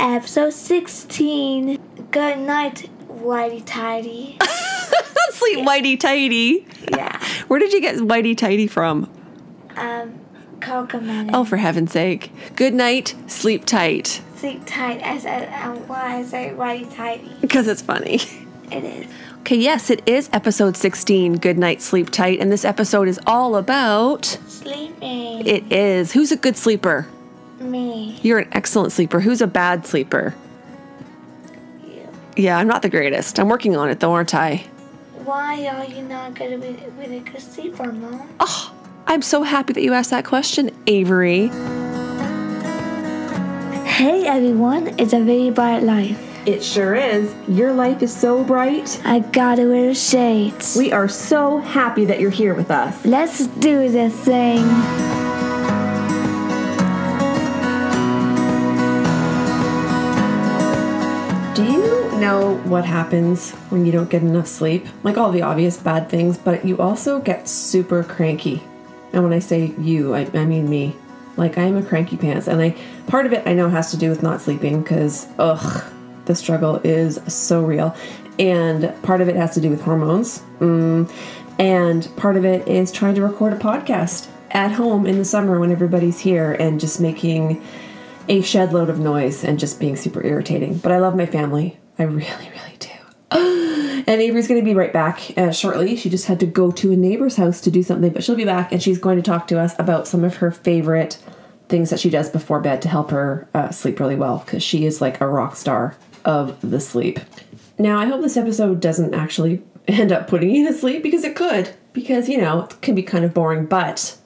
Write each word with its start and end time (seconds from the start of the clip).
episode 0.00 0.52
16. 0.52 1.78
Good 2.10 2.38
night, 2.38 2.88
Whitey 3.08 3.62
Tidy. 3.64 4.38
Sleep 5.30 5.66
whitey 5.66 5.98
tighty. 5.98 6.66
yeah. 6.90 7.22
Where 7.48 7.58
did 7.60 7.72
you 7.72 7.80
get 7.80 7.96
whitey 7.96 8.36
tighty 8.36 8.66
from? 8.66 9.10
Um, 9.76 10.18
Cocomelon. 10.58 11.30
Oh, 11.32 11.44
for 11.44 11.56
heaven's 11.56 11.92
sake. 11.92 12.30
Good 12.56 12.74
night, 12.74 13.14
sleep 13.26 13.64
tight. 13.64 14.20
Sleep 14.36 14.62
tight. 14.66 15.02
I 15.02 15.18
said, 15.18 15.50
um, 15.62 15.76
why 15.88 16.16
I 16.18 16.22
say 16.24 16.52
Whitey 16.56 16.94
Tidy? 16.94 17.30
Because 17.40 17.66
it's 17.68 17.80
funny. 17.82 18.20
It 18.70 18.84
is. 18.84 19.06
Okay, 19.40 19.56
yes, 19.56 19.90
it 19.90 20.02
is 20.06 20.28
episode 20.32 20.76
16, 20.76 21.38
Good 21.38 21.58
Night, 21.58 21.80
Sleep 21.82 22.10
Tight, 22.10 22.40
and 22.40 22.52
this 22.52 22.64
episode 22.64 23.08
is 23.08 23.18
all 23.26 23.56
about. 23.56 24.24
Sleeping. 24.46 25.46
It 25.46 25.72
is. 25.72 26.12
Who's 26.12 26.30
a 26.30 26.36
good 26.36 26.56
sleeper? 26.56 27.08
Me. 27.60 28.18
You're 28.22 28.38
an 28.38 28.48
excellent 28.52 28.90
sleeper. 28.92 29.20
Who's 29.20 29.42
a 29.42 29.46
bad 29.46 29.86
sleeper? 29.86 30.34
You. 31.84 32.08
Yeah, 32.36 32.56
I'm 32.56 32.66
not 32.66 32.80
the 32.80 32.88
greatest. 32.88 33.38
I'm 33.38 33.48
working 33.48 33.76
on 33.76 33.90
it 33.90 34.00
though, 34.00 34.12
aren't 34.12 34.34
I? 34.34 34.64
Why 35.24 35.66
are 35.66 35.84
you 35.84 36.02
not 36.02 36.34
good 36.34 36.58
with, 36.58 36.82
with 36.96 37.12
a 37.12 37.20
good 37.20 37.40
sleeper, 37.40 37.92
Mom? 37.92 38.28
Oh, 38.40 38.74
I'm 39.06 39.20
so 39.20 39.42
happy 39.42 39.74
that 39.74 39.82
you 39.82 39.92
asked 39.92 40.10
that 40.10 40.24
question, 40.24 40.70
Avery. 40.86 41.48
Hey 43.86 44.26
everyone, 44.26 44.98
it's 44.98 45.12
a 45.12 45.20
very 45.20 45.50
bright 45.50 45.82
life. 45.82 46.18
It 46.46 46.64
sure 46.64 46.94
is. 46.94 47.34
Your 47.46 47.74
life 47.74 48.02
is 48.02 48.16
so 48.16 48.42
bright. 48.42 48.98
I 49.04 49.18
gotta 49.18 49.68
wear 49.68 49.94
shades. 49.94 50.74
We 50.74 50.90
are 50.90 51.08
so 51.08 51.58
happy 51.58 52.06
that 52.06 52.18
you're 52.18 52.30
here 52.30 52.54
with 52.54 52.70
us. 52.70 53.04
Let's 53.04 53.46
do 53.46 53.90
this 53.90 54.14
thing. 54.24 55.29
Know 62.20 62.56
what 62.64 62.84
happens 62.84 63.52
when 63.70 63.86
you 63.86 63.92
don't 63.92 64.10
get 64.10 64.22
enough 64.22 64.46
sleep? 64.46 64.86
Like 65.02 65.16
all 65.16 65.32
the 65.32 65.42
obvious 65.42 65.76
bad 65.76 66.08
things, 66.08 66.36
but 66.36 66.64
you 66.64 66.78
also 66.78 67.20
get 67.20 67.48
super 67.48 68.04
cranky. 68.04 68.62
And 69.12 69.24
when 69.24 69.32
I 69.32 69.38
say 69.38 69.74
you, 69.78 70.14
I, 70.14 70.28
I 70.34 70.44
mean 70.44 70.68
me. 70.68 70.94
Like 71.36 71.58
I 71.58 71.62
am 71.62 71.76
a 71.76 71.82
cranky 71.82 72.16
pants, 72.16 72.48
and 72.48 72.60
I 72.60 72.76
part 73.06 73.24
of 73.24 73.32
it 73.32 73.46
I 73.46 73.54
know 73.54 73.68
has 73.70 73.90
to 73.92 73.96
do 73.96 74.10
with 74.10 74.22
not 74.22 74.40
sleeping 74.40 74.82
because 74.82 75.26
ugh, 75.38 75.84
the 76.26 76.34
struggle 76.34 76.76
is 76.84 77.18
so 77.32 77.62
real, 77.62 77.96
and 78.38 78.92
part 79.02 79.20
of 79.20 79.28
it 79.28 79.36
has 79.36 79.54
to 79.54 79.60
do 79.60 79.70
with 79.70 79.80
hormones, 79.80 80.42
mm, 80.58 81.10
and 81.58 82.08
part 82.16 82.36
of 82.36 82.44
it 82.44 82.68
is 82.68 82.92
trying 82.92 83.14
to 83.14 83.22
record 83.22 83.54
a 83.54 83.56
podcast 83.56 84.28
at 84.50 84.72
home 84.72 85.06
in 85.06 85.16
the 85.18 85.24
summer 85.24 85.58
when 85.58 85.72
everybody's 85.72 86.18
here 86.18 86.52
and 86.52 86.78
just 86.78 87.00
making 87.00 87.64
a 88.28 88.42
shed 88.42 88.72
load 88.72 88.90
of 88.90 88.98
noise 88.98 89.42
and 89.44 89.58
just 89.58 89.80
being 89.80 89.96
super 89.96 90.22
irritating. 90.22 90.76
But 90.78 90.92
I 90.92 90.98
love 90.98 91.16
my 91.16 91.26
family. 91.26 91.79
I 92.00 92.04
really, 92.04 92.24
really 92.50 92.76
do. 92.78 92.88
and 94.06 94.22
Avery's 94.22 94.48
going 94.48 94.58
to 94.58 94.64
be 94.64 94.74
right 94.74 94.92
back 94.92 95.36
uh, 95.36 95.52
shortly. 95.52 95.96
She 95.96 96.08
just 96.08 96.26
had 96.26 96.40
to 96.40 96.46
go 96.46 96.70
to 96.70 96.92
a 96.92 96.96
neighbor's 96.96 97.36
house 97.36 97.60
to 97.60 97.70
do 97.70 97.82
something, 97.82 98.10
but 98.10 98.24
she'll 98.24 98.36
be 98.36 98.46
back 98.46 98.72
and 98.72 98.82
she's 98.82 98.98
going 98.98 99.16
to 99.16 99.22
talk 99.22 99.46
to 99.48 99.60
us 99.60 99.78
about 99.78 100.08
some 100.08 100.24
of 100.24 100.36
her 100.36 100.50
favorite 100.50 101.22
things 101.68 101.90
that 101.90 102.00
she 102.00 102.08
does 102.08 102.30
before 102.30 102.58
bed 102.58 102.80
to 102.82 102.88
help 102.88 103.10
her 103.10 103.46
uh, 103.52 103.70
sleep 103.70 104.00
really 104.00 104.16
well 104.16 104.42
because 104.46 104.62
she 104.62 104.86
is 104.86 105.02
like 105.02 105.20
a 105.20 105.28
rock 105.28 105.56
star 105.56 105.94
of 106.24 106.58
the 106.62 106.80
sleep. 106.80 107.20
Now, 107.78 107.98
I 107.98 108.06
hope 108.06 108.22
this 108.22 108.38
episode 108.38 108.80
doesn't 108.80 109.12
actually 109.12 109.62
end 109.86 110.10
up 110.10 110.26
putting 110.26 110.48
you 110.48 110.66
to 110.68 110.72
sleep 110.72 111.02
because 111.02 111.22
it 111.22 111.36
could, 111.36 111.74
because 111.92 112.30
you 112.30 112.40
know, 112.40 112.62
it 112.62 112.80
can 112.80 112.94
be 112.94 113.02
kind 113.02 113.26
of 113.26 113.34
boring, 113.34 113.66
but 113.66 114.16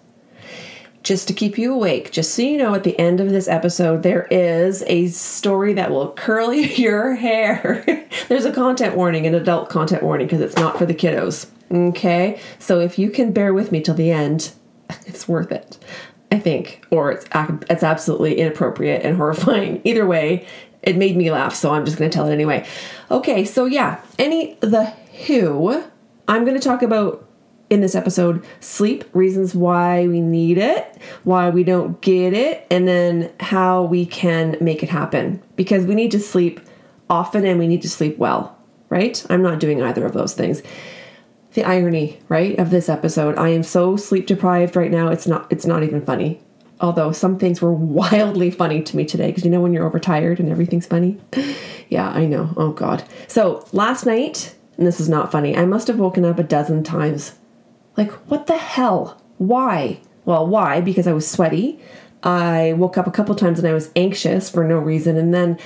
just 1.05 1.29
to 1.29 1.35
keep 1.35 1.59
you 1.59 1.73
awake, 1.73 2.11
just 2.11 2.35
so 2.35 2.43
you 2.43 2.57
know, 2.57 2.75
at 2.75 2.83
the 2.83 2.99
end 2.99 3.21
of 3.21 3.29
this 3.29 3.47
episode, 3.47 4.03
there 4.03 4.27
is 4.31 4.83
a 4.87 5.07
story 5.09 5.75
that 5.75 5.91
will 5.91 6.13
curl 6.13 6.53
your 6.55 7.15
hair. 7.15 7.85
There's 8.29 8.47
a 8.47 8.53
content 8.53 8.97
warning, 8.97 9.27
an 9.27 9.35
adult 9.35 9.69
content 9.69 10.03
warning, 10.03 10.27
because 10.27 10.41
it's 10.41 10.57
not 10.57 10.79
for 10.79 10.87
the 10.87 10.95
kiddos. 10.95 11.47
Okay? 11.71 12.41
So 12.59 12.81
if 12.81 12.99
you 12.99 13.11
can 13.11 13.33
bear 13.33 13.53
with 13.53 13.71
me 13.71 13.83
till 13.83 13.95
the 13.95 14.11
end, 14.11 14.53
it's 15.07 15.29
worth 15.29 15.53
it. 15.53 15.79
I 16.33 16.41
think, 16.41 16.85
or 16.91 17.13
it's 17.13 17.27
it's 17.71 17.85
absolutely 17.85 18.41
inappropriate 18.41 19.05
and 19.05 19.17
horrifying. 19.17 19.81
Either 19.85 20.05
way, 20.05 20.47
it 20.83 20.97
made 20.97 21.17
me 21.17 21.31
laugh, 21.31 21.55
so 21.55 21.71
I'm 21.73 21.85
just 21.85 21.97
going 21.97 22.11
to 22.11 22.15
tell 22.15 22.27
it 22.27 22.33
anyway. 22.33 22.67
Okay, 23.09 23.45
so 23.45 23.67
yeah, 23.67 24.01
any 24.19 24.55
the 24.55 24.87
who 25.27 25.85
I'm 26.27 26.45
going 26.45 26.59
to 26.59 26.67
talk 26.67 26.83
about 26.83 27.25
in 27.75 27.81
this 27.81 27.95
episode 27.95 28.43
sleep, 28.61 29.05
reasons 29.13 29.55
why 29.55 30.07
we 30.07 30.21
need 30.21 30.57
it, 30.57 30.97
why 31.25 31.51
we 31.51 31.65
don't 31.65 32.01
get 32.01 32.33
it, 32.33 32.67
and 32.71 32.89
then 32.89 33.31
how 33.41 33.83
we 33.83 34.07
can 34.07 34.57
make 34.61 34.83
it 34.83 34.89
happen. 34.89 35.43
Because 35.57 35.85
we 35.85 35.95
need 35.95 36.13
to 36.13 36.21
sleep 36.21 36.61
often 37.11 37.45
and 37.45 37.59
we 37.59 37.67
need 37.67 37.83
to 37.83 37.91
sleep 37.91 38.17
well, 38.17 38.57
right? 38.89 39.25
I'm 39.29 39.43
not 39.43 39.61
doing 39.61 39.83
either 39.83 40.07
of 40.07 40.15
those 40.15 40.33
things. 40.33 40.63
The 41.53 41.65
irony, 41.65 42.19
right, 42.29 42.59
of 42.59 42.71
this 42.71 42.89
episode. 42.89 43.37
I 43.37 43.51
am 43.51 43.63
so 43.63 43.97
sleep 43.97 44.27
deprived 44.27 44.77
right 44.77 44.91
now. 44.91 45.09
It's 45.09 45.27
not 45.27 45.53
it's 45.53 45.67
not 45.67 45.83
even 45.83 46.05
funny. 46.05 46.41
Although 46.81 47.13
some 47.13 47.39
things 47.39 47.61
were 47.61 47.73
wildly 47.99 48.51
funny 48.51 48.83
to 48.83 48.97
me 48.97 49.05
today 49.05 49.29
because 49.29 49.45
you 49.45 49.51
know 49.51 49.61
when 49.61 49.73
you're 49.73 49.87
overtired 49.87 50.41
and 50.41 50.49
everything's 50.49 50.87
funny. 50.87 51.21
yeah, 51.89 52.09
I 52.09 52.27
know. 52.27 52.55
Oh 52.57 52.73
god. 52.73 53.05
So, 53.29 53.67
last 53.73 54.07
night, 54.07 54.55
and 54.77 54.87
this 54.87 55.01
is 55.01 55.09
not 55.09 55.31
funny. 55.31 55.57
I 55.57 55.67
must 55.67 55.87
have 55.87 55.99
woken 55.99 56.25
up 56.25 56.39
a 56.39 56.43
dozen 56.43 56.83
times 56.83 57.35
like, 57.97 58.11
what 58.29 58.47
the 58.47 58.59
hell? 58.59 59.21
Why? 59.39 60.01
Well, 60.25 60.47
why? 60.47 60.81
Because 60.81 61.07
I 61.07 61.13
was 61.13 61.31
sweaty. 61.31 61.81
I 62.23 62.73
woke 62.75 62.97
up 62.97 63.07
a 63.07 63.11
couple 63.11 63.35
times 63.35 63.59
and 63.59 63.69
I 63.69 63.75
was 63.75 63.91
anxious 63.95 64.49
for 64.49 64.65
no 64.65 64.79
reason. 64.79 65.17
And 65.17 65.35
then 65.35 65.59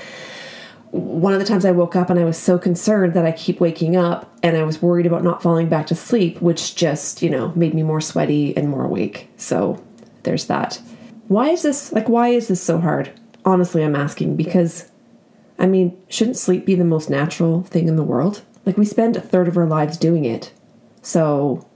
one 0.91 1.33
of 1.33 1.39
the 1.39 1.45
times 1.45 1.65
I 1.65 1.71
woke 1.71 1.95
up 1.95 2.11
and 2.11 2.19
I 2.19 2.25
was 2.25 2.39
so 2.39 2.59
concerned 2.59 3.15
that 3.15 3.27
I 3.27 3.33
keep 3.33 3.61
waking 3.61 3.97
up 3.97 4.33
and 4.43 4.57
I 4.57 4.65
was 4.65 4.83
worried 4.83 5.07
about 5.07 5.23
not 5.23 5.43
falling 5.43 5.69
back 5.69 5.87
to 5.89 5.95
sleep, 5.95 6.41
which 6.41 6.75
just, 6.75 7.23
you 7.23 7.31
know, 7.31 7.53
made 7.55 7.75
me 7.75 7.83
more 7.83 8.01
sweaty 8.01 8.57
and 8.57 8.69
more 8.69 8.85
awake. 8.85 9.29
So 9.37 9.83
there's 10.23 10.47
that. 10.47 10.81
Why 11.29 11.51
is 11.51 11.63
this 11.63 11.93
like 11.93 12.09
why 12.09 12.29
is 12.29 12.49
this 12.49 12.63
so 12.63 12.79
hard? 12.79 13.13
Honestly, 13.45 13.85
I'm 13.85 13.97
asking 13.97 14.37
because 14.37 14.91
I 15.59 15.67
mean, 15.67 15.97
shouldn't 16.09 16.37
sleep 16.37 16.65
be 16.65 16.75
the 16.75 16.85
most 16.85 17.11
natural 17.11 17.63
thing 17.65 17.89
in 17.89 17.97
the 17.97 18.05
world? 18.05 18.43
Like 18.65 18.79
we 18.79 18.85
spend 18.85 19.17
a 19.17 19.21
third 19.21 19.49
of 19.49 19.57
our 19.57 19.67
lives 19.67 19.99
doing 19.99 20.25
it. 20.25 20.53
So 21.03 21.68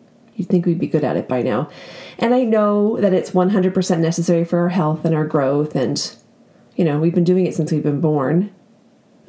You'd 0.43 0.49
think 0.49 0.67
we'd 0.67 0.81
be 0.81 0.89
good 0.89 1.05
at 1.05 1.17
it 1.17 1.29
by 1.29 1.41
now. 1.43 1.71
And 2.19 2.35
I 2.35 2.43
know 2.43 3.01
that 3.01 3.13
it's 3.13 3.31
100% 3.31 3.99
necessary 4.01 4.45
for 4.45 4.59
our 4.59 4.71
health 4.71 5.05
and 5.05 5.15
our 5.15 5.25
growth. 5.25 5.77
And, 5.77 6.17
you 6.75 6.85
know, 6.85 6.99
we've 6.99 7.15
been 7.15 7.23
doing 7.23 7.47
it 7.47 7.55
since 7.55 7.71
we've 7.71 7.81
been 7.81 8.01
born. 8.01 8.53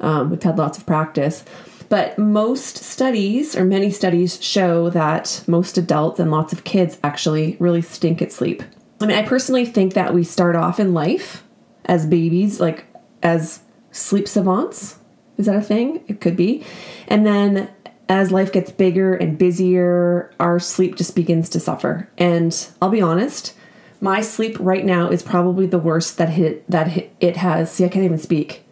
Um, 0.00 0.30
we've 0.30 0.42
had 0.42 0.58
lots 0.58 0.76
of 0.76 0.86
practice. 0.86 1.44
But 1.88 2.18
most 2.18 2.78
studies, 2.78 3.54
or 3.54 3.64
many 3.64 3.92
studies, 3.92 4.42
show 4.42 4.90
that 4.90 5.44
most 5.46 5.78
adults 5.78 6.18
and 6.18 6.32
lots 6.32 6.52
of 6.52 6.64
kids 6.64 6.98
actually 7.04 7.56
really 7.60 7.80
stink 7.80 8.20
at 8.20 8.32
sleep. 8.32 8.64
I 9.00 9.06
mean, 9.06 9.16
I 9.16 9.22
personally 9.22 9.66
think 9.66 9.94
that 9.94 10.14
we 10.14 10.24
start 10.24 10.56
off 10.56 10.80
in 10.80 10.94
life 10.94 11.44
as 11.84 12.06
babies, 12.06 12.58
like 12.58 12.86
as 13.22 13.60
sleep 13.92 14.26
savants. 14.26 14.98
Is 15.38 15.46
that 15.46 15.54
a 15.54 15.62
thing? 15.62 16.02
It 16.08 16.20
could 16.20 16.34
be. 16.34 16.66
And 17.06 17.24
then 17.24 17.70
as 18.08 18.30
life 18.30 18.52
gets 18.52 18.70
bigger 18.70 19.14
and 19.14 19.38
busier, 19.38 20.30
our 20.38 20.58
sleep 20.58 20.96
just 20.96 21.14
begins 21.14 21.48
to 21.50 21.60
suffer. 21.60 22.08
And 22.18 22.68
I'll 22.82 22.90
be 22.90 23.00
honest, 23.00 23.54
my 24.00 24.20
sleep 24.20 24.56
right 24.60 24.84
now 24.84 25.08
is 25.08 25.22
probably 25.22 25.66
the 25.66 25.78
worst 25.78 26.18
that 26.18 26.28
hit 26.28 26.68
that 26.70 27.08
it 27.20 27.36
has. 27.36 27.72
See, 27.72 27.84
I 27.84 27.88
can't 27.88 28.04
even 28.04 28.18
speak. 28.18 28.64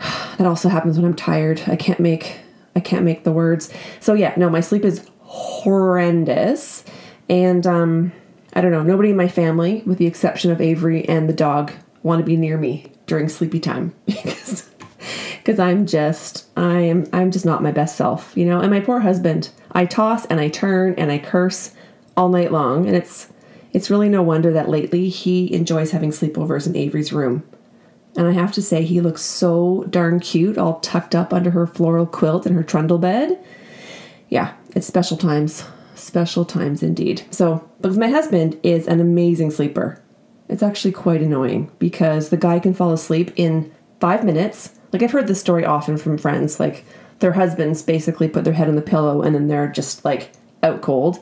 That 0.36 0.46
also 0.46 0.68
happens 0.68 0.98
when 0.98 1.06
I'm 1.06 1.16
tired. 1.16 1.62
I 1.66 1.76
can't 1.76 1.98
make 1.98 2.40
I 2.74 2.80
can't 2.80 3.06
make 3.06 3.24
the 3.24 3.32
words. 3.32 3.72
So 4.00 4.12
yeah, 4.12 4.34
no, 4.36 4.50
my 4.50 4.60
sleep 4.60 4.84
is 4.84 5.08
horrendous. 5.20 6.84
And 7.30 7.66
um 7.66 8.12
I 8.52 8.60
don't 8.60 8.70
know, 8.70 8.82
nobody 8.82 9.10
in 9.10 9.16
my 9.16 9.28
family, 9.28 9.82
with 9.86 9.96
the 9.96 10.06
exception 10.06 10.50
of 10.50 10.60
Avery 10.60 11.08
and 11.08 11.26
the 11.26 11.32
dog, 11.32 11.72
want 12.02 12.20
to 12.20 12.24
be 12.24 12.36
near 12.36 12.58
me 12.58 12.92
during 13.06 13.30
sleepy 13.30 13.60
time 13.60 13.94
because 14.06 14.68
because 15.46 15.60
I'm 15.60 15.86
just 15.86 16.44
I 16.56 16.80
am 16.80 17.06
I'm 17.12 17.30
just 17.30 17.46
not 17.46 17.62
my 17.62 17.70
best 17.70 17.94
self, 17.94 18.36
you 18.36 18.44
know. 18.44 18.58
And 18.58 18.68
my 18.68 18.80
poor 18.80 18.98
husband, 18.98 19.50
I 19.70 19.86
toss 19.86 20.26
and 20.26 20.40
I 20.40 20.48
turn 20.48 20.96
and 20.98 21.12
I 21.12 21.18
curse 21.18 21.72
all 22.16 22.28
night 22.28 22.50
long, 22.50 22.84
and 22.84 22.96
it's 22.96 23.28
it's 23.72 23.88
really 23.88 24.08
no 24.08 24.24
wonder 24.24 24.52
that 24.52 24.68
lately 24.68 25.08
he 25.08 25.54
enjoys 25.54 25.92
having 25.92 26.10
sleepovers 26.10 26.66
in 26.66 26.74
Avery's 26.74 27.12
room. 27.12 27.44
And 28.16 28.26
I 28.26 28.32
have 28.32 28.50
to 28.52 28.62
say, 28.62 28.82
he 28.82 29.00
looks 29.00 29.22
so 29.22 29.84
darn 29.88 30.18
cute, 30.20 30.58
all 30.58 30.80
tucked 30.80 31.14
up 31.14 31.32
under 31.32 31.50
her 31.50 31.66
floral 31.66 32.06
quilt 32.06 32.46
and 32.46 32.56
her 32.56 32.64
trundle 32.64 32.98
bed. 32.98 33.38
Yeah, 34.30 34.54
it's 34.74 34.86
special 34.86 35.18
times. 35.18 35.64
Special 35.94 36.44
times 36.44 36.82
indeed. 36.82 37.22
So, 37.30 37.68
because 37.80 37.98
my 37.98 38.08
husband 38.08 38.58
is 38.62 38.88
an 38.88 39.00
amazing 39.00 39.50
sleeper, 39.50 40.02
it's 40.48 40.62
actually 40.62 40.92
quite 40.92 41.20
annoying 41.20 41.70
because 41.78 42.30
the 42.30 42.36
guy 42.36 42.58
can 42.58 42.74
fall 42.74 42.92
asleep 42.92 43.32
in 43.36 43.72
five 44.00 44.24
minutes 44.24 44.75
like 44.92 45.02
I've 45.02 45.12
heard 45.12 45.26
this 45.26 45.40
story 45.40 45.64
often 45.64 45.96
from 45.96 46.18
friends, 46.18 46.60
like 46.60 46.84
their 47.18 47.32
husbands 47.32 47.82
basically 47.82 48.28
put 48.28 48.44
their 48.44 48.52
head 48.52 48.68
on 48.68 48.76
the 48.76 48.82
pillow 48.82 49.22
and 49.22 49.34
then 49.34 49.48
they're 49.48 49.68
just 49.68 50.04
like 50.04 50.32
out 50.62 50.82
cold. 50.82 51.18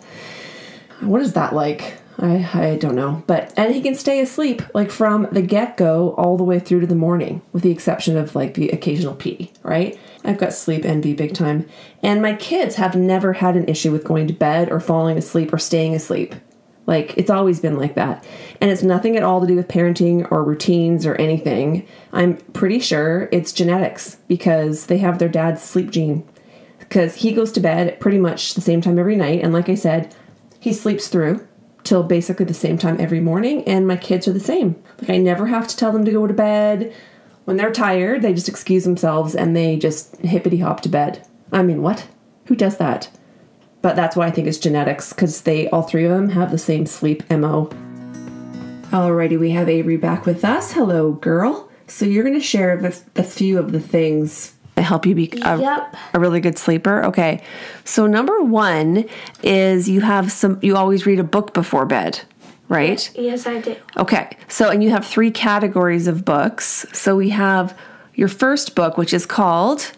What 1.01 1.21
is 1.21 1.33
that 1.35 1.55
like? 1.55 1.99
I, 2.19 2.49
I 2.55 2.77
don't 2.77 2.95
know. 2.95 3.23
But, 3.27 3.53
and 3.57 3.75
he 3.75 3.83
can 3.83 3.95
stay 3.95 4.21
asleep 4.21 4.63
like 4.73 4.91
from 4.91 5.29
the 5.33 5.43
get 5.43 5.77
go 5.77 6.15
all 6.17 6.37
the 6.37 6.45
way 6.45 6.59
through 6.59 6.81
to 6.81 6.87
the 6.87 6.95
morning, 6.95 7.43
with 7.53 7.63
the 7.63 7.71
exception 7.71 8.17
of 8.17 8.35
like 8.35 8.55
the 8.55 8.71
occasional 8.71 9.15
pee, 9.15 9.53
right? 9.63 9.99
I've 10.25 10.39
got 10.39 10.53
sleep 10.53 10.85
envy 10.85 11.15
big 11.15 11.35
time. 11.35 11.69
And 12.03 12.23
my 12.23 12.35
kids 12.35 12.77
have 12.77 12.95
never 12.95 13.35
had 13.35 13.57
an 13.57 13.69
issue 13.69 13.91
with 13.91 14.05
going 14.05 14.27
to 14.29 14.33
bed 14.33 14.71
or 14.71 14.81
falling 14.81 15.19
asleep 15.19 15.53
or 15.53 15.59
staying 15.59 15.95
asleep. 15.95 16.35
Like, 16.87 17.17
it's 17.17 17.31
always 17.31 17.61
been 17.61 17.79
like 17.79 17.95
that. 17.95 18.27
And 18.61 18.71
it's 18.71 18.83
nothing 18.83 19.17
at 19.17 19.23
all 19.23 19.41
to 19.41 19.47
do 19.47 19.57
with 19.57 19.69
parenting 19.69 20.31
or 20.31 20.45
routines 20.45 21.07
or 21.07 21.15
anything. 21.17 21.87
I'm 22.13 22.37
pretty 22.37 22.79
sure 22.79 23.29
it's 23.33 23.53
genetics 23.53 24.17
because 24.29 24.87
they 24.87 24.99
have 24.99 25.19
their 25.19 25.29
dad's 25.29 25.63
sleep 25.63 25.91
gene. 25.91 26.29
Because 26.79 27.15
he 27.17 27.33
goes 27.33 27.53
to 27.53 27.61
bed 27.61 27.89
at 27.89 28.01
pretty 28.01 28.19
much 28.19 28.55
the 28.55 28.61
same 28.61 28.81
time 28.81 28.99
every 28.99 29.17
night. 29.17 29.43
And 29.43 29.53
like 29.53 29.69
I 29.69 29.75
said, 29.75 30.15
he 30.61 30.73
sleeps 30.73 31.09
through 31.09 31.47
till 31.85 32.03
basically 32.03 32.45
the 32.45 32.55
same 32.55 32.79
time 32.79 33.01
every 33.01 33.21
morning. 33.21 33.65
And 33.65 33.87
my 33.87 33.97
kids 33.97 34.29
are 34.29 34.33
the 34.33 34.41
same. 34.41 34.83
Like, 35.01 35.11
I 35.11 35.17
never 35.17 35.47
have 35.47 35.67
to 35.69 35.77
tell 35.77 35.93
them 35.93 36.05
to 36.05 36.13
go 36.13 36.27
to 36.27 36.35
bed. 36.35 36.95
When 37.45 37.57
they're 37.57 37.73
tired, 37.73 38.23
they 38.23 38.35
just 38.35 38.49
excuse 38.49 38.85
themselves 38.85 39.35
and 39.35 39.57
they 39.57 39.77
just 39.77 40.17
hippity 40.19 40.59
hop 40.59 40.81
to 40.83 40.89
bed. 40.89 41.27
I 41.53 41.63
mean, 41.63 41.83
what? 41.83 42.09
Who 42.47 42.57
does 42.57 42.77
that? 42.79 43.11
But 43.85 43.97
that's 43.97 44.17
why 44.17 44.27
I 44.27 44.31
think 44.31 44.47
it's 44.49 44.57
genetics 44.57 45.13
because 45.13 45.43
they 45.43 45.69
all 45.69 45.83
three 45.83 46.07
of 46.07 46.11
them 46.11 46.31
have 46.31 46.51
the 46.51 46.57
same 46.57 46.87
sleep 46.87 47.23
mo. 47.31 47.67
Alrighty, 48.91 49.39
we 49.39 49.51
have 49.51 49.69
Avery 49.69 49.99
back 49.99 50.25
with 50.25 50.43
us. 50.43 50.73
Hello, 50.73 51.13
girl. 51.13 51.69
So 51.87 52.07
you're 52.07 52.25
going 52.25 52.35
to 52.35 52.41
share 52.41 52.79
a, 52.83 52.95
a 53.17 53.23
few 53.23 53.59
of 53.59 53.73
the 53.73 53.81
things 53.81 54.55
that 54.77 54.85
help 54.85 55.05
you 55.05 55.15
be 55.15 55.31
a, 55.43 55.59
Yep. 55.59 55.97
a 56.15 56.19
really 56.19 56.41
good 56.41 56.57
sleeper. 56.57 57.05
Okay. 57.05 57.43
So 57.85 58.07
number 58.07 58.41
one 58.43 59.05
is 59.43 59.87
you 59.87 60.01
have 60.01 60.33
some. 60.33 60.59
You 60.63 60.77
always 60.77 61.05
read 61.05 61.21
a 61.21 61.25
book 61.25 61.53
before 61.53 61.85
bed, 61.85 62.23
right? 62.71 63.11
Yes, 63.15 63.47
I 63.47 63.61
do. 63.61 63.77
Okay. 63.99 64.35
So, 64.49 64.71
and 64.71 64.83
you 64.83 64.89
have 64.89 65.07
three 65.07 65.31
categories 65.31 66.07
of 66.07 66.25
books. 66.25 66.87
So 66.95 67.17
we 67.17 67.29
have 67.29 67.79
your 68.15 68.29
first 68.29 68.75
book, 68.77 68.97
which 68.97 69.13
is 69.13 69.27
called 69.27 69.93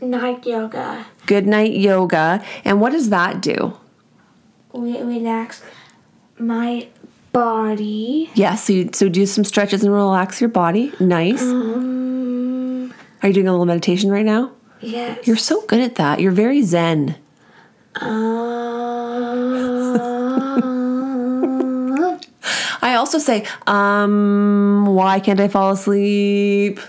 Night 0.00 0.46
yoga. 0.46 1.06
Good 1.26 1.46
Night 1.46 1.72
Yoga. 1.72 2.42
And 2.64 2.80
what 2.80 2.92
does 2.92 3.10
that 3.10 3.40
do? 3.42 3.76
We 4.72 5.00
relax 5.00 5.62
my 6.38 6.88
body. 7.32 8.30
Yes. 8.34 8.64
so, 8.64 8.72
you, 8.72 8.90
so 8.92 9.08
do 9.08 9.26
some 9.26 9.44
stretches 9.44 9.82
and 9.84 9.92
relax 9.92 10.40
your 10.40 10.48
body. 10.50 10.92
Nice. 11.00 11.42
Um, 11.42 12.92
Are 13.22 13.28
you 13.28 13.34
doing 13.34 13.48
a 13.48 13.52
little 13.52 13.66
meditation 13.66 14.10
right 14.10 14.24
now? 14.24 14.52
yes. 14.80 15.26
You're 15.26 15.36
so 15.36 15.62
good 15.66 15.80
at 15.80 15.96
that. 15.96 16.20
You're 16.20 16.32
very 16.32 16.62
zen. 16.62 17.16
Um, 17.96 18.00
I 22.82 22.94
also 22.94 23.18
say, 23.18 23.44
um, 23.66 24.86
why 24.86 25.20
can't 25.20 25.38
I 25.40 25.48
fall 25.48 25.72
asleep? 25.72 26.80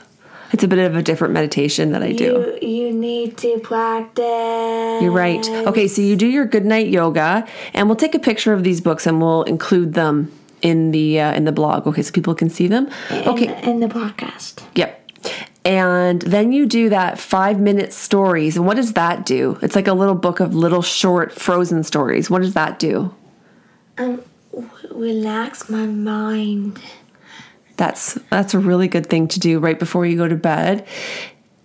It's 0.53 0.63
a 0.63 0.67
bit 0.67 0.79
of 0.79 0.95
a 0.95 1.01
different 1.01 1.33
meditation 1.33 1.91
that 1.91 2.03
I 2.03 2.11
do. 2.11 2.57
you 2.61 2.67
you 2.67 2.91
need 2.93 3.37
to 3.37 3.59
practice. 3.59 5.01
You're 5.01 5.11
right. 5.11 5.47
Okay, 5.49 5.87
so 5.87 6.01
you 6.01 6.15
do 6.15 6.27
your 6.27 6.45
good 6.45 6.65
night 6.65 6.87
yoga, 6.87 7.47
and 7.73 7.87
we'll 7.87 7.95
take 7.95 8.15
a 8.15 8.19
picture 8.19 8.53
of 8.53 8.63
these 8.63 8.81
books 8.81 9.07
and 9.07 9.21
we'll 9.21 9.43
include 9.43 9.93
them 9.93 10.31
in 10.61 10.91
the 10.91 11.19
uh, 11.19 11.33
in 11.33 11.45
the 11.45 11.51
blog. 11.51 11.87
Okay, 11.87 12.01
so 12.01 12.11
people 12.11 12.35
can 12.35 12.49
see 12.49 12.67
them. 12.67 12.89
Okay. 13.11 13.47
In, 13.63 13.69
in 13.69 13.79
the 13.79 13.87
podcast. 13.87 14.63
Yep. 14.75 14.97
And 15.63 16.21
then 16.23 16.51
you 16.51 16.65
do 16.65 16.89
that 16.89 17.19
five 17.19 17.59
minute 17.59 17.93
stories. 17.93 18.57
And 18.57 18.65
what 18.65 18.77
does 18.77 18.93
that 18.93 19.25
do? 19.25 19.59
It's 19.61 19.75
like 19.75 19.87
a 19.87 19.93
little 19.93 20.15
book 20.15 20.39
of 20.39 20.55
little 20.55 20.81
short 20.81 21.31
frozen 21.31 21.83
stories. 21.83 22.29
What 22.29 22.41
does 22.41 22.55
that 22.55 22.79
do? 22.79 23.13
Um, 23.97 24.23
w- 24.51 24.69
relax 24.89 25.69
my 25.69 25.85
mind. 25.85 26.81
That's 27.81 28.13
that's 28.29 28.53
a 28.53 28.59
really 28.59 28.87
good 28.87 29.07
thing 29.07 29.27
to 29.29 29.39
do 29.39 29.57
right 29.57 29.79
before 29.79 30.05
you 30.05 30.15
go 30.15 30.27
to 30.27 30.35
bed. 30.35 30.85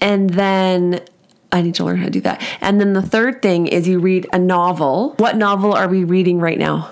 And 0.01 0.31
then 0.31 1.05
I 1.53 1.61
need 1.61 1.75
to 1.75 1.85
learn 1.85 1.99
how 1.99 2.07
to 2.07 2.11
do 2.11 2.23
that. 2.23 2.43
And 2.63 2.81
then 2.81 2.95
the 2.95 3.03
third 3.03 3.43
thing 3.43 3.67
is 3.67 3.87
you 3.87 3.99
read 3.99 4.27
a 4.33 4.39
novel. 4.39 5.13
What 5.19 5.37
novel 5.37 5.75
are 5.75 5.89
we 5.89 6.05
reading 6.05 6.41
right 6.41 6.59
now? 6.59 6.91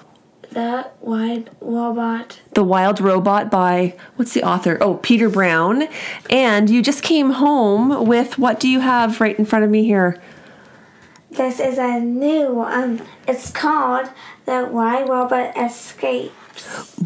The 0.51 0.91
white 1.01 1.49
robot. 1.63 2.43
The 2.53 2.65
Wild 2.65 3.01
Robot 3.01 3.51
by 3.51 3.97
what's 4.17 4.35
the 4.35 4.43
author? 4.43 4.77
Oh, 4.83 4.97
Peter 4.97 5.31
Brown. 5.31 5.89
And 6.29 6.69
you 6.69 6.83
just 6.83 7.03
came 7.03 7.31
home 7.31 8.07
with 8.07 8.39
what 8.39 8.61
do 8.61 8.69
you 8.69 8.81
have 8.81 9.23
right 9.23 9.39
in 9.39 9.47
front 9.47 9.65
of 9.65 9.71
me 9.71 9.85
here? 9.85 10.21
This 11.31 11.61
is 11.61 11.79
a 11.79 11.99
new 11.99 12.61
um. 12.61 13.01
It's 13.27 13.51
called 13.51 14.11
the 14.45 14.69
Wild 14.71 15.09
Robot 15.09 15.57
Escape. 15.57 16.35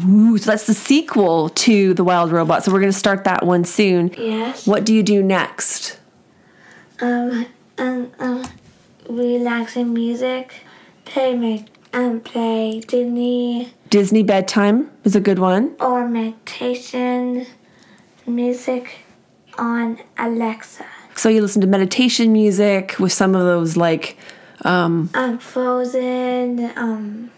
Ooh, 0.07 0.37
so 0.37 0.51
that's 0.51 0.67
the 0.67 0.73
sequel 0.73 1.49
to 1.49 1.93
The 1.93 2.03
Wild 2.03 2.31
Robot. 2.31 2.63
So 2.63 2.71
we're 2.71 2.79
going 2.79 2.91
to 2.91 2.97
start 2.97 3.23
that 3.25 3.45
one 3.45 3.63
soon. 3.65 4.13
Yes. 4.17 4.65
What 4.67 4.85
do 4.85 4.93
you 4.93 5.03
do 5.03 5.21
next? 5.23 5.97
Um. 7.01 7.45
Um. 7.77 8.11
um 8.19 8.43
relaxing 9.09 9.93
music. 9.93 10.53
Play 11.05 11.35
my 11.35 11.65
um. 11.93 12.19
Play 12.21 12.81
Disney 12.81 13.73
Disney 13.89 14.21
bedtime 14.23 14.91
is 15.03 15.15
a 15.15 15.19
good 15.19 15.39
one. 15.39 15.75
or 15.79 16.07
meditation 16.07 17.47
music 18.27 18.99
on 19.57 19.97
Alexa. 20.17 20.85
So 21.15 21.27
you 21.29 21.41
listen 21.41 21.61
to 21.61 21.67
meditation 21.67 22.31
music 22.31 22.95
with 22.99 23.11
some 23.11 23.33
of 23.35 23.41
those 23.41 23.75
like 23.75 24.17
um 24.63 25.09
Um. 25.13 25.39
Frozen. 25.39 26.71
Um. 26.77 27.31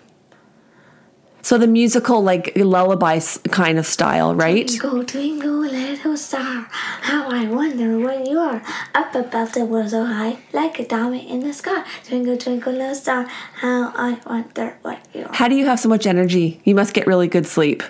So 1.42 1.58
the 1.58 1.68
musical 1.68 2.22
like 2.22 2.52
lullaby 2.56 3.20
kind 3.50 3.78
of 3.78 3.86
style, 3.86 4.36
right? 4.36 4.68
Twinkle, 4.68 5.04
twinkle, 5.06 5.62
little 5.62 6.18
star, 6.18 6.68
how 6.70 7.30
I 7.30 7.46
wonder 7.46 8.00
where 8.00 8.24
you 8.24 8.40
are. 8.40 8.62
Up 8.94 9.16
above 9.16 9.54
the 9.54 9.66
world 9.66 9.90
so 9.90 10.06
high, 10.06 10.40
like 10.54 10.80
a 10.80 10.86
diamond 10.88 11.28
in 11.28 11.40
the 11.42 11.54
sky. 11.54 11.84
Twinkle, 12.06 12.38
twinkle, 12.38 12.74
little 12.74 12.96
star, 12.96 13.26
how 13.26 13.92
I 13.96 14.20
wonder 14.26 14.78
what 14.82 15.00
you 15.14 15.26
are. 15.26 15.34
How 15.34 15.48
do 15.48 15.56
you 15.56 15.66
have 15.66 15.80
so 15.80 15.90
much 15.90 16.06
energy? 16.06 16.62
You 16.64 16.76
must 16.76 16.94
get 16.94 17.08
really 17.08 17.28
good 17.28 17.46
sleep. 17.46 17.84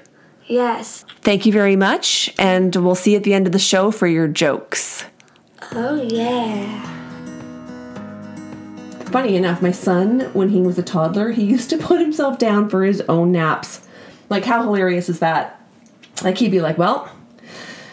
Yes. 0.48 1.06
Thank 1.22 1.46
you 1.46 1.54
very 1.54 1.76
much 1.76 2.34
and 2.38 2.76
we'll 2.76 2.96
see 2.96 3.12
you 3.12 3.18
at 3.18 3.24
the 3.24 3.34
end 3.34 3.48
of 3.48 3.54
the 3.54 3.60
show 3.60 3.92
for 3.92 4.08
your 4.08 4.28
jokes. 4.28 5.06
Oh 5.72 6.02
yeah. 6.02 7.01
Funny 9.12 9.36
enough, 9.36 9.62
my 9.62 9.72
son, 9.72 10.22
when 10.32 10.48
he 10.50 10.62
was 10.62 10.80
a 10.80 10.84
toddler, 10.84 11.32
he 11.32 11.44
used 11.44 11.70
to 11.70 11.78
put 11.78 12.00
himself 12.00 12.40
down 12.40 12.70
for 12.70 12.86
his 12.86 13.02
own 13.10 13.34
naps. 13.34 13.86
Like, 14.30 14.46
how 14.46 14.64
hilarious 14.64 15.10
is 15.10 15.20
that? 15.20 15.62
Like, 16.24 16.38
he'd 16.38 16.52
be 16.52 16.62
like, 16.62 16.78
well, 16.78 17.12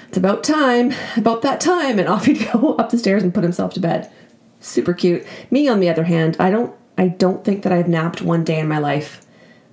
it's 0.06 0.16
about 0.16 0.44
time, 0.44 0.94
about 1.16 1.42
that 1.42 1.60
time, 1.60 1.98
and 1.98 2.08
off 2.08 2.26
he'd 2.26 2.48
go 2.52 2.76
up 2.76 2.90
the 2.90 2.98
stairs 2.98 3.24
and 3.24 3.34
put 3.34 3.42
himself 3.42 3.74
to 3.74 3.80
bed. 3.80 4.08
Super 4.60 4.94
cute. 4.94 5.26
Me, 5.50 5.66
on 5.66 5.80
the 5.80 5.88
other 5.88 6.04
hand, 6.04 6.36
I 6.38 6.52
don't, 6.52 6.72
I 6.96 7.08
don't 7.08 7.44
think 7.44 7.64
that 7.64 7.72
I've 7.72 7.88
napped 7.88 8.22
one 8.22 8.44
day 8.44 8.60
in 8.60 8.68
my 8.68 8.78
life. 8.78 9.26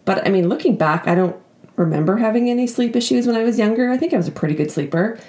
But 0.03 0.25
I 0.25 0.31
mean, 0.31 0.49
looking 0.49 0.75
back, 0.77 1.07
I 1.07 1.13
don't 1.13 1.35
remember 1.75 2.17
having 2.17 2.49
any 2.49 2.65
sleep 2.65 2.95
issues 2.95 3.27
when 3.27 3.35
I 3.35 3.43
was 3.43 3.59
younger. 3.59 3.91
I 3.91 3.97
think 3.97 4.15
I 4.15 4.17
was 4.17 4.27
a 4.27 4.31
pretty 4.31 4.55
good 4.55 4.71
sleeper. 4.71 5.19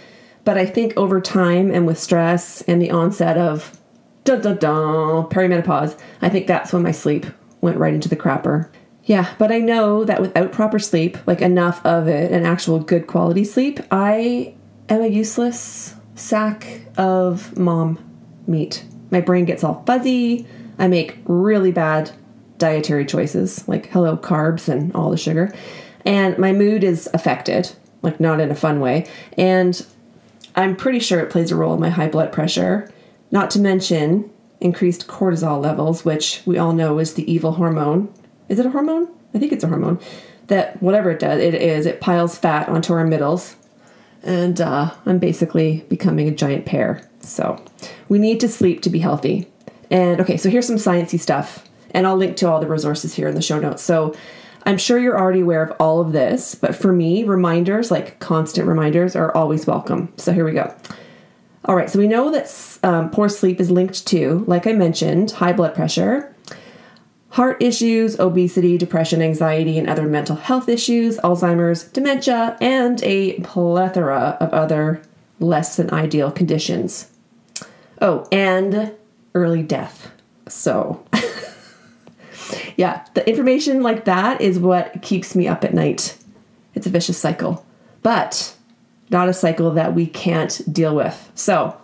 But 0.45 0.57
I 0.57 0.64
think 0.64 0.97
over 0.97 1.21
time 1.21 1.71
and 1.71 1.87
with 1.87 1.99
stress 1.99 2.62
and 2.62 2.81
the 2.81 2.90
onset 2.90 3.37
of 3.37 3.79
dun 4.26 4.42
dun 4.42 4.56
dun 4.59 5.25
perimenopause, 5.30 5.99
I 6.21 6.28
think 6.28 6.47
that's 6.47 6.73
when 6.73 6.83
my 6.83 6.90
sleep 6.90 7.26
went 7.61 7.78
right 7.78 7.95
into 7.95 8.09
the 8.09 8.16
crapper. 8.16 8.68
Yeah, 9.04 9.33
but 9.38 9.52
I 9.52 9.61
know 9.61 10.04
that 10.04 10.21
without 10.21 10.52
proper 10.52 10.78
sleep, 10.78 11.16
like 11.26 11.40
enough 11.40 11.85
of 11.87 12.09
it, 12.09 12.33
an 12.33 12.45
actual 12.45 12.80
good 12.80 13.06
quality 13.06 13.45
sleep, 13.45 13.80
I 13.90 14.54
am 14.88 15.00
a 15.00 15.06
useless 15.06 15.95
sack 16.16 16.80
of 16.99 17.56
mom 17.56 17.99
meat. 18.47 18.85
My 19.11 19.21
brain 19.21 19.45
gets 19.45 19.62
all 19.62 19.85
fuzzy. 19.87 20.47
I 20.78 20.88
make 20.88 21.18
really 21.25 21.71
bad 21.71 22.11
dietary 22.59 23.06
choices, 23.06 23.66
like 23.68 23.87
hello 23.87 24.16
carbs 24.16 24.68
and 24.68 24.95
all 24.95 25.11
the 25.11 25.16
sugar. 25.16 25.54
And 26.04 26.37
my 26.38 26.52
mood 26.52 26.83
is 26.83 27.09
affected, 27.14 27.71
like 28.02 28.18
not 28.18 28.40
in 28.40 28.50
a 28.50 28.54
fun 28.56 28.80
way. 28.80 29.06
And 29.38 29.87
I'm 30.56 30.75
pretty 30.75 31.00
sure 31.00 31.21
it 31.21 31.30
plays 31.30 31.50
a 31.52 31.56
role 31.56 31.75
in 31.75 31.80
my 31.80 31.90
high 31.90 32.09
blood 32.09 32.33
pressure, 32.33 32.90
not 33.30 33.50
to 33.50 33.61
mention 33.61 34.30
increased 34.61 35.06
cortisol 35.06 35.61
levels, 35.61 36.04
which 36.04 36.42
we 36.47 36.59
all 36.59 36.73
know 36.73 36.99
is 36.99 37.14
the 37.14 37.30
evil 37.30 37.52
hormone. 37.52 38.12
Is 38.49 38.59
it 38.59 38.66
a 38.66 38.71
hormone? 38.71 39.09
I 39.35 39.38
think 39.38 39.52
it's 39.52 39.64
a 39.64 39.68
hormone. 39.68 39.99
That 40.47 40.80
whatever 40.83 41.11
it 41.11 41.18
does, 41.18 41.40
it 41.40 41.54
is, 41.54 41.87
it 41.87 42.00
piles 42.00 42.38
fat 42.38 42.68
onto 42.68 42.92
our 42.92 43.04
middles. 43.04 43.56
And 44.23 44.61
uh, 44.61 44.92
I'm 45.04 45.18
basically 45.18 45.85
becoming 45.88 46.28
a 46.28 46.35
giant 46.35 46.66
pear. 46.66 47.09
So 47.21 47.62
we 48.09 48.18
need 48.18 48.40
to 48.40 48.49
sleep 48.49 48.83
to 48.83 48.90
be 48.90 49.00
healthy. 49.00 49.49
And 49.90 50.21
okay, 50.21 50.37
so 50.37 50.49
here's 50.49 50.66
some 50.66 50.76
sciencey 50.76 51.21
stuff. 51.21 51.68
And 51.90 52.06
I'll 52.06 52.16
link 52.16 52.37
to 52.38 52.49
all 52.49 52.61
the 52.61 52.66
resources 52.66 53.14
here 53.14 53.28
in 53.28 53.35
the 53.35 53.42
show 53.42 53.59
notes. 53.59 53.83
So 53.83 54.14
I'm 54.64 54.78
sure 54.78 54.99
you're 54.99 55.18
already 55.18 55.42
aware 55.42 55.62
of 55.62 55.76
all 55.78 56.00
of 56.00 56.12
this, 56.12 56.56
but 56.56 56.75
for 56.75 56.92
me, 56.92 57.23
reminders, 57.23 57.92
like 57.92 58.18
constant 58.18 58.66
reminders, 58.66 59.14
are 59.14 59.35
always 59.35 59.66
welcome. 59.66 60.12
So 60.16 60.33
here 60.33 60.45
we 60.45 60.52
go. 60.52 60.75
All 61.65 61.75
right, 61.75 61.91
so 61.91 61.99
we 61.99 62.07
know 62.07 62.31
that 62.31 62.79
um, 62.85 63.11
poor 63.11 63.29
sleep 63.29 63.61
is 63.61 63.71
linked 63.71 64.07
to, 64.09 64.45
like 64.47 64.67
I 64.67 64.73
mentioned, 64.73 65.33
high 65.33 65.53
blood 65.53 65.75
pressure, 65.75 66.35
heart 67.31 67.61
issues, 67.63 68.19
obesity, 68.21 68.79
depression, 68.79 69.21
anxiety, 69.21 69.79
and 69.79 69.89
other 69.89 70.07
mental 70.07 70.37
health 70.37 70.69
issues, 70.69 71.19
Alzheimer's, 71.19 71.85
dementia, 71.85 72.57
and 72.61 73.03
a 73.03 73.41
plethora 73.41 74.37
of 74.41 74.53
other 74.53 75.03
less 75.41 75.77
than 75.77 75.93
ideal 75.93 76.31
conditions. 76.31 77.11
Oh, 78.01 78.27
and 78.31 78.93
early 79.35 79.63
death. 79.63 80.11
So, 80.49 81.05
yeah, 82.77 83.05
the 83.15 83.29
information 83.29 83.83
like 83.83 84.05
that 84.05 84.41
is 84.41 84.59
what 84.59 85.03
keeps 85.03 85.35
me 85.35 85.49
up 85.49 85.65
at 85.65 85.75
night. 85.75 86.17
It's 86.75 86.87
a 86.87 86.91
vicious 86.91 87.19
cycle, 87.19 87.67
but 88.03 88.55
not 89.11 89.29
a 89.29 89.35
cycle 89.35 89.71
that 89.73 89.95
we 89.95 90.07
can't 90.07 90.63
deal 90.73 90.95
with. 90.95 91.31
So, 91.35 91.77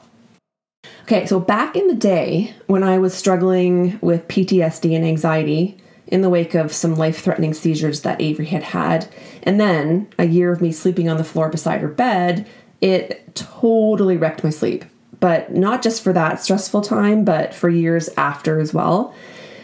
okay, 1.03 1.27
so 1.27 1.41
back 1.41 1.77
in 1.77 1.89
the 1.89 1.95
day 1.95 2.55
when 2.67 2.83
I 2.83 2.99
was 2.99 3.15
struggling 3.15 3.99
with 4.01 4.29
PTSD 4.29 4.95
and 4.97 5.05
anxiety 5.05 5.79
in 6.07 6.21
the 6.21 6.31
wake 6.31 6.55
of 6.55 6.73
some 6.73 6.97
life 6.97 7.21
threatening 7.21 7.55
seizures 7.55 8.03
that 8.03 8.21
Avery 8.21 8.47
had 8.47 8.63
had, 8.63 9.09
and 9.43 9.61
then 9.61 10.09
a 10.19 10.27
year 10.27 10.53
of 10.53 10.61
me 10.61 10.73
sleeping 10.73 11.09
on 11.09 11.17
the 11.17 11.25
floor 11.25 11.49
beside 11.49 11.81
her 11.81 11.89
bed, 11.89 12.47
it 12.81 13.35
totally 13.35 14.17
wrecked 14.17 14.45
my 14.45 14.51
sleep. 14.51 14.85
But 15.21 15.55
not 15.55 15.83
just 15.83 16.03
for 16.03 16.13
that 16.13 16.43
stressful 16.43 16.81
time, 16.83 17.25
but 17.25 17.55
for 17.55 17.69
years 17.69 18.11
after 18.17 18.59
as 18.59 18.75
well. 18.75 19.15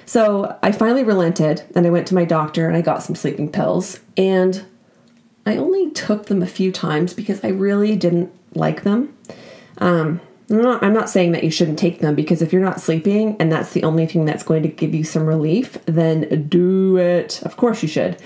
So 0.06 0.56
I 0.62 0.72
finally 0.72 1.04
relented 1.04 1.64
and 1.74 1.86
I 1.86 1.90
went 1.90 2.06
to 2.06 2.14
my 2.14 2.24
doctor 2.24 2.66
and 2.66 2.76
I 2.76 2.80
got 2.80 3.02
some 3.02 3.14
sleeping 3.14 3.50
pills. 3.52 4.00
And 4.16 4.64
I 5.48 5.56
only 5.56 5.90
took 5.92 6.26
them 6.26 6.42
a 6.42 6.46
few 6.46 6.70
times 6.70 7.14
because 7.14 7.42
I 7.42 7.48
really 7.48 7.96
didn't 7.96 8.30
like 8.54 8.82
them. 8.82 9.16
Um, 9.78 10.20
I'm 10.50 10.62
not, 10.62 10.82
I'm 10.82 10.92
not 10.92 11.08
saying 11.08 11.32
that 11.32 11.42
you 11.44 11.50
shouldn't 11.50 11.78
take 11.78 12.00
them 12.00 12.14
because 12.14 12.42
if 12.42 12.52
you're 12.52 12.62
not 12.62 12.80
sleeping 12.80 13.34
and 13.40 13.50
that's 13.50 13.72
the 13.72 13.84
only 13.84 14.06
thing 14.06 14.26
that's 14.26 14.42
going 14.42 14.62
to 14.62 14.68
give 14.68 14.94
you 14.94 15.04
some 15.04 15.24
relief, 15.24 15.78
then 15.86 16.48
do 16.48 16.98
it. 16.98 17.42
Of 17.44 17.56
course 17.56 17.82
you 17.82 17.88
should. 17.88 18.20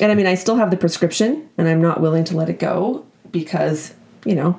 And 0.00 0.10
I 0.10 0.16
mean, 0.16 0.26
I 0.26 0.34
still 0.34 0.56
have 0.56 0.72
the 0.72 0.76
prescription 0.76 1.48
and 1.58 1.68
I'm 1.68 1.80
not 1.80 2.00
willing 2.00 2.24
to 2.24 2.36
let 2.36 2.48
it 2.48 2.58
go 2.58 3.06
because, 3.30 3.94
you 4.24 4.34
know, 4.34 4.58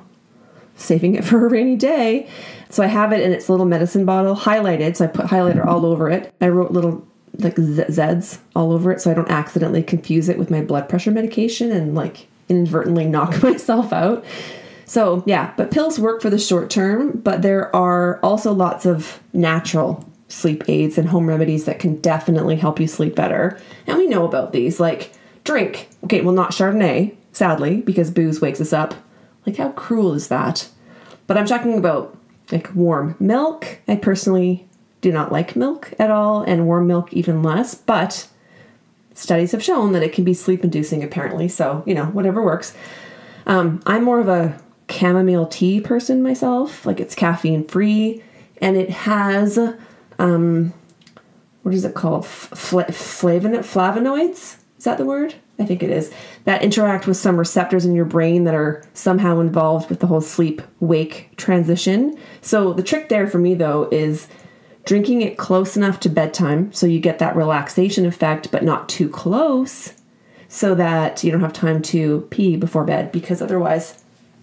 saving 0.76 1.16
it 1.16 1.24
for 1.26 1.44
a 1.44 1.50
rainy 1.50 1.76
day. 1.76 2.28
So 2.70 2.82
I 2.82 2.86
have 2.86 3.12
it 3.12 3.20
in 3.20 3.32
its 3.32 3.50
little 3.50 3.66
medicine 3.66 4.06
bottle 4.06 4.34
highlighted. 4.36 4.96
So 4.96 5.04
I 5.04 5.08
put 5.08 5.26
highlighter 5.26 5.66
all 5.66 5.84
over 5.84 6.10
it. 6.10 6.32
I 6.40 6.48
wrote 6.48 6.70
little 6.70 7.06
like 7.38 7.56
Z's 7.58 8.38
all 8.54 8.72
over 8.72 8.92
it 8.92 9.00
so 9.00 9.10
I 9.10 9.14
don't 9.14 9.30
accidentally 9.30 9.82
confuse 9.82 10.28
it 10.28 10.38
with 10.38 10.50
my 10.50 10.62
blood 10.62 10.88
pressure 10.88 11.10
medication 11.10 11.70
and 11.70 11.94
like 11.94 12.28
inadvertently 12.48 13.04
knock 13.06 13.42
myself 13.42 13.92
out. 13.92 14.24
So, 14.84 15.24
yeah, 15.26 15.52
but 15.56 15.72
pills 15.72 15.98
work 15.98 16.22
for 16.22 16.30
the 16.30 16.38
short 16.38 16.70
term, 16.70 17.18
but 17.18 17.42
there 17.42 17.74
are 17.74 18.20
also 18.22 18.52
lots 18.52 18.86
of 18.86 19.20
natural 19.32 20.08
sleep 20.28 20.64
aids 20.68 20.96
and 20.96 21.08
home 21.08 21.28
remedies 21.28 21.64
that 21.64 21.80
can 21.80 22.00
definitely 22.00 22.56
help 22.56 22.78
you 22.78 22.86
sleep 22.86 23.16
better. 23.16 23.58
And 23.86 23.98
we 23.98 24.06
know 24.06 24.24
about 24.24 24.52
these 24.52 24.78
like 24.78 25.12
drink. 25.44 25.88
Okay, 26.04 26.20
well, 26.20 26.34
not 26.34 26.52
Chardonnay, 26.52 27.16
sadly, 27.32 27.80
because 27.80 28.10
booze 28.10 28.40
wakes 28.40 28.60
us 28.60 28.72
up. 28.72 28.94
Like, 29.44 29.56
how 29.56 29.70
cruel 29.72 30.14
is 30.14 30.28
that? 30.28 30.68
But 31.26 31.36
I'm 31.36 31.46
talking 31.46 31.78
about 31.78 32.16
like 32.52 32.72
warm 32.74 33.16
milk. 33.18 33.78
I 33.88 33.96
personally 33.96 34.65
do 35.00 35.12
not 35.12 35.32
like 35.32 35.56
milk 35.56 35.92
at 35.98 36.10
all, 36.10 36.42
and 36.42 36.66
warm 36.66 36.86
milk 36.86 37.12
even 37.12 37.42
less, 37.42 37.74
but 37.74 38.28
studies 39.14 39.52
have 39.52 39.62
shown 39.62 39.92
that 39.92 40.02
it 40.02 40.12
can 40.12 40.24
be 40.24 40.34
sleep 40.34 40.64
inducing 40.64 41.02
apparently, 41.02 41.48
so 41.48 41.82
you 41.86 41.94
know, 41.94 42.06
whatever 42.06 42.42
works. 42.42 42.74
Um, 43.46 43.80
I'm 43.86 44.04
more 44.04 44.20
of 44.20 44.28
a 44.28 44.58
chamomile 44.90 45.46
tea 45.46 45.80
person 45.80 46.22
myself, 46.22 46.84
like 46.86 47.00
it's 47.00 47.14
caffeine 47.14 47.66
free 47.66 48.22
and 48.60 48.76
it 48.76 48.90
has 48.90 49.58
um, 50.18 50.72
what 51.62 51.74
is 51.74 51.84
it 51.84 51.94
called? 51.94 52.26
Fla- 52.26 52.84
flavon- 52.86 53.58
flavonoids? 53.58 54.56
Is 54.78 54.84
that 54.84 54.98
the 54.98 55.04
word? 55.04 55.34
I 55.58 55.64
think 55.64 55.82
it 55.82 55.90
is. 55.90 56.12
That 56.44 56.62
interact 56.62 57.06
with 57.06 57.16
some 57.16 57.38
receptors 57.38 57.84
in 57.84 57.94
your 57.94 58.04
brain 58.04 58.44
that 58.44 58.54
are 58.54 58.86
somehow 58.92 59.40
involved 59.40 59.88
with 59.88 60.00
the 60.00 60.06
whole 60.06 60.20
sleep 60.20 60.62
wake 60.80 61.30
transition. 61.36 62.16
So 62.42 62.72
the 62.72 62.82
trick 62.82 63.08
there 63.08 63.26
for 63.26 63.38
me 63.38 63.54
though 63.54 63.88
is 63.90 64.28
drinking 64.86 65.20
it 65.20 65.36
close 65.36 65.76
enough 65.76 66.00
to 66.00 66.08
bedtime 66.08 66.72
so 66.72 66.86
you 66.86 67.00
get 67.00 67.18
that 67.18 67.36
relaxation 67.36 68.06
effect, 68.06 68.50
but 68.50 68.64
not 68.64 68.88
too 68.88 69.08
close 69.08 69.92
so 70.48 70.74
that 70.76 71.22
you 71.22 71.30
don't 71.30 71.40
have 71.40 71.52
time 71.52 71.82
to 71.82 72.26
pee 72.30 72.56
before 72.56 72.84
bed 72.84 73.12
because 73.12 73.42
otherwise, 73.42 74.02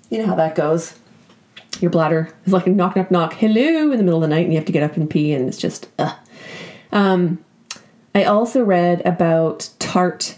you 0.10 0.20
know 0.20 0.28
how 0.28 0.36
that 0.36 0.54
goes. 0.54 1.00
Your 1.80 1.90
bladder 1.90 2.30
is 2.46 2.54
like 2.54 2.68
a 2.68 2.70
knock, 2.70 2.96
knock, 2.96 3.10
knock, 3.10 3.34
hello 3.34 3.92
in 3.92 3.98
the 3.98 4.04
middle 4.04 4.22
of 4.24 4.30
the 4.30 4.36
night, 4.36 4.44
and 4.44 4.54
you 4.54 4.60
have 4.60 4.68
to 4.68 4.72
get 4.72 4.84
up 4.84 4.96
and 4.96 5.10
pee, 5.10 5.34
and 5.34 5.48
it's 5.48 5.58
just, 5.58 5.88
ugh. 5.98 6.16
Um, 6.92 7.44
I 8.14 8.26
also 8.26 8.64
read 8.64 9.02
about 9.06 9.70
tart 9.80 10.38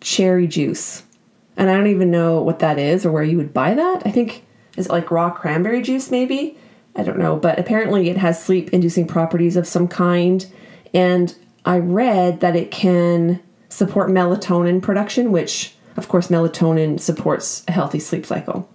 cherry 0.00 0.46
juice, 0.46 1.04
and 1.56 1.70
I 1.70 1.74
don't 1.74 1.86
even 1.86 2.10
know 2.10 2.42
what 2.42 2.58
that 2.58 2.78
is 2.78 3.06
or 3.06 3.12
where 3.12 3.22
you 3.22 3.38
would 3.38 3.54
buy 3.54 3.72
that. 3.74 4.02
I 4.04 4.10
think 4.10 4.44
is 4.76 4.86
it 4.86 4.92
like 4.92 5.10
raw 5.10 5.30
cranberry 5.30 5.80
juice, 5.80 6.10
maybe? 6.10 6.58
I 6.96 7.02
don't 7.02 7.18
know, 7.18 7.36
but 7.36 7.58
apparently 7.58 8.08
it 8.08 8.16
has 8.16 8.42
sleep 8.42 8.72
inducing 8.72 9.06
properties 9.06 9.56
of 9.56 9.66
some 9.66 9.88
kind. 9.88 10.46
And 10.92 11.34
I 11.64 11.78
read 11.78 12.40
that 12.40 12.56
it 12.56 12.70
can 12.70 13.40
support 13.68 14.10
melatonin 14.10 14.80
production, 14.80 15.32
which, 15.32 15.74
of 15.96 16.08
course, 16.08 16.28
melatonin 16.28 17.00
supports 17.00 17.64
a 17.66 17.72
healthy 17.72 17.98
sleep 17.98 18.24
cycle. 18.24 18.68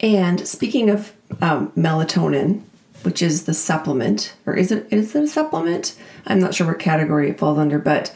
And 0.00 0.46
speaking 0.46 0.90
of 0.90 1.12
um, 1.40 1.70
melatonin, 1.72 2.62
which 3.02 3.22
is 3.22 3.44
the 3.44 3.54
supplement, 3.54 4.34
or 4.46 4.54
is 4.54 4.72
it 4.72 4.88
is 4.90 5.14
it 5.14 5.24
a 5.24 5.28
supplement? 5.28 5.96
I'm 6.26 6.40
not 6.40 6.54
sure 6.54 6.66
what 6.66 6.80
category 6.80 7.30
it 7.30 7.38
falls 7.38 7.58
under, 7.58 7.78
but 7.78 8.14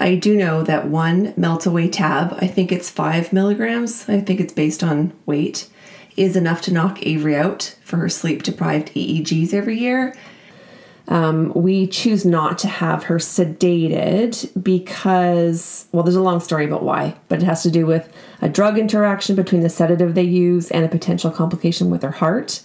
I 0.00 0.14
do 0.16 0.34
know 0.36 0.62
that 0.62 0.88
one 0.88 1.34
melt 1.36 1.66
away 1.66 1.88
tab, 1.88 2.36
I 2.40 2.46
think 2.46 2.72
it's 2.72 2.90
five 2.90 3.32
milligrams. 3.32 4.08
I 4.08 4.20
think 4.20 4.40
it's 4.40 4.52
based 4.52 4.82
on 4.82 5.12
weight 5.26 5.68
is 6.16 6.36
enough 6.36 6.62
to 6.62 6.72
knock 6.72 7.04
Avery 7.06 7.36
out 7.36 7.76
for 7.84 7.96
her 7.98 8.08
sleep 8.08 8.42
deprived 8.42 8.92
EEGs 8.94 9.54
every 9.54 9.78
year. 9.78 10.14
Um, 11.08 11.52
we 11.54 11.88
choose 11.88 12.24
not 12.24 12.58
to 12.58 12.68
have 12.68 13.04
her 13.04 13.16
sedated 13.16 14.50
because, 14.62 15.86
well, 15.92 16.02
there's 16.02 16.16
a 16.16 16.22
long 16.22 16.40
story 16.40 16.64
about 16.64 16.84
why, 16.84 17.16
but 17.28 17.42
it 17.42 17.44
has 17.44 17.62
to 17.64 17.70
do 17.70 17.86
with 17.86 18.12
a 18.40 18.48
drug 18.48 18.78
interaction 18.78 19.34
between 19.34 19.62
the 19.62 19.68
sedative 19.68 20.14
they 20.14 20.22
use 20.22 20.70
and 20.70 20.84
a 20.84 20.88
potential 20.88 21.30
complication 21.30 21.90
with 21.90 22.02
her 22.02 22.12
heart. 22.12 22.62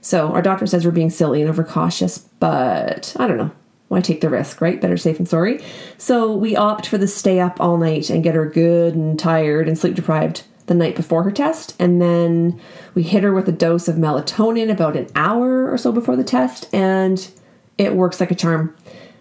So 0.00 0.28
our 0.28 0.42
doctor 0.42 0.66
says 0.66 0.84
we're 0.84 0.90
being 0.90 1.10
silly 1.10 1.40
and 1.40 1.50
overcautious, 1.50 2.18
but 2.18 3.16
I 3.18 3.26
don't 3.26 3.38
know. 3.38 3.50
Why 3.88 4.02
take 4.02 4.20
the 4.20 4.28
risk, 4.28 4.60
right? 4.60 4.80
Better 4.80 4.98
safe 4.98 5.16
than 5.16 5.24
sorry. 5.24 5.64
So 5.96 6.34
we 6.34 6.54
opt 6.54 6.86
for 6.86 6.98
the 6.98 7.08
stay 7.08 7.40
up 7.40 7.58
all 7.58 7.78
night 7.78 8.10
and 8.10 8.22
get 8.22 8.34
her 8.34 8.44
good 8.44 8.94
and 8.94 9.18
tired 9.18 9.66
and 9.66 9.78
sleep 9.78 9.94
deprived 9.94 10.44
the 10.68 10.74
night 10.74 10.96
before 10.96 11.22
her 11.24 11.30
test, 11.30 11.74
and 11.78 12.00
then 12.00 12.60
we 12.94 13.02
hit 13.02 13.22
her 13.22 13.32
with 13.32 13.48
a 13.48 13.52
dose 13.52 13.88
of 13.88 13.96
melatonin 13.96 14.70
about 14.70 14.96
an 14.96 15.08
hour 15.14 15.70
or 15.70 15.76
so 15.76 15.92
before 15.92 16.16
the 16.16 16.24
test, 16.24 16.72
and 16.72 17.28
it 17.76 17.94
works 17.94 18.20
like 18.20 18.30
a 18.30 18.34
charm. 18.34 18.76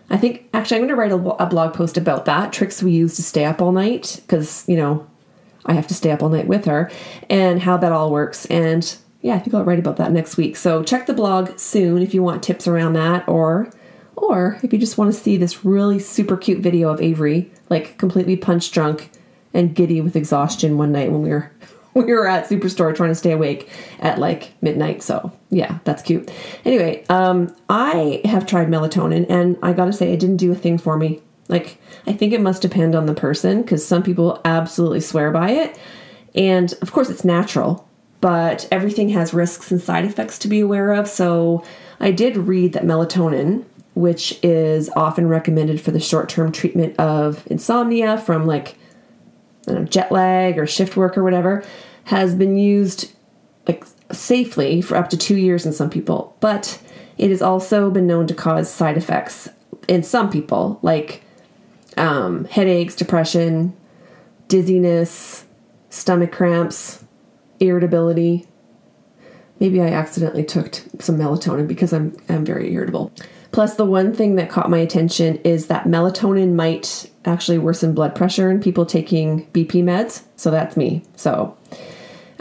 I 0.09 0.17
think 0.17 0.47
actually 0.53 0.77
I'm 0.77 0.87
going 0.87 0.89
to 0.89 0.95
write 0.95 1.11
a, 1.11 1.43
a 1.43 1.47
blog 1.47 1.73
post 1.73 1.97
about 1.97 2.25
that 2.25 2.53
tricks 2.53 2.81
we 2.81 2.91
use 2.91 3.15
to 3.15 3.23
stay 3.23 3.45
up 3.45 3.61
all 3.61 3.71
night 3.71 4.21
because 4.21 4.63
you 4.67 4.77
know 4.77 5.05
I 5.65 5.73
have 5.73 5.87
to 5.87 5.93
stay 5.93 6.11
up 6.11 6.23
all 6.23 6.29
night 6.29 6.47
with 6.47 6.65
her 6.65 6.89
and 7.29 7.61
how 7.61 7.77
that 7.77 7.91
all 7.91 8.11
works. 8.11 8.45
And 8.45 8.95
yeah, 9.21 9.35
I 9.35 9.39
think 9.39 9.53
I'll 9.53 9.65
write 9.65 9.79
about 9.79 9.97
that 9.97 10.11
next 10.11 10.37
week. 10.37 10.55
So 10.55 10.83
check 10.83 11.05
the 11.05 11.13
blog 11.13 11.59
soon 11.59 12.01
if 12.01 12.13
you 12.13 12.23
want 12.23 12.43
tips 12.43 12.67
around 12.67 12.93
that 12.93 13.27
or 13.27 13.69
or 14.15 14.59
if 14.63 14.73
you 14.73 14.79
just 14.79 14.97
want 14.97 15.13
to 15.13 15.19
see 15.19 15.37
this 15.37 15.63
really 15.63 15.99
super 15.99 16.37
cute 16.37 16.59
video 16.59 16.89
of 16.89 17.01
Avery 17.01 17.51
like 17.69 17.97
completely 17.97 18.35
punch 18.35 18.71
drunk 18.71 19.11
and 19.57 19.75
giddy 19.75 19.99
with 19.99 20.15
exhaustion 20.15 20.77
one 20.77 20.93
night 20.93 21.11
when 21.11 21.23
we 21.23 21.29
were 21.29 21.51
we 21.95 22.03
were 22.03 22.27
at 22.27 22.47
Superstore 22.47 22.95
trying 22.95 23.09
to 23.09 23.15
stay 23.15 23.31
awake 23.31 23.69
at 23.99 24.19
like 24.19 24.53
midnight. 24.61 25.01
So 25.01 25.33
yeah, 25.49 25.79
that's 25.83 26.03
cute. 26.03 26.31
Anyway, 26.63 27.03
um, 27.09 27.53
I 27.69 28.21
have 28.23 28.45
tried 28.45 28.67
melatonin 28.67 29.25
and 29.29 29.57
I 29.63 29.73
gotta 29.73 29.91
say 29.91 30.13
it 30.13 30.19
didn't 30.19 30.37
do 30.37 30.51
a 30.51 30.55
thing 30.55 30.77
for 30.77 30.95
me. 30.95 31.21
Like 31.49 31.79
I 32.05 32.13
think 32.13 32.33
it 32.33 32.41
must 32.41 32.61
depend 32.61 32.93
on 32.95 33.07
the 33.07 33.15
person 33.15 33.63
because 33.63 33.85
some 33.85 34.03
people 34.03 34.39
absolutely 34.45 35.01
swear 35.01 35.31
by 35.31 35.51
it. 35.51 35.79
And 36.35 36.71
of 36.83 36.91
course 36.91 37.09
it's 37.09 37.25
natural, 37.25 37.89
but 38.21 38.67
everything 38.71 39.09
has 39.09 39.33
risks 39.33 39.71
and 39.71 39.81
side 39.81 40.05
effects 40.05 40.37
to 40.39 40.47
be 40.47 40.59
aware 40.59 40.93
of. 40.93 41.07
So 41.07 41.63
I 41.99 42.11
did 42.11 42.37
read 42.37 42.73
that 42.73 42.83
melatonin, 42.83 43.65
which 43.95 44.37
is 44.43 44.91
often 44.95 45.27
recommended 45.27 45.81
for 45.81 45.89
the 45.89 45.99
short-term 45.99 46.51
treatment 46.51 46.99
of 46.99 47.47
insomnia 47.47 48.19
from 48.19 48.45
like 48.45 48.75
know, 49.75 49.83
jet 49.83 50.11
lag 50.11 50.57
or 50.57 50.65
shift 50.65 50.97
work 50.97 51.17
or 51.17 51.23
whatever, 51.23 51.63
has 52.05 52.35
been 52.35 52.57
used 52.57 53.11
like 53.67 53.85
safely 54.11 54.81
for 54.81 54.95
up 54.95 55.09
to 55.09 55.17
two 55.17 55.35
years 55.35 55.65
in 55.65 55.73
some 55.73 55.89
people, 55.89 56.35
but 56.39 56.81
it 57.17 57.29
has 57.29 57.41
also 57.41 57.89
been 57.89 58.07
known 58.07 58.27
to 58.27 58.33
cause 58.33 58.71
side 58.71 58.97
effects 58.97 59.49
in 59.87 60.03
some 60.03 60.29
people, 60.29 60.79
like 60.81 61.23
um, 61.97 62.45
headaches, 62.45 62.95
depression, 62.95 63.75
dizziness, 64.47 65.45
stomach 65.89 66.31
cramps, 66.31 67.03
irritability. 67.59 68.45
Maybe 69.59 69.81
I 69.81 69.87
accidentally 69.87 70.43
took 70.43 70.75
some 70.99 71.17
melatonin 71.17 71.67
because 71.67 71.91
I'm 71.91 72.15
I'm 72.29 72.45
very 72.45 72.71
irritable. 72.73 73.11
Plus, 73.51 73.75
the 73.75 73.85
one 73.85 74.13
thing 74.13 74.35
that 74.35 74.49
caught 74.49 74.69
my 74.69 74.77
attention 74.77 75.37
is 75.37 75.67
that 75.67 75.85
melatonin 75.85 76.53
might 76.53 77.09
actually 77.25 77.57
worsen 77.57 77.93
blood 77.93 78.15
pressure 78.15 78.49
in 78.49 78.59
people 78.61 78.85
taking 78.85 79.45
BP 79.47 79.83
meds. 79.83 80.23
So 80.35 80.51
that's 80.51 80.77
me. 80.77 81.03
So 81.15 81.57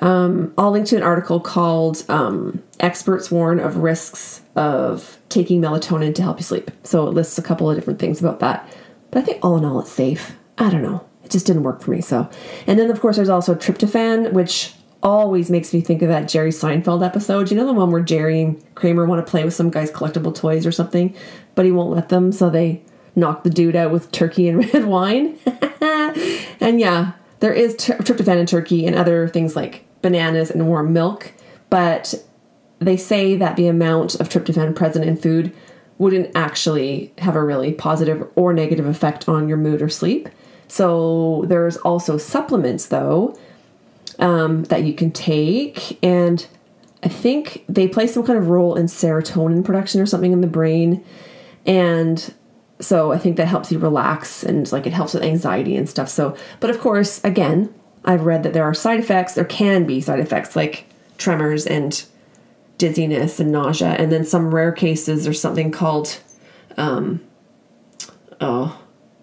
um, 0.01 0.53
I'll 0.59 0.71
link 0.71 0.87
to 0.89 0.97
an 0.97 1.03
article 1.03 1.41
called 1.41 2.05
um, 2.09 2.63
Experts 2.81 3.31
Warn 3.31 3.61
of 3.61 3.79
Risks 3.79 4.43
of 4.55 5.19
Taking 5.29 5.61
Melatonin 5.61 6.15
to 6.15 6.23
Help 6.23 6.39
You 6.39 6.45
Sleep. 6.45 6.71
So 6.83 7.07
it 7.07 7.15
lists 7.15 7.39
a 7.39 7.43
couple 7.43 7.71
of 7.71 7.77
different 7.77 7.99
things 7.99 8.21
about 8.21 8.41
that. 8.41 8.69
But 9.11 9.23
I 9.23 9.27
think 9.27 9.45
all 9.45 9.57
in 9.57 9.65
all, 9.65 9.81
it's 9.81 9.93
safe. 9.93 10.37
I 10.59 10.71
don't 10.71 10.83
know. 10.83 11.07
It 11.25 11.31
just 11.31 11.47
didn't 11.47 11.65
work 11.65 11.83
for 11.83 11.91
me. 11.91 12.01
So, 12.01 12.29
and 12.67 12.79
then 12.79 12.91
of 12.91 13.01
course, 13.01 13.17
there's 13.17 13.29
also 13.29 13.55
tryptophan, 13.55 14.33
which 14.33 14.75
always 15.03 15.51
makes 15.51 15.73
me 15.73 15.81
think 15.81 16.03
of 16.03 16.09
that 16.09 16.29
Jerry 16.29 16.51
Seinfeld 16.51 17.05
episode. 17.05 17.51
You 17.51 17.57
know 17.57 17.67
the 17.67 17.73
one 17.73 17.91
where 17.91 18.03
Jerry 18.03 18.41
and 18.41 18.75
Kramer 18.75 19.07
want 19.07 19.25
to 19.25 19.31
play 19.31 19.45
with 19.45 19.55
some 19.55 19.71
guy's 19.71 19.91
collectible 19.91 20.35
toys 20.35 20.67
or 20.67 20.73
something, 20.73 21.15
but 21.55 21.65
he 21.65 21.73
won't 21.73 21.95
let 21.95 22.09
them, 22.09 22.33
so 22.33 22.51
they 22.51 22.83
knock 23.15 23.45
the 23.45 23.51
dude 23.51 23.77
out 23.77 23.91
with 23.91 24.13
turkey 24.13 24.49
and 24.49 24.59
red 24.75 24.85
wine. 24.85 25.39
and 26.61 26.81
yeah, 26.81 27.13
there 27.41 27.53
is 27.53 27.75
tryptophan 27.77 28.39
in 28.39 28.47
turkey 28.47 28.87
and 28.87 28.97
other 28.97 29.29
things 29.29 29.57
like 29.57 29.85
bananas 30.03 30.51
and 30.51 30.67
warm 30.67 30.93
milk, 30.93 31.33
but 31.71 32.15
they 32.79 32.97
say 32.97 33.37
that 33.37 33.57
the 33.57 33.69
amount 33.69 34.15
of 34.17 34.29
tryptophan 34.29 34.75
present 34.75 35.05
in 35.05 35.17
food 35.17 35.55
wouldn't 35.99 36.31
actually 36.35 37.13
have 37.19 37.35
a 37.35 37.43
really 37.43 37.73
positive 37.73 38.29
or 38.35 38.53
negative 38.53 38.87
effect 38.87 39.29
on 39.29 39.49
your 39.49 39.57
mood 39.57 39.81
or 39.81 39.89
sleep. 39.89 40.29
So 40.69 41.45
there's 41.47 41.77
also 41.79 42.19
supplements 42.19 42.87
though 42.87 43.39
um, 44.19 44.65
that 44.65 44.85
you 44.85 44.95
can 44.95 45.11
take, 45.11 45.99
and 46.05 46.47
I 47.03 47.09
think 47.09 47.65
they 47.69 47.87
play 47.89 48.07
some 48.07 48.25
kind 48.25 48.39
of 48.39 48.49
role 48.49 48.75
in 48.75 48.87
serotonin 48.87 49.65
production 49.65 50.01
or 50.01 50.07
something 50.07 50.33
in 50.33 50.41
the 50.41 50.47
brain, 50.47 51.05
and 51.65 52.35
so 52.81 53.13
I 53.13 53.19
think 53.19 53.37
that 53.37 53.49
helps 53.49 53.73
you 53.73 53.79
relax 53.79 54.43
and 54.43 54.71
like 54.71 54.87
it 54.87 54.93
helps 54.93 55.15
with 55.15 55.23
anxiety 55.23 55.77
and 55.77 55.89
stuff. 55.89 56.09
So, 56.09 56.37
but 56.61 56.71
of 56.71 56.79
course, 56.81 57.23
again, 57.25 57.73
I've 58.05 58.25
read 58.25 58.43
that 58.43 58.53
there 58.53 58.65
are 58.65 58.75
side 58.75 59.01
effects. 59.01 59.35
There 59.35 59.45
can 59.45 59.87
be 59.87 60.01
side 60.01 60.21
effects 60.21 60.55
like 60.55 60.87
tremors 61.19 61.67
and 61.67 62.05
dizziness 62.79 63.41
and 63.41 63.51
nausea, 63.51 63.89
and 63.89 64.13
then 64.13 64.25
some 64.25 64.55
rare 64.55 64.73
cases 64.73 65.25
there's 65.25 65.41
something 65.41 65.71
called, 65.71 66.21
um, 66.77 67.25
oh, 68.41 68.79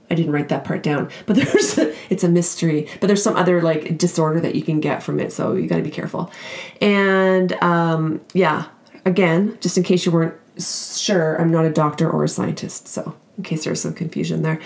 I 0.10 0.16
didn't 0.16 0.32
write 0.32 0.50
that 0.50 0.64
part 0.64 0.84
down, 0.84 1.10
but 1.26 1.36
there's 1.38 1.80
it's 2.14 2.24
a 2.24 2.30
mystery. 2.30 2.88
But 3.02 3.08
there's 3.08 3.24
some 3.24 3.36
other 3.36 3.62
like 3.62 3.98
disorder 3.98 4.40
that 4.40 4.56
you 4.56 4.62
can 4.62 4.80
get 4.80 5.04
from 5.04 5.20
it, 5.20 5.34
so 5.34 5.54
you 5.54 5.68
got 5.68 5.78
to 5.78 5.84
be 5.84 5.92
careful. 5.92 6.32
And 6.80 7.52
um, 7.62 8.22
yeah, 8.34 8.68
again, 9.06 9.58
just 9.60 9.78
in 9.78 9.84
case 9.84 10.06
you 10.06 10.12
weren't 10.12 10.36
sure, 10.58 11.42
I'm 11.42 11.52
not 11.52 11.66
a 11.66 11.72
doctor 11.72 12.10
or 12.10 12.24
a 12.24 12.30
scientist, 12.30 12.88
so 12.88 13.16
in 13.38 13.44
case 13.44 13.64
there's 13.64 13.82
some 13.82 13.94
confusion 13.94 14.44
there. 14.44 14.60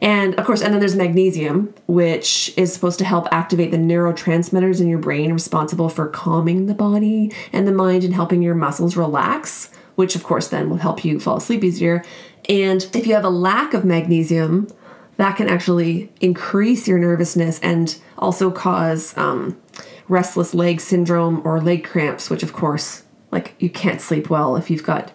And 0.00 0.34
of 0.36 0.46
course, 0.46 0.62
and 0.62 0.72
then 0.72 0.80
there's 0.80 0.96
magnesium, 0.96 1.74
which 1.86 2.54
is 2.56 2.72
supposed 2.72 2.98
to 3.00 3.04
help 3.04 3.28
activate 3.30 3.70
the 3.70 3.76
neurotransmitters 3.76 4.80
in 4.80 4.88
your 4.88 4.98
brain 4.98 5.32
responsible 5.32 5.90
for 5.90 6.08
calming 6.08 6.66
the 6.66 6.74
body 6.74 7.32
and 7.52 7.68
the 7.68 7.72
mind 7.72 8.02
and 8.02 8.14
helping 8.14 8.42
your 8.42 8.54
muscles 8.54 8.96
relax, 8.96 9.70
which 9.96 10.16
of 10.16 10.24
course 10.24 10.48
then 10.48 10.70
will 10.70 10.78
help 10.78 11.04
you 11.04 11.20
fall 11.20 11.36
asleep 11.36 11.62
easier. 11.62 12.02
And 12.48 12.82
if 12.94 13.06
you 13.06 13.14
have 13.14 13.24
a 13.24 13.30
lack 13.30 13.74
of 13.74 13.84
magnesium, 13.84 14.68
that 15.16 15.36
can 15.36 15.48
actually 15.48 16.12
increase 16.20 16.88
your 16.88 16.98
nervousness 16.98 17.60
and 17.60 17.96
also 18.18 18.50
cause 18.50 19.16
um, 19.16 19.60
restless 20.08 20.54
leg 20.54 20.80
syndrome 20.80 21.42
or 21.44 21.60
leg 21.60 21.84
cramps, 21.84 22.30
which 22.30 22.42
of 22.42 22.52
course, 22.52 23.04
like 23.30 23.54
you 23.58 23.70
can't 23.70 24.00
sleep 24.00 24.30
well 24.30 24.56
if 24.56 24.70
you've 24.70 24.82
got 24.82 25.12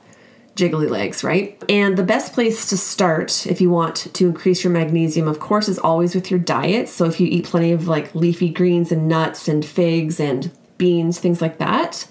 jiggly 0.56 0.90
legs, 0.90 1.24
right? 1.24 1.62
And 1.70 1.98
the 1.98 2.04
best 2.04 2.34
place 2.34 2.68
to 2.70 2.78
start 2.78 3.48
if 3.48 3.62
you 3.62 3.70
want 3.70 3.96
to 4.14 4.28
increase 4.28 4.64
your 4.64 4.74
magnesium, 4.74 5.28
of 5.28 5.40
course, 5.40 5.70
is 5.70 5.80
always 5.80 6.14
with 6.14 6.30
your 6.30 6.40
diet. 6.40 6.90
So 6.90 7.06
if 7.06 7.20
you 7.20 7.28
eat 7.28 7.46
plenty 7.46 7.72
of 7.72 7.88
like 7.88 8.14
leafy 8.14 8.50
greens 8.50 8.92
and 8.92 9.08
nuts 9.08 9.48
and 9.48 9.64
figs 9.64 10.20
and 10.20 10.52
beans, 10.78 11.20
things 11.20 11.42
like 11.42 11.60
that, 11.60 12.08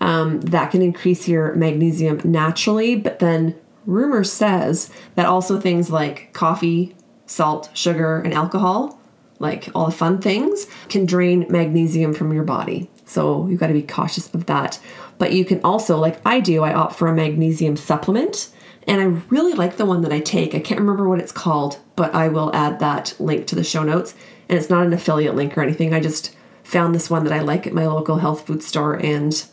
um, 0.00 0.40
that 0.42 0.70
can 0.70 0.82
increase 0.82 1.26
your 1.26 1.54
magnesium 1.54 2.20
naturally. 2.24 2.96
But 2.96 3.18
then 3.18 3.54
rumor 3.86 4.24
says 4.24 4.90
that 5.14 5.26
also 5.26 5.58
things 5.58 5.90
like 5.90 6.32
coffee, 6.34 6.94
salt, 7.26 7.70
sugar, 7.74 8.20
and 8.20 8.32
alcohol, 8.32 8.98
like 9.38 9.68
all 9.74 9.86
the 9.86 9.92
fun 9.92 10.20
things, 10.20 10.66
can 10.88 11.06
drain 11.06 11.46
magnesium 11.48 12.14
from 12.14 12.32
your 12.32 12.44
body. 12.44 12.90
So 13.04 13.46
you've 13.46 13.60
got 13.60 13.68
to 13.68 13.72
be 13.72 13.82
cautious 13.82 14.32
of 14.34 14.46
that. 14.46 14.80
But 15.18 15.32
you 15.32 15.44
can 15.44 15.60
also, 15.62 15.96
like 15.98 16.20
I 16.26 16.40
do, 16.40 16.62
I 16.62 16.74
opt 16.74 16.96
for 16.96 17.08
a 17.08 17.14
magnesium 17.14 17.76
supplement. 17.76 18.50
And 18.86 19.00
I 19.00 19.04
really 19.28 19.54
like 19.54 19.76
the 19.76 19.86
one 19.86 20.02
that 20.02 20.12
I 20.12 20.20
take. 20.20 20.54
I 20.54 20.60
can't 20.60 20.80
remember 20.80 21.08
what 21.08 21.18
it's 21.18 21.32
called, 21.32 21.78
but 21.96 22.14
I 22.14 22.28
will 22.28 22.54
add 22.54 22.78
that 22.78 23.14
link 23.18 23.46
to 23.48 23.54
the 23.54 23.64
show 23.64 23.82
notes. 23.82 24.14
And 24.48 24.58
it's 24.58 24.70
not 24.70 24.86
an 24.86 24.92
affiliate 24.92 25.34
link 25.34 25.58
or 25.58 25.62
anything. 25.62 25.92
I 25.92 26.00
just 26.00 26.36
found 26.62 26.94
this 26.94 27.10
one 27.10 27.24
that 27.24 27.32
I 27.32 27.40
like 27.40 27.66
at 27.66 27.72
my 27.72 27.86
local 27.86 28.18
health 28.18 28.46
food 28.46 28.62
store 28.62 28.94
and 28.94 29.44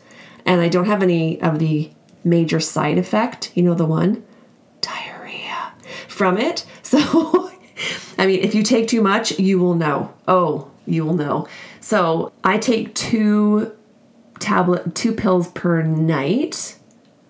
and 0.46 0.60
I 0.60 0.68
don't 0.68 0.86
have 0.86 1.02
any 1.02 1.40
of 1.40 1.58
the 1.58 1.90
major 2.22 2.60
side 2.60 2.98
effect, 2.98 3.50
you 3.54 3.62
know 3.62 3.74
the 3.74 3.86
one, 3.86 4.24
diarrhea 4.80 5.72
from 6.08 6.38
it. 6.38 6.66
So 6.82 7.50
I 8.18 8.26
mean, 8.26 8.40
if 8.40 8.54
you 8.54 8.62
take 8.62 8.88
too 8.88 9.02
much, 9.02 9.38
you 9.38 9.58
will 9.58 9.74
know. 9.74 10.12
Oh, 10.28 10.70
you 10.86 11.04
will 11.04 11.14
know. 11.14 11.48
So 11.80 12.32
I 12.42 12.58
take 12.58 12.94
two 12.94 13.72
tablet, 14.40 14.94
two 14.94 15.12
pills 15.12 15.48
per 15.48 15.82
night, 15.82 16.78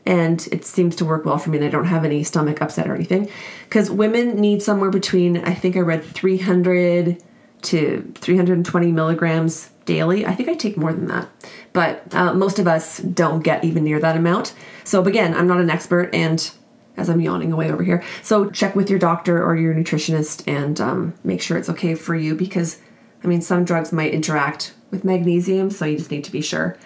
and 0.07 0.47
it 0.53 0.65
seems 0.65 0.97
to 0.97 1.05
work 1.05 1.25
well 1.25 1.39
for 1.39 1.51
me. 1.51 1.59
And 1.59 1.67
I 1.67 1.71
don't 1.71 1.87
have 1.87 2.05
any 2.05 2.23
stomach 2.25 2.61
upset 2.61 2.89
or 2.89 2.95
anything. 2.95 3.31
Because 3.65 3.91
women 3.91 4.37
need 4.37 4.63
somewhere 4.63 4.91
between, 4.91 5.39
I 5.39 5.55
think 5.55 5.77
I 5.77 5.81
read 5.81 6.05
300 6.05 7.23
to 7.63 8.13
320 8.17 8.93
milligrams 8.93 9.71
daily. 9.85 10.27
I 10.27 10.35
think 10.35 10.49
I 10.49 10.55
take 10.55 10.77
more 10.77 10.93
than 10.93 11.09
that, 11.09 11.29
but 11.73 12.15
uh, 12.15 12.35
most 12.35 12.59
of 12.59 12.67
us 12.67 12.99
don't 12.99 13.43
get 13.43 13.65
even 13.65 13.85
near 13.85 14.01
that 14.01 14.17
amount. 14.17 14.55
So 14.85 15.03
again, 15.05 15.35
I'm 15.35 15.47
not 15.47 15.61
an 15.61 15.71
expert, 15.71 16.15
and 16.15 16.51
as 16.97 17.09
I'm 17.09 17.21
yawning 17.21 17.53
away 17.53 17.71
over 17.71 17.83
here. 17.83 18.03
So 18.23 18.51
check 18.51 18.77
with 18.77 18.89
your 18.89 18.99
doctor 18.99 19.43
or 19.43 19.57
your 19.57 19.75
nutritionist 19.75 20.47
and 20.47 20.81
um, 20.81 21.15
make 21.25 21.43
sure 21.43 21.59
it's 21.59 21.69
okay 21.71 21.95
for 21.95 22.15
you 22.15 22.35
because, 22.35 22.81
I 23.23 23.27
mean, 23.27 23.43
some 23.43 23.65
drugs 23.65 23.93
might 23.93 24.13
interact 24.13 24.75
with 24.91 25.05
magnesium, 25.05 25.71
so 25.71 25.85
you 25.85 25.99
just 25.99 26.11
need 26.11 26.25
to 26.25 26.33
be 26.33 26.41
sure. 26.41 26.79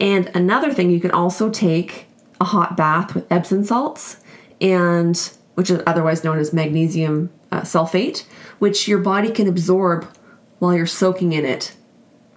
And 0.00 0.30
another 0.34 0.72
thing, 0.72 0.90
you 0.90 1.00
can 1.00 1.12
also 1.12 1.48
take 1.48 2.06
a 2.40 2.44
hot 2.44 2.76
bath 2.76 3.14
with 3.14 3.30
Epsom 3.30 3.62
salts, 3.64 4.16
and 4.60 5.16
which 5.54 5.70
is 5.70 5.80
otherwise 5.86 6.24
known 6.24 6.38
as 6.38 6.52
magnesium 6.52 7.30
uh, 7.52 7.60
sulfate, 7.60 8.24
which 8.58 8.88
your 8.88 8.98
body 8.98 9.30
can 9.30 9.46
absorb 9.46 10.06
while 10.58 10.74
you're 10.74 10.86
soaking 10.86 11.32
in 11.32 11.44
it, 11.44 11.76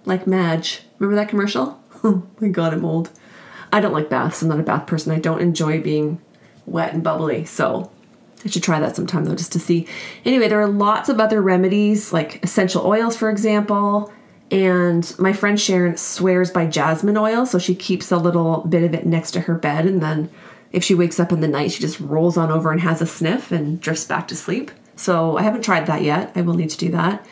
like 0.04 0.26
Madge. 0.26 0.82
Remember 0.98 1.16
that 1.16 1.28
commercial? 1.28 1.82
Oh 2.04 2.24
my 2.40 2.48
god, 2.48 2.72
I'm 2.74 2.84
old. 2.84 3.10
I 3.72 3.80
don't 3.80 3.94
like 3.94 4.10
baths. 4.10 4.42
I'm 4.42 4.48
not 4.48 4.60
a 4.60 4.62
bath 4.62 4.86
person. 4.86 5.12
I 5.12 5.18
don't 5.18 5.40
enjoy 5.40 5.80
being 5.80 6.20
wet 6.66 6.92
and 6.92 7.02
bubbly. 7.02 7.44
So 7.44 7.90
I 8.44 8.48
should 8.48 8.62
try 8.62 8.78
that 8.80 8.96
sometime 8.96 9.24
though, 9.24 9.34
just 9.34 9.52
to 9.52 9.58
see. 9.58 9.86
Anyway, 10.24 10.48
there 10.48 10.60
are 10.60 10.68
lots 10.68 11.08
of 11.08 11.20
other 11.20 11.40
remedies, 11.40 12.12
like 12.12 12.42
essential 12.44 12.86
oils, 12.86 13.16
for 13.16 13.30
example. 13.30 14.12
And 14.50 15.12
my 15.18 15.32
friend 15.32 15.60
Sharon 15.60 15.96
swears 15.96 16.50
by 16.50 16.66
jasmine 16.66 17.16
oil, 17.16 17.46
so 17.46 17.58
she 17.58 17.74
keeps 17.74 18.12
a 18.12 18.16
little 18.16 18.58
bit 18.68 18.84
of 18.84 18.94
it 18.94 19.06
next 19.06 19.32
to 19.32 19.40
her 19.40 19.54
bed. 19.54 19.86
And 19.86 20.00
then 20.00 20.30
if 20.70 20.84
she 20.84 20.94
wakes 20.94 21.18
up 21.18 21.32
in 21.32 21.40
the 21.40 21.48
night, 21.48 21.72
she 21.72 21.80
just 21.80 21.98
rolls 21.98 22.36
on 22.36 22.52
over 22.52 22.70
and 22.70 22.80
has 22.80 23.02
a 23.02 23.06
sniff 23.06 23.50
and 23.50 23.80
drifts 23.80 24.04
back 24.04 24.28
to 24.28 24.36
sleep. 24.36 24.70
So 24.94 25.36
I 25.36 25.42
haven't 25.42 25.64
tried 25.64 25.86
that 25.86 26.02
yet. 26.02 26.32
I 26.36 26.42
will 26.42 26.54
need 26.54 26.70
to 26.70 26.78
do 26.78 26.90
that. 26.92 27.26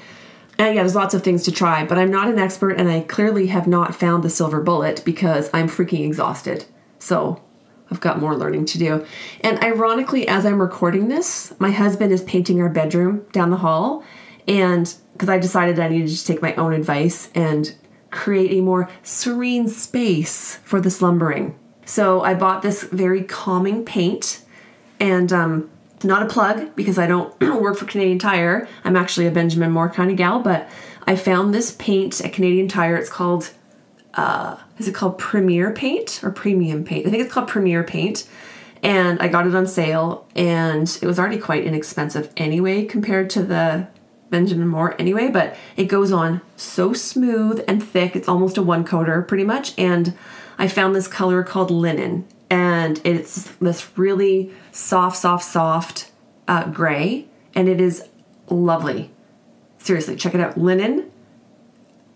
And 0.58 0.74
yeah, 0.74 0.82
there's 0.82 0.94
lots 0.94 1.14
of 1.14 1.22
things 1.22 1.42
to 1.44 1.52
try, 1.52 1.84
but 1.84 1.98
I'm 1.98 2.10
not 2.10 2.28
an 2.28 2.38
expert 2.38 2.78
and 2.78 2.88
I 2.88 3.00
clearly 3.00 3.48
have 3.48 3.66
not 3.66 3.94
found 3.94 4.22
the 4.22 4.30
silver 4.30 4.60
bullet 4.60 5.02
because 5.04 5.50
I'm 5.52 5.68
freaking 5.68 6.04
exhausted. 6.04 6.64
So 6.98 7.42
I've 7.90 8.00
got 8.00 8.20
more 8.20 8.36
learning 8.36 8.64
to 8.66 8.78
do. 8.78 9.06
And 9.42 9.62
ironically, 9.62 10.26
as 10.26 10.46
I'm 10.46 10.60
recording 10.60 11.08
this, 11.08 11.54
my 11.58 11.70
husband 11.70 12.12
is 12.12 12.22
painting 12.22 12.60
our 12.60 12.68
bedroom 12.68 13.26
down 13.32 13.50
the 13.50 13.58
hall. 13.58 14.04
And 14.48 14.92
because 15.12 15.28
I 15.28 15.38
decided 15.38 15.78
I 15.78 15.88
needed 15.88 16.16
to 16.16 16.24
take 16.24 16.42
my 16.42 16.54
own 16.56 16.72
advice 16.72 17.30
and 17.34 17.74
create 18.10 18.52
a 18.52 18.60
more 18.60 18.88
serene 19.02 19.68
space 19.68 20.56
for 20.64 20.80
the 20.80 20.90
slumbering. 20.90 21.58
So 21.84 22.22
I 22.22 22.34
bought 22.34 22.62
this 22.62 22.82
very 22.84 23.22
calming 23.24 23.84
paint 23.84 24.42
and 25.00 25.32
um, 25.32 25.70
not 26.02 26.22
a 26.22 26.26
plug 26.26 26.74
because 26.76 26.98
I 26.98 27.06
don't 27.06 27.38
work 27.60 27.76
for 27.76 27.84
Canadian 27.84 28.18
Tire. 28.18 28.68
I'm 28.84 28.96
actually 28.96 29.26
a 29.26 29.30
Benjamin 29.30 29.72
Moore 29.72 29.90
kind 29.90 30.10
of 30.10 30.16
gal, 30.16 30.40
but 30.40 30.68
I 31.06 31.16
found 31.16 31.52
this 31.52 31.72
paint 31.72 32.20
at 32.20 32.32
Canadian 32.32 32.68
Tire. 32.68 32.96
It's 32.96 33.10
called 33.10 33.50
uh, 34.16 34.56
is 34.78 34.88
it 34.88 34.94
called 34.94 35.18
Premier 35.18 35.70
Paint 35.70 36.20
or 36.22 36.30
Premium 36.30 36.84
Paint? 36.84 37.06
I 37.06 37.10
think 37.10 37.22
it's 37.22 37.32
called 37.32 37.48
Premier 37.48 37.82
Paint. 37.82 38.28
And 38.82 39.18
I 39.18 39.28
got 39.28 39.46
it 39.46 39.54
on 39.54 39.66
sale, 39.66 40.28
and 40.36 40.86
it 41.00 41.06
was 41.06 41.18
already 41.18 41.38
quite 41.38 41.64
inexpensive 41.64 42.30
anyway 42.36 42.84
compared 42.84 43.30
to 43.30 43.42
the 43.42 43.88
Benjamin 44.28 44.68
Moore 44.68 44.94
anyway, 44.98 45.30
but 45.30 45.56
it 45.76 45.84
goes 45.84 46.12
on 46.12 46.42
so 46.56 46.92
smooth 46.92 47.64
and 47.66 47.82
thick. 47.82 48.14
It's 48.14 48.28
almost 48.28 48.58
a 48.58 48.62
one 48.62 48.84
coater 48.84 49.22
pretty 49.22 49.44
much. 49.44 49.72
And 49.78 50.12
I 50.58 50.68
found 50.68 50.94
this 50.94 51.08
color 51.08 51.42
called 51.42 51.70
linen, 51.70 52.26
and 52.50 53.00
it's 53.04 53.44
this 53.52 53.96
really 53.96 54.52
soft, 54.70 55.16
soft, 55.16 55.44
soft 55.44 56.10
uh, 56.46 56.68
gray, 56.68 57.26
and 57.54 57.68
it 57.68 57.80
is 57.80 58.02
lovely. 58.50 59.10
Seriously, 59.78 60.16
check 60.16 60.34
it 60.34 60.40
out. 60.40 60.58
Linen, 60.58 61.10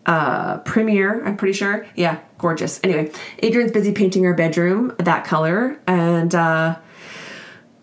uh, 0.08 0.58
Premier, 0.60 1.22
I'm 1.24 1.36
pretty 1.36 1.52
sure. 1.52 1.86
Yeah, 1.94 2.18
gorgeous. 2.38 2.80
Anyway, 2.82 3.12
Adrian's 3.42 3.72
busy 3.72 3.92
painting 3.92 4.24
our 4.24 4.32
bedroom 4.32 4.96
that 4.98 5.24
color, 5.24 5.78
and 5.86 6.34
uh, 6.34 6.78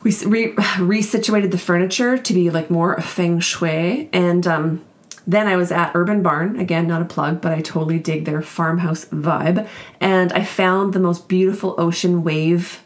we 0.02 0.12
re- 0.26 0.54
resituated 0.56 1.52
the 1.52 1.60
furniture 1.60 2.18
to 2.18 2.34
be 2.34 2.50
like 2.50 2.72
more 2.72 3.00
feng 3.00 3.40
shui. 3.40 4.10
And 4.12 4.48
um, 4.48 4.84
then 5.28 5.48
I 5.48 5.56
was 5.56 5.72
at 5.72 5.92
Urban 5.94 6.24
Barn, 6.24 6.60
again, 6.60 6.88
not 6.88 7.04
a 7.04 7.06
plug, 7.06 7.42
but 7.42 7.52
I 7.52 7.62
totally 7.62 8.00
dig 8.00 8.26
their 8.26 8.42
farmhouse 8.42 9.06
vibe. 9.06 9.68
And 10.02 10.34
I 10.34 10.44
found 10.44 10.94
the 10.94 11.00
most 11.00 11.28
beautiful 11.28 11.76
ocean 11.78 12.24
wave 12.24 12.84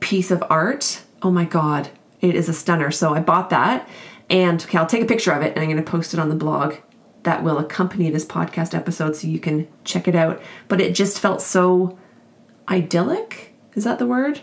piece 0.00 0.30
of 0.30 0.42
art. 0.48 1.02
Oh 1.20 1.30
my 1.30 1.44
God, 1.44 1.90
it 2.22 2.34
is 2.34 2.48
a 2.48 2.54
stunner. 2.54 2.90
So 2.90 3.14
I 3.14 3.20
bought 3.20 3.50
that. 3.50 3.86
And 4.30 4.62
okay, 4.62 4.78
I'll 4.78 4.86
take 4.86 5.02
a 5.02 5.06
picture 5.06 5.32
of 5.32 5.42
it 5.42 5.52
and 5.52 5.58
I'm 5.58 5.70
going 5.70 5.76
to 5.76 5.90
post 5.90 6.14
it 6.14 6.20
on 6.20 6.30
the 6.30 6.34
blog 6.34 6.76
that 7.24 7.42
will 7.42 7.58
accompany 7.58 8.10
this 8.10 8.24
podcast 8.24 8.74
episode 8.74 9.16
so 9.16 9.26
you 9.26 9.38
can 9.38 9.68
check 9.84 10.06
it 10.06 10.14
out. 10.14 10.40
But 10.68 10.80
it 10.80 10.94
just 10.94 11.18
felt 11.18 11.42
so 11.42 11.98
idyllic. 12.68 13.54
Is 13.74 13.84
that 13.84 13.98
the 13.98 14.06
word? 14.06 14.40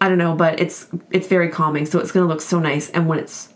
I 0.00 0.08
don't 0.08 0.18
know, 0.18 0.34
but 0.34 0.60
it's 0.60 0.88
it's 1.10 1.26
very 1.26 1.48
calming. 1.48 1.86
So 1.86 1.98
it's 1.98 2.12
going 2.12 2.24
to 2.24 2.28
look 2.28 2.42
so 2.42 2.58
nice. 2.58 2.90
And 2.90 3.08
when 3.08 3.18
it's 3.18 3.52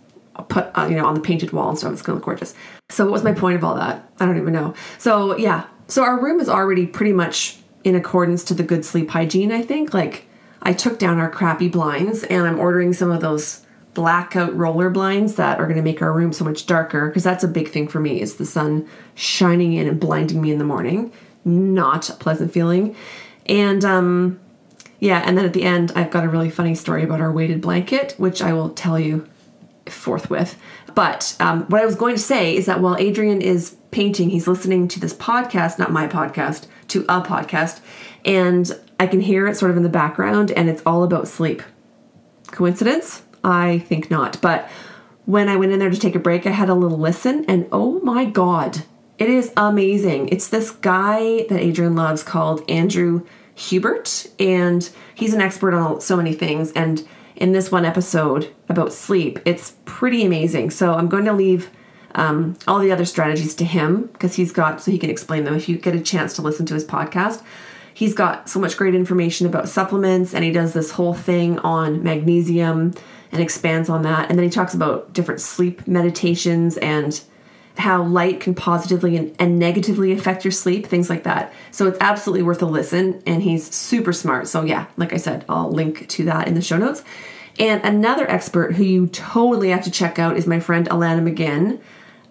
put 0.49 0.71
uh, 0.75 0.87
you 0.89 0.97
know 0.97 1.05
on 1.05 1.15
the 1.15 1.21
painted 1.21 1.53
wall 1.53 1.69
and 1.69 1.79
stuff, 1.79 1.93
it's 1.93 2.03
going 2.03 2.15
to 2.15 2.19
look 2.19 2.25
gorgeous. 2.25 2.55
So 2.89 3.05
what 3.05 3.13
was 3.13 3.23
my 3.23 3.33
point 3.33 3.57
of 3.57 3.65
all 3.65 3.75
that? 3.75 4.11
I 4.19 4.27
don't 4.27 4.39
even 4.39 4.53
know. 4.53 4.75
So 4.99 5.37
yeah, 5.37 5.67
so 5.87 6.03
our 6.03 6.23
room 6.23 6.41
is 6.41 6.49
already 6.49 6.87
pretty 6.87 7.13
much 7.13 7.59
in 7.85 7.95
accordance 7.95 8.45
to 8.45 8.55
the 8.55 8.63
good 8.63 8.85
sleep 8.85 9.11
hygiene. 9.11 9.53
I 9.53 9.63
think 9.63 9.93
like 9.93 10.27
I 10.63 10.73
took 10.73 10.99
down 10.99 11.19
our 11.19 11.31
crappy 11.31 11.69
blinds 11.69 12.25
and 12.25 12.47
I'm 12.47 12.59
ordering 12.59 12.93
some 12.93 13.11
of 13.11 13.21
those 13.21 13.67
blackout 13.95 14.55
roller 14.57 14.91
blinds 14.91 15.35
that 15.35 15.59
are 15.59 15.65
going 15.65 15.77
to 15.77 15.83
make 15.83 16.01
our 16.01 16.13
room 16.13 16.33
so 16.33 16.45
much 16.45 16.67
darker 16.67 17.09
because 17.09 17.25
that's 17.25 17.43
a 17.43 17.49
big 17.49 17.69
thing 17.69 17.89
for 17.89 18.01
me 18.01 18.21
is 18.21 18.37
the 18.37 18.47
sun 18.47 18.89
shining 19.15 19.73
in 19.73 19.89
and 19.89 19.99
blinding 19.99 20.41
me 20.41 20.53
in 20.53 20.59
the 20.59 20.65
morning. 20.65 21.13
Not 21.45 22.09
a 22.09 22.15
pleasant 22.15 22.53
feeling. 22.53 22.95
And 23.47 23.85
um 23.85 24.41
yeah 25.01 25.23
and 25.25 25.37
then 25.37 25.47
at 25.47 25.55
the 25.55 25.63
end 25.63 25.91
i've 25.97 26.11
got 26.11 26.25
a 26.25 26.29
really 26.29 26.51
funny 26.51 26.75
story 26.75 27.03
about 27.03 27.23
our 27.23 27.33
weighted 27.33 27.61
blanket 27.63 28.15
which 28.19 28.43
i 28.43 28.53
will 28.53 28.69
tell 28.71 28.99
you 28.99 29.27
forthwith. 29.87 30.57
But 30.95 31.35
um, 31.41 31.65
what 31.65 31.81
i 31.81 31.87
was 31.87 31.97
going 31.97 32.15
to 32.15 32.21
say 32.21 32.55
is 32.55 32.67
that 32.67 32.81
while 32.81 32.97
adrian 32.99 33.41
is 33.41 33.77
painting 33.91 34.31
he's 34.31 34.47
listening 34.47 34.87
to 34.89 35.01
this 35.01 35.15
podcast 35.15 35.79
not 35.79 35.91
my 35.91 36.07
podcast 36.07 36.67
to 36.89 37.01
a 37.09 37.21
podcast 37.23 37.81
and 38.25 38.79
i 39.01 39.07
can 39.07 39.21
hear 39.21 39.49
it 39.49 39.57
sort 39.57 39.71
of 39.71 39.77
in 39.77 39.83
the 39.83 39.89
background 39.89 40.51
and 40.53 40.69
it's 40.69 40.83
all 40.85 41.03
about 41.03 41.27
sleep. 41.27 41.63
Coincidence 42.49 43.23
I 43.43 43.79
think 43.79 44.11
not. 44.11 44.41
But 44.41 44.69
when 45.27 45.49
I 45.49 45.57
went 45.57 45.73
in 45.73 45.79
there 45.79 45.91
to 45.91 45.99
take 45.99 46.15
a 46.15 46.21
break, 46.21 46.47
I 46.47 46.51
had 46.51 46.69
a 46.69 46.75
little 46.75 46.99
listen, 46.99 47.45
and 47.47 47.69
oh 47.73 48.01
my 48.01 48.25
God, 48.25 48.83
it 49.19 49.29
is 49.29 49.53
amazing. 49.57 50.29
It's 50.29 50.49
this 50.49 50.71
guy 50.71 51.47
that 51.49 51.61
Adrian 51.61 51.95
loves 51.95 52.23
called 52.23 52.69
Andrew 52.71 53.27
Huberman, 53.55 54.31
and 54.41 54.89
he's 55.15 55.35
an 55.35 55.41
expert 55.41 55.75
on 55.75 56.01
so 56.01 56.17
many 56.17 56.33
things. 56.33 56.73
And 56.73 57.07
in 57.37 57.53
this 57.53 57.71
one 57.71 57.85
episode 57.85 58.53
about 58.69 58.93
sleep, 58.93 59.39
it's 59.45 59.75
pretty 59.85 60.25
amazing. 60.25 60.71
So 60.71 60.95
I'm 60.95 61.09
going 61.09 61.27
to 61.27 61.33
leave 61.33 61.71
um, 62.15 62.57
all 62.67 62.79
the 62.81 62.91
other 62.91 63.05
strategies 63.05 63.55
to 63.57 63.65
him 63.65 64.09
because 64.13 64.35
he's 64.35 64.53
got, 64.53 64.81
so 64.81 64.91
he 64.91 64.99
can 64.99 65.11
explain 65.11 65.45
them 65.45 65.55
if 65.55 65.69
you 65.69 65.79
get 65.79 65.95
a 65.95 66.01
chance 66.01 66.35
to 66.37 66.43
listen 66.43 66.67
to 66.67 66.75
his 66.75 66.85
podcast. 66.85 67.43
He's 67.93 68.15
got 68.15 68.49
so 68.49 68.59
much 68.59 68.77
great 68.77 68.95
information 68.95 69.47
about 69.47 69.69
supplements, 69.69 70.35
and 70.35 70.43
he 70.43 70.51
does 70.51 70.73
this 70.73 70.93
whole 70.93 71.15
thing 71.15 71.59
on 71.59 72.03
magnesium 72.03 72.95
and 73.33 73.41
expands 73.41 73.89
on 73.89 74.03
that. 74.03 74.29
And 74.29 74.39
then 74.39 74.45
he 74.45 74.51
talks 74.51 74.75
about 74.75 75.13
different 75.13 75.41
sleep 75.41 75.87
meditations 75.87 76.77
and 76.79 77.21
how 77.79 78.03
light 78.03 78.41
can 78.41 78.55
positively 78.55 79.35
and, 79.39 79.59
negatively 79.59 80.13
affect 80.13 80.45
your 80.45 80.53
sleep, 80.53 80.87
things 80.87 81.09
like 81.09 81.23
that. 81.25 81.53
So 81.71 81.87
it's 81.87 81.99
absolutely 82.01 82.43
worth 82.43 82.63
a 82.63 82.67
listen. 82.67 83.23
And 83.27 83.43
he's 83.43 83.73
super 83.75 84.13
smart. 84.13 84.49
So, 84.49 84.63
yeah, 84.63 84.87
like 84.97 85.13
I 85.13 85.17
said, 85.17 85.45
I'll 85.49 85.71
link 85.71 86.09
to 86.09 86.25
that 86.25 86.49
in 86.49 86.55
the 86.55 86.63
show 86.63 86.77
notes. 86.77 87.03
And 87.59 87.83
another 87.85 88.31
expert 88.31 88.75
who 88.75 88.85
you 88.85 89.07
totally 89.09 89.71
have 89.71 89.85
to 89.85 89.91
check 89.91 90.19
out 90.19 90.37
is 90.37 90.47
my 90.47 90.61
friend 90.61 90.89
Alana 90.89 91.23
McGinn. 91.23 91.81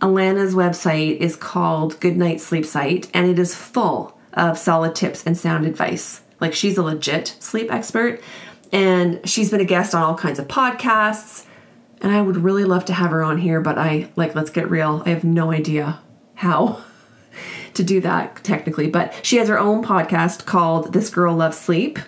Alana's 0.01 0.55
website 0.55 1.17
is 1.17 1.35
called 1.35 1.99
Goodnight 1.99 2.39
Sleep 2.39 2.65
Site, 2.65 3.09
and 3.13 3.29
it 3.29 3.37
is 3.37 3.53
full 3.53 4.17
of 4.33 4.57
solid 4.57 4.95
tips 4.95 5.25
and 5.25 5.37
sound 5.37 5.65
advice. 5.65 6.21
Like 6.39 6.53
she's 6.53 6.77
a 6.77 6.83
legit 6.83 7.35
sleep 7.39 7.71
expert. 7.71 8.21
And 8.71 9.27
she's 9.27 9.49
been 9.51 9.61
a 9.61 9.65
guest 9.65 9.95
on 9.95 10.03
all 10.03 10.15
kinds 10.15 10.39
of 10.39 10.47
podcasts. 10.47 11.45
And 12.01 12.11
I 12.11 12.21
would 12.21 12.37
really 12.37 12.65
love 12.65 12.85
to 12.85 12.93
have 12.93 13.11
her 13.11 13.23
on 13.23 13.37
here, 13.37 13.59
but 13.59 13.77
I, 13.77 14.09
like, 14.15 14.35
let's 14.35 14.51
get 14.51 14.69
real, 14.69 15.03
I 15.05 15.09
have 15.09 15.23
no 15.23 15.51
idea 15.51 15.99
how 16.35 16.81
to 17.73 17.83
do 17.83 17.99
that 18.01 18.43
technically. 18.43 18.87
But 18.87 19.19
she 19.25 19.37
has 19.37 19.49
her 19.49 19.59
own 19.59 19.83
podcast 19.83 20.45
called 20.45 20.93
This 20.93 21.09
Girl 21.09 21.35
Loves 21.35 21.57
Sleep. 21.57 21.99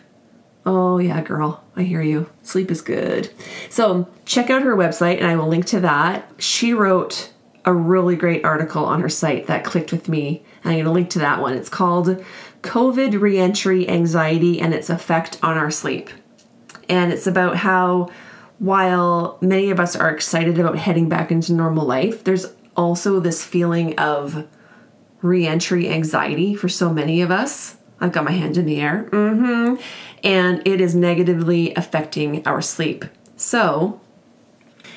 Oh, 0.65 0.99
yeah, 0.99 1.21
girl, 1.21 1.63
I 1.75 1.83
hear 1.83 2.01
you. 2.01 2.29
Sleep 2.43 2.69
is 2.69 2.81
good. 2.81 3.31
So 3.69 4.07
check 4.25 4.49
out 4.49 4.61
her 4.61 4.77
website, 4.77 5.17
and 5.17 5.25
I 5.25 5.35
will 5.35 5.47
link 5.47 5.65
to 5.67 5.79
that. 5.79 6.29
She 6.37 6.73
wrote 6.73 7.31
a 7.65 7.73
really 7.73 8.15
great 8.15 8.45
article 8.45 8.85
on 8.85 9.01
her 9.01 9.09
site 9.09 9.47
that 9.47 9.63
clicked 9.63 9.91
with 9.91 10.07
me. 10.07 10.43
And 10.63 10.71
I'm 10.71 10.77
going 10.77 10.85
to 10.85 10.91
link 10.91 11.09
to 11.11 11.19
that 11.19 11.41
one. 11.41 11.53
It's 11.53 11.69
called 11.69 12.23
COVID 12.61 13.19
Reentry 13.19 13.87
Anxiety 13.89 14.59
and 14.61 14.73
Its 14.73 14.89
Effect 14.89 15.37
on 15.43 15.57
Our 15.57 15.71
Sleep 15.71 16.09
and 16.89 17.11
it's 17.11 17.27
about 17.27 17.57
how 17.57 18.09
while 18.59 19.37
many 19.41 19.71
of 19.71 19.79
us 19.79 19.95
are 19.95 20.09
excited 20.09 20.59
about 20.59 20.77
heading 20.77 21.09
back 21.09 21.31
into 21.31 21.53
normal 21.53 21.85
life, 21.85 22.23
there's 22.23 22.45
also 22.77 23.19
this 23.19 23.43
feeling 23.43 23.97
of 23.97 24.47
reentry 25.21 25.89
anxiety 25.89 26.53
for 26.53 26.69
so 26.69 26.93
many 26.93 27.21
of 27.21 27.31
us. 27.31 27.77
I've 27.99 28.11
got 28.11 28.23
my 28.23 28.31
hand 28.31 28.57
in 28.57 28.65
the 28.65 28.79
air. 28.79 29.07
Mm-hmm. 29.11 29.81
And 30.23 30.67
it 30.67 30.79
is 30.79 30.93
negatively 30.93 31.73
affecting 31.75 32.45
our 32.47 32.61
sleep. 32.61 33.05
So, 33.35 33.99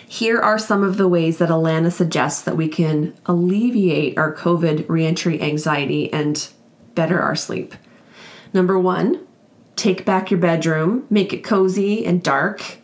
here 0.07 0.38
are 0.38 0.59
some 0.59 0.83
of 0.83 0.97
the 0.97 1.09
ways 1.09 1.38
that 1.38 1.49
Alana 1.49 1.90
suggests 1.90 2.42
that 2.42 2.57
we 2.57 2.68
can 2.68 3.14
alleviate 3.27 4.18
our 4.18 4.35
COVID 4.35 4.88
reentry 4.88 5.40
anxiety 5.40 6.12
and 6.12 6.49
better 6.94 7.20
our 7.20 7.35
sleep. 7.35 7.75
Number 8.53 8.79
one, 8.79 9.24
take 9.77 10.05
back 10.05 10.31
your 10.31 10.41
bedroom, 10.41 11.07
make 11.11 11.33
it 11.33 11.45
cozy 11.45 12.05
and 12.05 12.23
dark. 12.23 12.79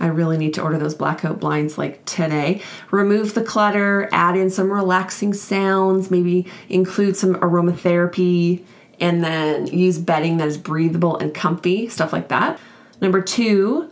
I 0.00 0.08
really 0.08 0.36
need 0.36 0.54
to 0.54 0.62
order 0.62 0.76
those 0.76 0.94
blackout 0.94 1.40
blinds 1.40 1.78
like 1.78 2.04
today. 2.04 2.60
Remove 2.90 3.34
the 3.34 3.44
clutter, 3.44 4.08
add 4.12 4.36
in 4.36 4.50
some 4.50 4.70
relaxing 4.70 5.32
sounds, 5.32 6.10
maybe 6.10 6.46
include 6.68 7.16
some 7.16 7.36
aromatherapy, 7.36 8.64
and 9.00 9.22
then 9.22 9.66
use 9.66 9.98
bedding 9.98 10.36
that 10.38 10.48
is 10.48 10.58
breathable 10.58 11.16
and 11.16 11.32
comfy, 11.32 11.88
stuff 11.88 12.12
like 12.12 12.28
that. 12.28 12.58
Number 13.00 13.20
two, 13.20 13.90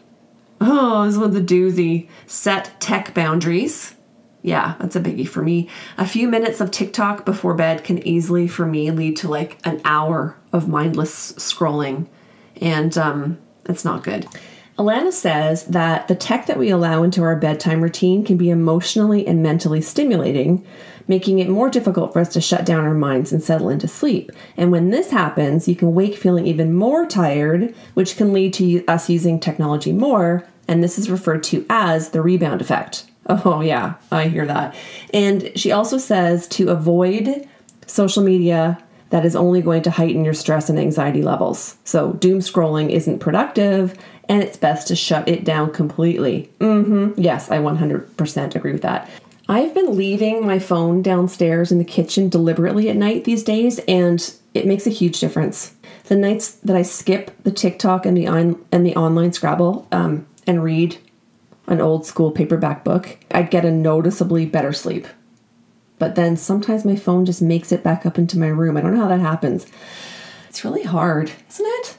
oh, 0.60 1.06
this 1.06 1.16
one's 1.16 1.36
a 1.36 1.40
doozy. 1.40 2.08
Set 2.26 2.80
tech 2.80 3.14
boundaries. 3.14 3.94
Yeah, 4.42 4.74
that's 4.80 4.96
a 4.96 5.00
biggie 5.00 5.28
for 5.28 5.40
me. 5.40 5.68
A 5.98 6.06
few 6.06 6.26
minutes 6.26 6.60
of 6.60 6.72
TikTok 6.72 7.24
before 7.24 7.54
bed 7.54 7.84
can 7.84 8.04
easily, 8.06 8.48
for 8.48 8.66
me, 8.66 8.90
lead 8.90 9.16
to 9.18 9.28
like 9.28 9.58
an 9.64 9.80
hour 9.84 10.36
of 10.52 10.68
mindless 10.68 11.32
scrolling 11.34 12.08
and 12.62 12.96
um, 12.96 13.38
it's 13.68 13.84
not 13.84 14.04
good. 14.04 14.26
Alana 14.78 15.12
says 15.12 15.66
that 15.66 16.08
the 16.08 16.14
tech 16.14 16.46
that 16.46 16.58
we 16.58 16.70
allow 16.70 17.02
into 17.02 17.22
our 17.22 17.36
bedtime 17.36 17.82
routine 17.82 18.24
can 18.24 18.38
be 18.38 18.48
emotionally 18.48 19.26
and 19.26 19.42
mentally 19.42 19.82
stimulating, 19.82 20.64
making 21.06 21.40
it 21.40 21.48
more 21.48 21.68
difficult 21.68 22.12
for 22.12 22.20
us 22.20 22.32
to 22.32 22.40
shut 22.40 22.64
down 22.64 22.84
our 22.84 22.94
minds 22.94 23.32
and 23.32 23.42
settle 23.42 23.68
into 23.68 23.86
sleep. 23.86 24.32
And 24.56 24.72
when 24.72 24.88
this 24.88 25.10
happens, 25.10 25.68
you 25.68 25.76
can 25.76 25.94
wake 25.94 26.16
feeling 26.16 26.46
even 26.46 26.72
more 26.72 27.06
tired, 27.06 27.74
which 27.92 28.16
can 28.16 28.32
lead 28.32 28.54
to 28.54 28.84
us 28.86 29.10
using 29.10 29.38
technology 29.38 29.92
more, 29.92 30.46
and 30.66 30.82
this 30.82 30.98
is 30.98 31.10
referred 31.10 31.42
to 31.44 31.66
as 31.68 32.10
the 32.10 32.22
rebound 32.22 32.62
effect. 32.62 33.04
Oh, 33.26 33.60
yeah, 33.60 33.94
I 34.10 34.28
hear 34.28 34.46
that. 34.46 34.74
And 35.12 35.52
she 35.54 35.70
also 35.70 35.98
says 35.98 36.48
to 36.48 36.70
avoid 36.70 37.46
social 37.86 38.22
media 38.22 38.82
that 39.12 39.26
is 39.26 39.36
only 39.36 39.60
going 39.60 39.82
to 39.82 39.90
heighten 39.90 40.24
your 40.24 40.32
stress 40.32 40.70
and 40.70 40.78
anxiety 40.78 41.22
levels. 41.22 41.76
So, 41.84 42.14
doom 42.14 42.38
scrolling 42.38 42.88
isn't 42.88 43.18
productive 43.18 43.94
and 44.26 44.42
it's 44.42 44.56
best 44.56 44.88
to 44.88 44.96
shut 44.96 45.28
it 45.28 45.44
down 45.44 45.70
completely. 45.70 46.50
Mm-hmm. 46.60 47.20
Yes, 47.20 47.50
I 47.50 47.58
100% 47.58 48.54
agree 48.54 48.72
with 48.72 48.80
that. 48.80 49.10
I've 49.50 49.74
been 49.74 49.98
leaving 49.98 50.46
my 50.46 50.58
phone 50.58 51.02
downstairs 51.02 51.70
in 51.70 51.76
the 51.76 51.84
kitchen 51.84 52.30
deliberately 52.30 52.88
at 52.88 52.96
night 52.96 53.24
these 53.24 53.42
days, 53.42 53.80
and 53.80 54.34
it 54.54 54.66
makes 54.66 54.86
a 54.86 54.90
huge 54.90 55.20
difference. 55.20 55.74
The 56.04 56.16
nights 56.16 56.52
that 56.52 56.74
I 56.74 56.82
skip 56.82 57.32
the 57.42 57.50
TikTok 57.50 58.06
and 58.06 58.16
the 58.16 58.26
on 58.26 58.64
and 58.72 58.86
the 58.86 58.96
online 58.96 59.34
Scrabble 59.34 59.86
um, 59.92 60.26
and 60.46 60.64
read 60.64 60.96
an 61.66 61.82
old 61.82 62.06
school 62.06 62.30
paperback 62.30 62.82
book, 62.82 63.18
I 63.30 63.42
get 63.42 63.66
a 63.66 63.70
noticeably 63.70 64.46
better 64.46 64.72
sleep 64.72 65.06
but 66.02 66.16
then 66.16 66.36
sometimes 66.36 66.84
my 66.84 66.96
phone 66.96 67.24
just 67.24 67.40
makes 67.40 67.70
it 67.70 67.84
back 67.84 68.04
up 68.04 68.18
into 68.18 68.36
my 68.36 68.48
room. 68.48 68.76
I 68.76 68.80
don't 68.80 68.92
know 68.92 69.02
how 69.02 69.08
that 69.08 69.20
happens. 69.20 69.68
It's 70.48 70.64
really 70.64 70.82
hard, 70.82 71.30
isn't 71.48 71.64
it? 71.64 71.96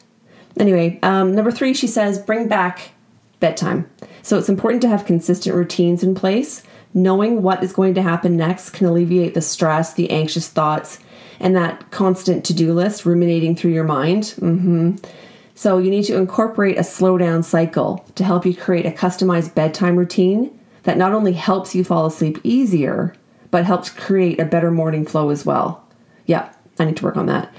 Anyway, 0.59 0.99
um, 1.03 1.33
number 1.33 1.51
three, 1.51 1.73
she 1.73 1.87
says, 1.87 2.19
bring 2.19 2.49
back 2.49 2.91
bedtime. 3.39 3.89
So 4.21 4.37
it's 4.37 4.49
important 4.49 4.81
to 4.81 4.89
have 4.89 5.05
consistent 5.05 5.55
routines 5.55 6.03
in 6.03 6.15
place. 6.15 6.63
Knowing 6.93 7.43
what 7.43 7.63
is 7.63 7.71
going 7.71 7.93
to 7.93 8.01
happen 8.01 8.35
next 8.35 8.71
can 8.71 8.87
alleviate 8.87 9.35
the 9.35 9.41
stress, 9.41 9.93
the 9.93 10.11
anxious 10.11 10.49
thoughts, 10.49 10.99
and 11.39 11.55
that 11.55 11.89
constant 11.91 12.43
to 12.43 12.53
do 12.53 12.73
list 12.73 13.05
ruminating 13.05 13.55
through 13.55 13.71
your 13.71 13.85
mind. 13.85 14.35
Mm-hmm. 14.41 14.95
So 15.55 15.77
you 15.77 15.89
need 15.89 16.03
to 16.07 16.17
incorporate 16.17 16.77
a 16.77 16.83
slow 16.83 17.17
down 17.17 17.41
cycle 17.41 18.05
to 18.15 18.25
help 18.25 18.45
you 18.45 18.53
create 18.53 18.85
a 18.85 18.91
customized 18.91 19.55
bedtime 19.55 19.95
routine 19.95 20.59
that 20.83 20.97
not 20.97 21.13
only 21.13 21.31
helps 21.31 21.73
you 21.73 21.85
fall 21.85 22.05
asleep 22.05 22.37
easier, 22.43 23.15
but 23.53 23.65
helps 23.65 23.91
create 23.91 24.39
a 24.39 24.45
better 24.45 24.71
morning 24.71 25.05
flow 25.05 25.29
as 25.29 25.45
well. 25.45 25.85
Yeah, 26.25 26.51
I 26.79 26.85
need 26.85 26.97
to 26.97 27.03
work 27.03 27.17
on 27.17 27.27
that. 27.27 27.53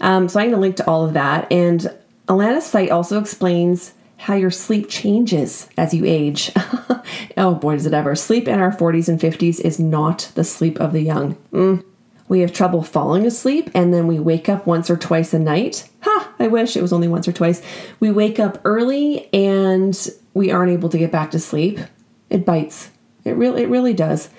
Um, 0.00 0.28
so 0.28 0.38
I'm 0.38 0.46
going 0.46 0.54
to 0.54 0.60
link 0.60 0.76
to 0.76 0.86
all 0.86 1.04
of 1.04 1.14
that. 1.14 1.50
And 1.50 1.92
Alana's 2.28 2.64
site 2.64 2.90
also 2.90 3.18
explains 3.18 3.92
how 4.16 4.34
your 4.34 4.52
sleep 4.52 4.88
changes 4.88 5.68
as 5.76 5.92
you 5.92 6.04
age. 6.04 6.52
oh 7.36 7.56
boy, 7.56 7.74
does 7.74 7.84
it 7.84 7.92
ever. 7.92 8.14
Sleep 8.14 8.46
in 8.46 8.60
our 8.60 8.70
40s 8.70 9.08
and 9.08 9.18
50s 9.18 9.58
is 9.60 9.80
not 9.80 10.30
the 10.36 10.44
sleep 10.44 10.78
of 10.78 10.92
the 10.92 11.02
young. 11.02 11.34
Mm. 11.52 11.84
We 12.28 12.38
have 12.42 12.52
trouble 12.52 12.84
falling 12.84 13.26
asleep 13.26 13.72
and 13.74 13.92
then 13.92 14.06
we 14.06 14.20
wake 14.20 14.48
up 14.48 14.68
once 14.68 14.88
or 14.88 14.96
twice 14.96 15.34
a 15.34 15.40
night. 15.40 15.88
Ha! 16.02 16.32
I 16.38 16.46
wish 16.46 16.76
it 16.76 16.82
was 16.82 16.92
only 16.92 17.08
once 17.08 17.26
or 17.26 17.32
twice. 17.32 17.60
We 17.98 18.12
wake 18.12 18.38
up 18.38 18.60
early 18.64 19.28
and 19.34 19.98
we 20.32 20.52
aren't 20.52 20.70
able 20.70 20.90
to 20.90 20.98
get 20.98 21.10
back 21.10 21.32
to 21.32 21.40
sleep. 21.40 21.80
It 22.28 22.46
bites. 22.46 22.90
It 23.24 23.32
really 23.32 23.64
it 23.64 23.68
really 23.68 23.94
does. 23.94 24.30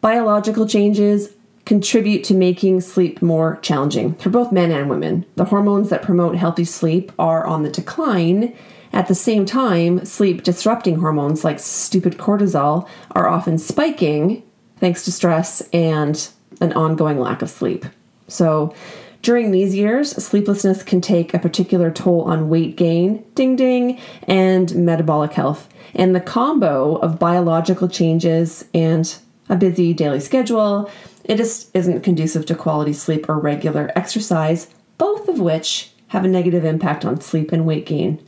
Biological 0.00 0.66
changes 0.66 1.30
contribute 1.64 2.24
to 2.24 2.34
making 2.34 2.80
sleep 2.80 3.20
more 3.20 3.58
challenging 3.60 4.14
for 4.14 4.30
both 4.30 4.52
men 4.52 4.70
and 4.70 4.88
women. 4.88 5.26
The 5.36 5.44
hormones 5.44 5.90
that 5.90 6.02
promote 6.02 6.36
healthy 6.36 6.64
sleep 6.64 7.12
are 7.18 7.46
on 7.46 7.62
the 7.62 7.70
decline. 7.70 8.54
At 8.92 9.08
the 9.08 9.14
same 9.14 9.44
time, 9.44 10.04
sleep 10.06 10.44
disrupting 10.44 11.00
hormones 11.00 11.44
like 11.44 11.58
stupid 11.58 12.16
cortisol 12.16 12.88
are 13.10 13.28
often 13.28 13.58
spiking 13.58 14.42
thanks 14.78 15.04
to 15.04 15.12
stress 15.12 15.60
and 15.72 16.28
an 16.60 16.72
ongoing 16.72 17.20
lack 17.20 17.42
of 17.42 17.50
sleep. 17.50 17.84
So, 18.28 18.74
during 19.20 19.50
these 19.50 19.74
years, 19.74 20.12
sleeplessness 20.12 20.84
can 20.84 21.00
take 21.00 21.34
a 21.34 21.40
particular 21.40 21.90
toll 21.90 22.22
on 22.22 22.48
weight 22.48 22.76
gain, 22.76 23.24
ding 23.34 23.56
ding, 23.56 24.00
and 24.28 24.74
metabolic 24.76 25.32
health. 25.32 25.68
And 25.94 26.14
the 26.14 26.20
combo 26.20 26.96
of 26.96 27.18
biological 27.18 27.88
changes 27.88 28.64
and 28.72 29.18
a 29.48 29.56
busy 29.56 29.92
daily 29.92 30.20
schedule, 30.20 30.90
it 31.24 31.36
just 31.36 31.74
isn't 31.74 32.02
conducive 32.02 32.46
to 32.46 32.54
quality 32.54 32.92
sleep 32.92 33.28
or 33.28 33.38
regular 33.38 33.90
exercise, 33.94 34.68
both 34.96 35.28
of 35.28 35.40
which 35.40 35.92
have 36.08 36.24
a 36.24 36.28
negative 36.28 36.64
impact 36.64 37.04
on 37.04 37.20
sleep 37.20 37.52
and 37.52 37.66
weight 37.66 37.86
gain. 37.86 38.22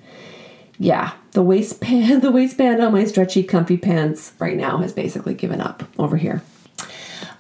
Yeah, 0.79 1.13
the 1.33 1.43
waistband, 1.43 2.23
the 2.23 2.31
waistband 2.31 2.83
on 2.83 2.93
my 2.93 3.05
stretchy, 3.05 3.43
comfy 3.43 3.77
pants 3.77 4.33
right 4.39 4.57
now 4.57 4.79
has 4.79 4.93
basically 4.93 5.35
given 5.35 5.61
up 5.61 5.83
over 5.99 6.17
here. 6.17 6.43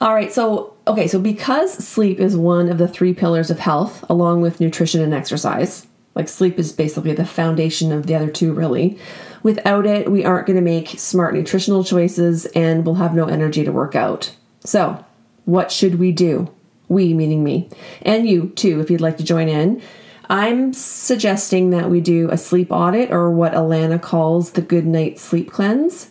All 0.00 0.14
right, 0.14 0.32
so 0.32 0.74
okay, 0.86 1.06
so 1.06 1.20
because 1.20 1.72
sleep 1.72 2.20
is 2.20 2.36
one 2.36 2.70
of 2.70 2.78
the 2.78 2.88
three 2.88 3.12
pillars 3.12 3.50
of 3.50 3.58
health, 3.58 4.02
along 4.08 4.40
with 4.40 4.60
nutrition 4.60 5.02
and 5.02 5.12
exercise, 5.12 5.86
like 6.14 6.28
sleep 6.28 6.58
is 6.58 6.72
basically 6.72 7.12
the 7.12 7.24
foundation 7.24 7.92
of 7.92 8.06
the 8.06 8.14
other 8.14 8.30
two, 8.30 8.52
really. 8.52 8.98
Without 9.42 9.86
it, 9.86 10.10
we 10.10 10.24
aren't 10.24 10.46
going 10.46 10.56
to 10.56 10.62
make 10.62 10.88
smart 10.88 11.34
nutritional 11.34 11.84
choices 11.84 12.46
and 12.46 12.84
we'll 12.84 12.96
have 12.96 13.14
no 13.14 13.26
energy 13.26 13.64
to 13.64 13.72
work 13.72 13.94
out. 13.94 14.34
So, 14.64 15.04
what 15.44 15.72
should 15.72 15.98
we 15.98 16.12
do? 16.12 16.50
We, 16.88 17.14
meaning 17.14 17.44
me, 17.44 17.68
and 18.02 18.28
you 18.28 18.48
too, 18.56 18.80
if 18.80 18.90
you'd 18.90 19.00
like 19.00 19.16
to 19.18 19.24
join 19.24 19.48
in. 19.48 19.80
I'm 20.28 20.72
suggesting 20.72 21.70
that 21.70 21.90
we 21.90 22.00
do 22.00 22.28
a 22.30 22.36
sleep 22.36 22.70
audit 22.70 23.10
or 23.10 23.30
what 23.30 23.52
Alana 23.52 24.00
calls 24.00 24.52
the 24.52 24.62
good 24.62 24.86
night 24.86 25.18
sleep 25.18 25.50
cleanse. 25.50 26.10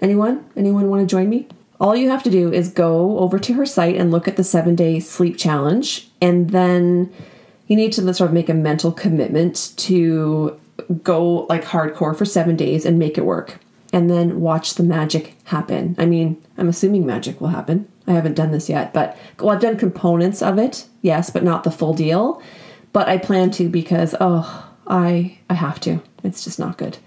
Anyone? 0.00 0.44
Anyone 0.56 0.88
want 0.88 1.02
to 1.02 1.06
join 1.06 1.28
me? 1.28 1.48
All 1.80 1.96
you 1.96 2.10
have 2.10 2.22
to 2.24 2.30
do 2.30 2.52
is 2.52 2.68
go 2.68 3.18
over 3.18 3.38
to 3.38 3.54
her 3.54 3.66
site 3.66 3.96
and 3.96 4.10
look 4.10 4.28
at 4.28 4.36
the 4.36 4.44
seven 4.44 4.74
day 4.74 5.00
sleep 5.00 5.36
challenge, 5.36 6.10
and 6.20 6.50
then 6.50 7.12
you 7.70 7.76
need 7.76 7.92
to 7.92 8.12
sort 8.12 8.28
of 8.28 8.34
make 8.34 8.48
a 8.48 8.54
mental 8.54 8.90
commitment 8.90 9.72
to 9.76 10.60
go 11.02 11.46
like 11.48 11.64
hardcore 11.64 12.16
for 12.16 12.24
seven 12.24 12.56
days 12.56 12.84
and 12.84 12.98
make 12.98 13.16
it 13.16 13.24
work. 13.24 13.60
And 13.92 14.10
then 14.10 14.40
watch 14.40 14.74
the 14.74 14.82
magic 14.82 15.36
happen. 15.44 15.94
I 15.98 16.04
mean, 16.04 16.42
I'm 16.58 16.68
assuming 16.68 17.06
magic 17.06 17.40
will 17.40 17.48
happen. 17.48 17.90
I 18.06 18.12
haven't 18.12 18.34
done 18.34 18.50
this 18.50 18.68
yet, 18.68 18.92
but 18.92 19.16
well, 19.38 19.50
I've 19.50 19.62
done 19.62 19.78
components 19.78 20.42
of 20.42 20.58
it, 20.58 20.86
yes, 21.00 21.30
but 21.30 21.44
not 21.44 21.64
the 21.64 21.70
full 21.70 21.94
deal. 21.94 22.42
But 22.92 23.08
I 23.08 23.16
plan 23.18 23.50
to 23.52 23.68
because 23.68 24.14
oh, 24.20 24.68
I 24.86 25.38
I 25.48 25.54
have 25.54 25.80
to. 25.80 26.02
It's 26.22 26.44
just 26.44 26.58
not 26.58 26.76
good. 26.76 26.98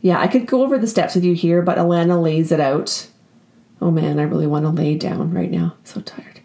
Yeah, 0.00 0.18
I 0.18 0.26
could 0.26 0.46
go 0.46 0.62
over 0.62 0.78
the 0.78 0.86
steps 0.86 1.14
with 1.14 1.24
you 1.24 1.34
here, 1.34 1.62
but 1.62 1.78
Alana 1.78 2.20
lays 2.20 2.50
it 2.50 2.60
out 2.60 3.08
Oh 3.80 3.90
man, 3.90 4.18
I 4.18 4.22
really 4.22 4.46
want 4.46 4.64
to 4.64 4.70
lay 4.70 4.94
down 4.96 5.32
right 5.32 5.50
now. 5.50 5.74
so 5.84 6.00
tired. 6.00 6.35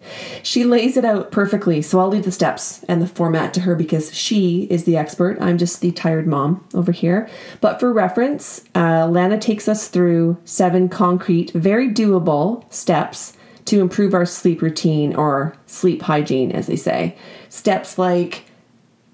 She 0.43 0.63
lays 0.63 0.97
it 0.97 1.06
out 1.06 1.32
perfectly, 1.32 1.82
so 1.82 2.00
I'll 2.00 2.10
leave 2.10 2.26
the 2.26 2.32
steps 2.32 2.84
and 2.88 3.02
the 3.02 3.08
format 3.08 3.54
to 3.56 3.62
her 3.62 3.76
because 3.76 4.13
she 4.13 4.63
is 4.69 4.84
the 4.84 4.97
expert. 4.97 5.38
I'm 5.41 5.58
just 5.58 5.82
the 5.82 5.91
tired 5.91 6.28
mom 6.28 6.65
over 6.74 6.91
here. 6.91 7.30
But 7.60 7.80
for 7.80 7.93
reference, 7.93 8.63
uh, 8.76 9.08
Lana 9.08 9.38
takes 9.38 9.67
us 9.67 9.88
through 9.88 10.38
seven 10.45 10.89
concrete, 10.89 11.52
very 11.52 11.89
doable 11.89 12.71
steps 12.71 13.38
to 13.65 13.80
improve 13.80 14.13
our 14.13 14.26
sleep 14.26 14.62
routine 14.62 15.15
or 15.15 15.56
sleep 15.65 16.02
hygiene, 16.02 16.52
as 16.52 16.67
they 16.67 16.76
say. 16.76 17.15
Steps 17.50 17.97
like 17.97 18.45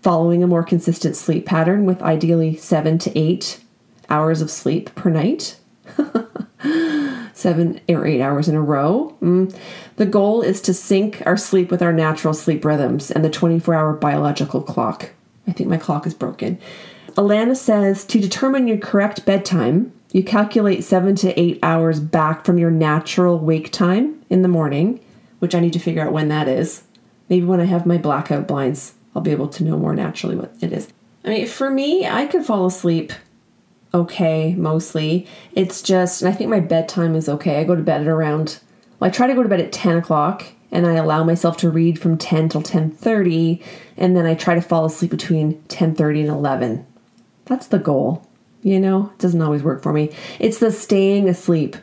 following 0.01 0.43
a 0.43 0.47
more 0.47 0.63
consistent 0.63 1.15
sleep 1.15 1.45
pattern 1.45 1.85
with 1.85 2.01
ideally 2.01 2.55
seven 2.55 2.97
to 2.99 3.17
eight 3.17 3.59
hours 4.09 4.41
of 4.41 4.49
sleep 4.49 4.93
per 4.95 5.09
night. 5.09 5.57
seven 7.37 7.79
or 7.87 8.05
eight 8.05 8.21
hours 8.21 8.47
in 8.47 8.55
a 8.55 8.61
row. 8.61 9.15
Mm. 9.21 9.55
The 9.97 10.05
goal 10.05 10.41
is 10.41 10.59
to 10.61 10.73
sync 10.73 11.21
our 11.25 11.37
sleep 11.37 11.69
with 11.69 11.81
our 11.81 11.93
natural 11.93 12.33
sleep 12.33 12.65
rhythms 12.65 13.11
and 13.11 13.23
the 13.23 13.29
24 13.29 13.75
hour 13.75 13.93
biological 13.93 14.61
clock. 14.61 15.11
I 15.47 15.51
think 15.51 15.69
my 15.69 15.77
clock 15.77 16.07
is 16.07 16.13
broken. 16.13 16.59
Alana 17.09 17.55
says 17.55 18.05
to 18.05 18.19
determine 18.19 18.67
your 18.67 18.77
correct 18.77 19.25
bedtime, 19.25 19.93
you 20.11 20.23
calculate 20.23 20.83
seven 20.83 21.15
to 21.17 21.39
eight 21.39 21.59
hours 21.61 21.99
back 21.99 22.45
from 22.45 22.57
your 22.57 22.71
natural 22.71 23.39
wake 23.39 23.71
time 23.71 24.23
in 24.29 24.41
the 24.41 24.47
morning, 24.47 24.99
which 25.39 25.53
I 25.53 25.59
need 25.59 25.73
to 25.73 25.79
figure 25.79 26.05
out 26.05 26.13
when 26.13 26.29
that 26.29 26.47
is. 26.47 26.83
Maybe 27.29 27.45
when 27.45 27.59
I 27.59 27.65
have 27.65 27.85
my 27.85 27.97
blackout 27.97 28.47
blinds, 28.47 28.95
I'll 29.15 29.21
be 29.21 29.31
able 29.31 29.49
to 29.49 29.63
know 29.63 29.77
more 29.77 29.95
naturally 29.95 30.35
what 30.35 30.53
it 30.61 30.71
is. 30.71 30.87
I 31.25 31.29
mean, 31.29 31.47
for 31.47 31.69
me, 31.69 32.07
I 32.07 32.25
could 32.25 32.45
fall 32.45 32.65
asleep 32.65 33.11
okay 33.93 34.55
mostly. 34.55 35.27
It's 35.53 35.81
just, 35.81 36.23
I 36.23 36.31
think 36.31 36.49
my 36.49 36.59
bedtime 36.59 37.15
is 37.15 37.29
okay. 37.29 37.59
I 37.59 37.63
go 37.63 37.75
to 37.75 37.81
bed 37.81 38.01
at 38.01 38.07
around, 38.07 38.59
well, 38.99 39.09
I 39.09 39.11
try 39.11 39.27
to 39.27 39.33
go 39.33 39.43
to 39.43 39.49
bed 39.49 39.61
at 39.61 39.71
10 39.71 39.97
o'clock 39.97 40.45
and 40.71 40.85
I 40.85 40.93
allow 40.93 41.23
myself 41.23 41.57
to 41.57 41.69
read 41.69 41.99
from 41.99 42.17
10 42.17 42.49
till 42.49 42.61
10.30 42.61 43.63
and 43.95 44.15
then 44.15 44.25
I 44.25 44.35
try 44.35 44.55
to 44.55 44.61
fall 44.61 44.85
asleep 44.85 45.11
between 45.11 45.61
10.30 45.63 46.21
and 46.21 46.29
11. 46.29 46.85
That's 47.45 47.67
the 47.67 47.79
goal. 47.79 48.27
You 48.61 48.79
know, 48.79 49.11
it 49.13 49.19
doesn't 49.19 49.41
always 49.41 49.63
work 49.63 49.81
for 49.81 49.93
me. 49.93 50.11
It's 50.39 50.59
the 50.59 50.71
staying 50.71 51.29
asleep 51.29 51.77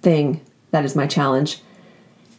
thing 0.00 0.40
that 0.70 0.84
is 0.84 0.94
my 0.94 1.06
challenge. 1.06 1.62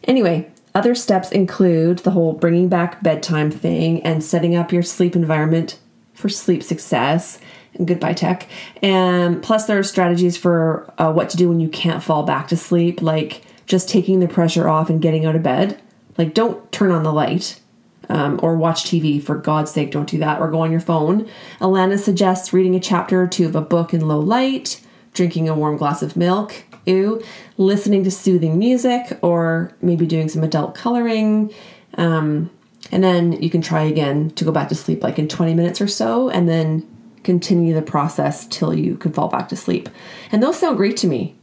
Anyway, 0.04 0.50
other 0.74 0.94
steps 0.94 1.32
include 1.32 1.98
the 1.98 2.12
whole 2.12 2.32
bringing 2.32 2.68
back 2.68 3.02
bedtime 3.02 3.50
thing 3.50 4.02
and 4.02 4.22
setting 4.22 4.54
up 4.54 4.72
your 4.72 4.82
sleep 4.82 5.16
environment 5.16 5.78
for 6.14 6.28
sleep 6.28 6.62
success 6.62 7.40
goodbye 7.86 8.14
tech. 8.14 8.48
And 8.82 9.42
plus, 9.42 9.66
there 9.66 9.78
are 9.78 9.82
strategies 9.82 10.36
for 10.36 10.92
uh, 10.98 11.12
what 11.12 11.30
to 11.30 11.36
do 11.36 11.48
when 11.48 11.60
you 11.60 11.68
can't 11.68 12.02
fall 12.02 12.22
back 12.22 12.48
to 12.48 12.56
sleep, 12.56 13.02
like 13.02 13.42
just 13.66 13.88
taking 13.88 14.20
the 14.20 14.28
pressure 14.28 14.68
off 14.68 14.90
and 14.90 15.00
getting 15.00 15.24
out 15.26 15.36
of 15.36 15.42
bed. 15.42 15.80
Like, 16.18 16.34
don't 16.34 16.70
turn 16.72 16.90
on 16.90 17.02
the 17.02 17.12
light 17.12 17.60
um, 18.08 18.40
or 18.42 18.56
watch 18.56 18.84
TV. 18.84 19.22
For 19.22 19.36
God's 19.36 19.70
sake, 19.70 19.92
don't 19.92 20.08
do 20.08 20.18
that. 20.18 20.40
Or 20.40 20.50
go 20.50 20.60
on 20.60 20.70
your 20.70 20.80
phone. 20.80 21.28
Alana 21.60 21.98
suggests 21.98 22.52
reading 22.52 22.74
a 22.74 22.80
chapter 22.80 23.22
or 23.22 23.26
two 23.26 23.46
of 23.46 23.54
a 23.54 23.60
book 23.60 23.94
in 23.94 24.06
low 24.06 24.20
light, 24.20 24.80
drinking 25.14 25.48
a 25.48 25.54
warm 25.54 25.76
glass 25.76 26.02
of 26.02 26.16
milk. 26.16 26.64
Ew. 26.86 27.22
Listening 27.56 28.04
to 28.04 28.10
soothing 28.10 28.58
music, 28.58 29.18
or 29.22 29.72
maybe 29.80 30.06
doing 30.06 30.28
some 30.28 30.42
adult 30.42 30.74
coloring. 30.74 31.52
Um, 31.94 32.50
and 32.90 33.04
then 33.04 33.32
you 33.32 33.50
can 33.50 33.62
try 33.62 33.82
again 33.82 34.30
to 34.30 34.44
go 34.44 34.52
back 34.52 34.68
to 34.70 34.74
sleep 34.74 35.02
like 35.02 35.18
in 35.18 35.28
20 35.28 35.54
minutes 35.54 35.80
or 35.80 35.88
so, 35.88 36.28
and 36.30 36.48
then 36.48 36.86
continue 37.22 37.74
the 37.74 37.82
process 37.82 38.46
till 38.46 38.74
you 38.74 38.96
can 38.96 39.12
fall 39.12 39.28
back 39.28 39.48
to 39.48 39.56
sleep. 39.56 39.88
And 40.32 40.42
those 40.42 40.58
sound 40.58 40.76
great 40.76 40.96
to 40.98 41.06
me. 41.06 41.36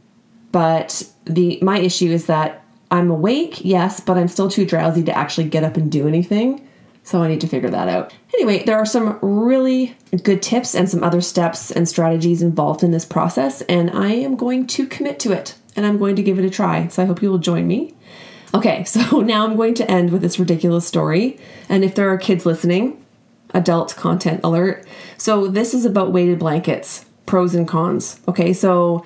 But 0.52 1.08
the 1.24 1.58
my 1.62 1.78
issue 1.78 2.10
is 2.10 2.26
that 2.26 2.64
I'm 2.90 3.10
awake, 3.10 3.64
yes, 3.64 4.00
but 4.00 4.16
I'm 4.16 4.28
still 4.28 4.50
too 4.50 4.64
drowsy 4.64 5.02
to 5.04 5.16
actually 5.16 5.48
get 5.48 5.64
up 5.64 5.76
and 5.76 5.92
do 5.92 6.08
anything. 6.08 6.66
So 7.02 7.22
I 7.22 7.28
need 7.28 7.40
to 7.40 7.46
figure 7.46 7.70
that 7.70 7.88
out. 7.88 8.14
Anyway, 8.34 8.64
there 8.64 8.76
are 8.76 8.86
some 8.86 9.18
really 9.22 9.96
good 10.24 10.42
tips 10.42 10.74
and 10.74 10.88
some 10.88 11.02
other 11.02 11.20
steps 11.20 11.70
and 11.70 11.88
strategies 11.88 12.42
involved 12.42 12.82
in 12.82 12.90
this 12.90 13.06
process, 13.06 13.62
and 13.62 13.90
I 13.90 14.10
am 14.12 14.36
going 14.36 14.66
to 14.68 14.86
commit 14.86 15.18
to 15.20 15.32
it 15.32 15.54
and 15.78 15.86
I'm 15.86 15.96
going 15.96 16.16
to 16.16 16.22
give 16.24 16.38
it 16.40 16.44
a 16.44 16.50
try. 16.50 16.88
So 16.88 17.02
I 17.02 17.06
hope 17.06 17.22
you 17.22 17.30
will 17.30 17.38
join 17.38 17.66
me. 17.68 17.94
Okay, 18.52 18.84
so 18.84 19.20
now 19.20 19.46
I'm 19.46 19.56
going 19.56 19.74
to 19.74 19.90
end 19.90 20.10
with 20.10 20.22
this 20.22 20.38
ridiculous 20.38 20.86
story. 20.86 21.38
And 21.68 21.84
if 21.84 21.94
there 21.94 22.10
are 22.12 22.18
kids 22.18 22.44
listening, 22.44 23.02
adult 23.54 23.96
content 23.96 24.40
alert. 24.44 24.86
So 25.16 25.48
this 25.48 25.74
is 25.74 25.84
about 25.84 26.12
weighted 26.12 26.38
blankets, 26.38 27.04
pros 27.26 27.54
and 27.54 27.66
cons. 27.66 28.20
Okay, 28.28 28.52
so 28.52 29.04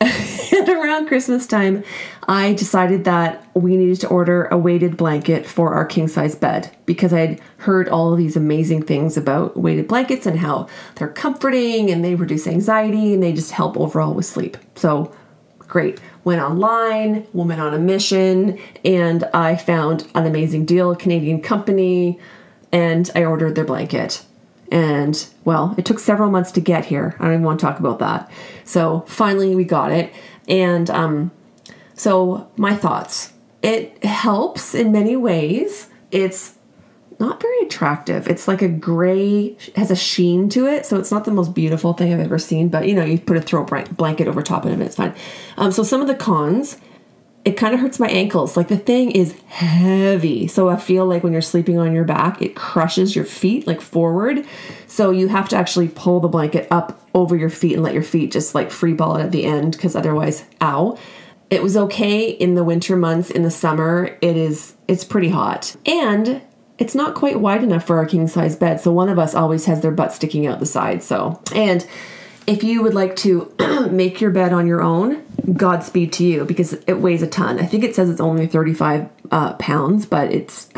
around 0.68 1.06
Christmas 1.06 1.46
time, 1.46 1.82
I 2.28 2.52
decided 2.54 3.04
that 3.04 3.46
we 3.54 3.76
needed 3.76 4.00
to 4.00 4.08
order 4.08 4.46
a 4.46 4.58
weighted 4.58 4.96
blanket 4.96 5.46
for 5.46 5.74
our 5.74 5.84
king 5.84 6.08
size 6.08 6.34
bed 6.34 6.74
because 6.86 7.12
I'd 7.12 7.40
heard 7.58 7.88
all 7.88 8.12
of 8.12 8.18
these 8.18 8.36
amazing 8.36 8.82
things 8.82 9.16
about 9.16 9.56
weighted 9.56 9.88
blankets 9.88 10.26
and 10.26 10.38
how 10.38 10.68
they're 10.96 11.08
comforting 11.08 11.90
and 11.90 12.04
they 12.04 12.14
reduce 12.14 12.46
anxiety 12.46 13.14
and 13.14 13.22
they 13.22 13.32
just 13.32 13.52
help 13.52 13.76
overall 13.76 14.14
with 14.14 14.26
sleep. 14.26 14.56
So 14.74 15.14
great. 15.58 16.00
Went 16.24 16.40
online, 16.40 17.26
woman 17.32 17.60
on 17.60 17.74
a 17.74 17.78
mission, 17.78 18.58
and 18.84 19.24
I 19.34 19.56
found 19.56 20.08
an 20.14 20.26
amazing 20.26 20.64
deal, 20.66 20.94
Canadian 20.94 21.40
company, 21.40 22.18
and 22.74 23.08
I 23.14 23.24
ordered 23.24 23.54
their 23.54 23.64
blanket. 23.64 24.24
And 24.70 25.26
well, 25.44 25.74
it 25.78 25.84
took 25.84 26.00
several 26.00 26.30
months 26.30 26.50
to 26.52 26.60
get 26.60 26.84
here. 26.84 27.14
I 27.20 27.24
don't 27.24 27.34
even 27.34 27.44
want 27.44 27.60
to 27.60 27.66
talk 27.66 27.78
about 27.78 28.00
that. 28.00 28.30
So 28.64 29.04
finally, 29.06 29.54
we 29.54 29.62
got 29.64 29.92
it. 29.92 30.12
And 30.48 30.90
um, 30.90 31.30
so, 31.94 32.50
my 32.56 32.74
thoughts 32.74 33.32
it 33.62 34.04
helps 34.04 34.74
in 34.74 34.92
many 34.92 35.16
ways. 35.16 35.88
It's 36.10 36.54
not 37.18 37.40
very 37.40 37.58
attractive. 37.60 38.28
It's 38.28 38.46
like 38.46 38.60
a 38.60 38.68
gray, 38.68 39.56
has 39.76 39.90
a 39.90 39.96
sheen 39.96 40.50
to 40.50 40.66
it, 40.66 40.84
so 40.84 40.98
it's 40.98 41.10
not 41.10 41.24
the 41.24 41.30
most 41.30 41.54
beautiful 41.54 41.94
thing 41.94 42.12
I've 42.12 42.20
ever 42.20 42.38
seen. 42.38 42.68
But 42.68 42.86
you 42.88 42.94
know, 42.94 43.04
you 43.04 43.18
put 43.18 43.38
a 43.38 43.40
throw 43.40 43.64
blanket 43.64 44.28
over 44.28 44.42
top 44.42 44.66
of 44.66 44.72
it, 44.72 44.84
it's 44.84 44.96
fine. 44.96 45.14
Um, 45.56 45.72
so 45.72 45.82
some 45.82 46.02
of 46.02 46.08
the 46.08 46.14
cons, 46.14 46.76
it 47.44 47.56
kind 47.58 47.74
of 47.74 47.80
hurts 47.80 48.00
my 48.00 48.08
ankles. 48.08 48.56
Like 48.56 48.68
the 48.68 48.78
thing 48.78 49.10
is 49.10 49.38
heavy, 49.48 50.46
so 50.46 50.68
I 50.68 50.76
feel 50.76 51.06
like 51.06 51.22
when 51.22 51.32
you're 51.32 51.42
sleeping 51.42 51.78
on 51.78 51.92
your 51.92 52.04
back, 52.04 52.40
it 52.40 52.56
crushes 52.56 53.14
your 53.14 53.24
feet 53.24 53.66
like 53.66 53.80
forward. 53.80 54.46
So 54.86 55.10
you 55.10 55.28
have 55.28 55.48
to 55.50 55.56
actually 55.56 55.88
pull 55.88 56.20
the 56.20 56.28
blanket 56.28 56.66
up 56.70 57.06
over 57.14 57.36
your 57.36 57.50
feet 57.50 57.74
and 57.74 57.82
let 57.82 57.94
your 57.94 58.02
feet 58.02 58.32
just 58.32 58.54
like 58.54 58.70
free 58.70 58.94
ball 58.94 59.16
it 59.16 59.22
at 59.22 59.32
the 59.32 59.44
end, 59.44 59.72
because 59.72 59.94
otherwise, 59.94 60.44
ow. 60.60 60.98
It 61.50 61.62
was 61.62 61.76
okay 61.76 62.30
in 62.30 62.54
the 62.54 62.64
winter 62.64 62.96
months. 62.96 63.30
In 63.30 63.42
the 63.42 63.50
summer, 63.50 64.16
it 64.20 64.36
is 64.36 64.74
it's 64.88 65.04
pretty 65.04 65.28
hot. 65.28 65.76
And 65.84 66.40
it's 66.78 66.94
not 66.94 67.14
quite 67.14 67.38
wide 67.38 67.62
enough 67.62 67.86
for 67.86 67.98
our 67.98 68.06
king 68.06 68.26
size 68.26 68.56
bed. 68.56 68.80
So 68.80 68.90
one 68.90 69.08
of 69.08 69.18
us 69.18 69.34
always 69.34 69.66
has 69.66 69.80
their 69.80 69.92
butt 69.92 70.12
sticking 70.12 70.46
out 70.46 70.58
the 70.58 70.66
side. 70.66 71.02
So, 71.02 71.40
and 71.54 71.86
if 72.46 72.62
you 72.62 72.82
would 72.82 72.94
like 72.94 73.16
to 73.16 73.54
make 73.90 74.20
your 74.20 74.30
bed 74.30 74.52
on 74.52 74.66
your 74.66 74.82
own, 74.82 75.22
Godspeed 75.52 76.12
to 76.14 76.24
you 76.24 76.44
because 76.44 76.72
it 76.72 76.94
weighs 77.00 77.22
a 77.22 77.26
ton. 77.26 77.58
I 77.58 77.66
think 77.66 77.84
it 77.84 77.94
says 77.94 78.08
it's 78.08 78.20
only 78.20 78.46
35 78.46 79.08
uh, 79.30 79.54
pounds, 79.54 80.06
but 80.06 80.32
it's 80.32 80.70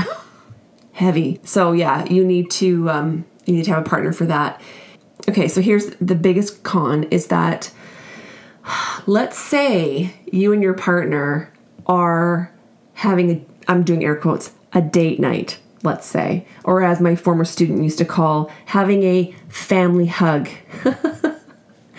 heavy. 0.92 1.40
So 1.44 1.72
yeah, 1.72 2.04
you 2.06 2.24
need 2.24 2.50
to 2.52 2.90
um, 2.90 3.24
you 3.44 3.54
need 3.54 3.64
to 3.66 3.70
have 3.72 3.86
a 3.86 3.88
partner 3.88 4.12
for 4.12 4.26
that. 4.26 4.60
Okay, 5.28 5.46
so 5.46 5.60
here's 5.60 5.86
the 6.00 6.16
biggest 6.16 6.64
con 6.64 7.04
is 7.04 7.28
that 7.28 7.70
let's 9.06 9.38
say 9.38 10.14
you 10.32 10.52
and 10.52 10.62
your 10.62 10.74
partner 10.74 11.52
are 11.86 12.52
having 12.94 13.30
a 13.30 13.46
I'm 13.68 13.84
doing 13.84 14.04
air 14.04 14.16
quotes 14.16 14.52
a 14.72 14.82
date 14.82 15.20
night 15.20 15.58
let's 15.86 16.06
say, 16.06 16.44
or 16.64 16.82
as 16.82 17.00
my 17.00 17.14
former 17.14 17.44
student 17.44 17.82
used 17.82 17.98
to 17.98 18.04
call, 18.04 18.50
having 18.66 19.04
a 19.04 19.34
family 19.48 20.06
hug. 20.06 20.48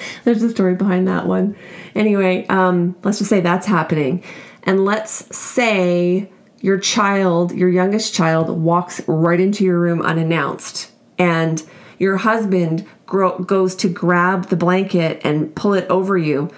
There's 0.24 0.44
a 0.44 0.50
story 0.50 0.76
behind 0.76 1.08
that 1.08 1.28
one. 1.28 1.56
Anyway, 1.96 2.46
um, 2.48 2.96
let's 3.04 3.20
just 3.20 3.30
say 3.30 3.42
that's 3.42 3.68
happening. 3.68 4.24
And 4.64 4.84
let's 4.86 5.36
say 5.36 6.30
your 6.62 6.78
child, 6.78 7.52
your 7.54 7.70
youngest 7.70 8.14
child, 8.14 8.50
walks 8.50 9.02
right 9.08 9.40
into 9.40 9.64
your 9.64 9.80
room 9.80 10.02
unannounced, 10.02 10.92
and 11.18 11.64
your 12.00 12.18
husband 12.18 12.86
gro- 13.06 13.40
goes 13.40 13.76
to 13.78 13.90
grab 13.90 14.48
the 14.48 14.56
blanket 14.56 15.22
and 15.24 15.56
pull 15.56 15.74
it 15.74 15.88
over 15.90 16.18
you, 16.18 16.50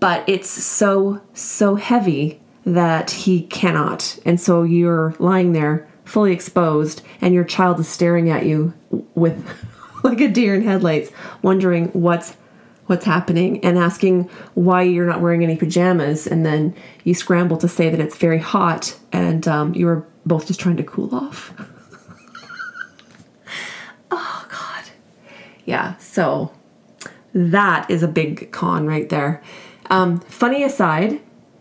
but 0.00 0.28
it's 0.28 0.50
so, 0.50 1.22
so 1.34 1.76
heavy 1.76 2.40
that 2.64 3.10
he 3.10 3.42
cannot. 3.42 4.18
And 4.24 4.40
so 4.40 4.62
you're 4.62 5.14
lying 5.18 5.52
there 5.52 5.88
fully 6.04 6.32
exposed 6.32 7.02
and 7.20 7.34
your 7.34 7.44
child 7.44 7.80
is 7.80 7.88
staring 7.88 8.28
at 8.30 8.44
you 8.44 8.74
with 9.14 9.46
like 10.04 10.20
a 10.20 10.28
deer 10.28 10.54
in 10.54 10.62
headlights 10.62 11.10
wondering 11.42 11.88
what's 11.88 12.36
what's 12.92 13.06
happening 13.06 13.58
and 13.64 13.78
asking 13.78 14.28
why 14.52 14.82
you're 14.82 15.06
not 15.06 15.22
wearing 15.22 15.42
any 15.42 15.56
pajamas 15.56 16.26
and 16.26 16.44
then 16.44 16.74
you 17.04 17.14
scramble 17.14 17.56
to 17.56 17.66
say 17.66 17.88
that 17.88 17.98
it's 17.98 18.18
very 18.18 18.38
hot 18.38 18.94
and 19.12 19.48
um, 19.48 19.74
you 19.74 19.86
were 19.86 20.06
both 20.26 20.46
just 20.46 20.60
trying 20.60 20.76
to 20.76 20.82
cool 20.82 21.14
off 21.14 21.54
oh 24.10 24.46
god 24.50 24.84
yeah 25.64 25.96
so 25.96 26.52
that 27.32 27.90
is 27.90 28.02
a 28.02 28.08
big 28.08 28.52
con 28.52 28.86
right 28.86 29.08
there 29.08 29.42
um, 29.86 30.20
funny 30.20 30.62
aside 30.62 31.18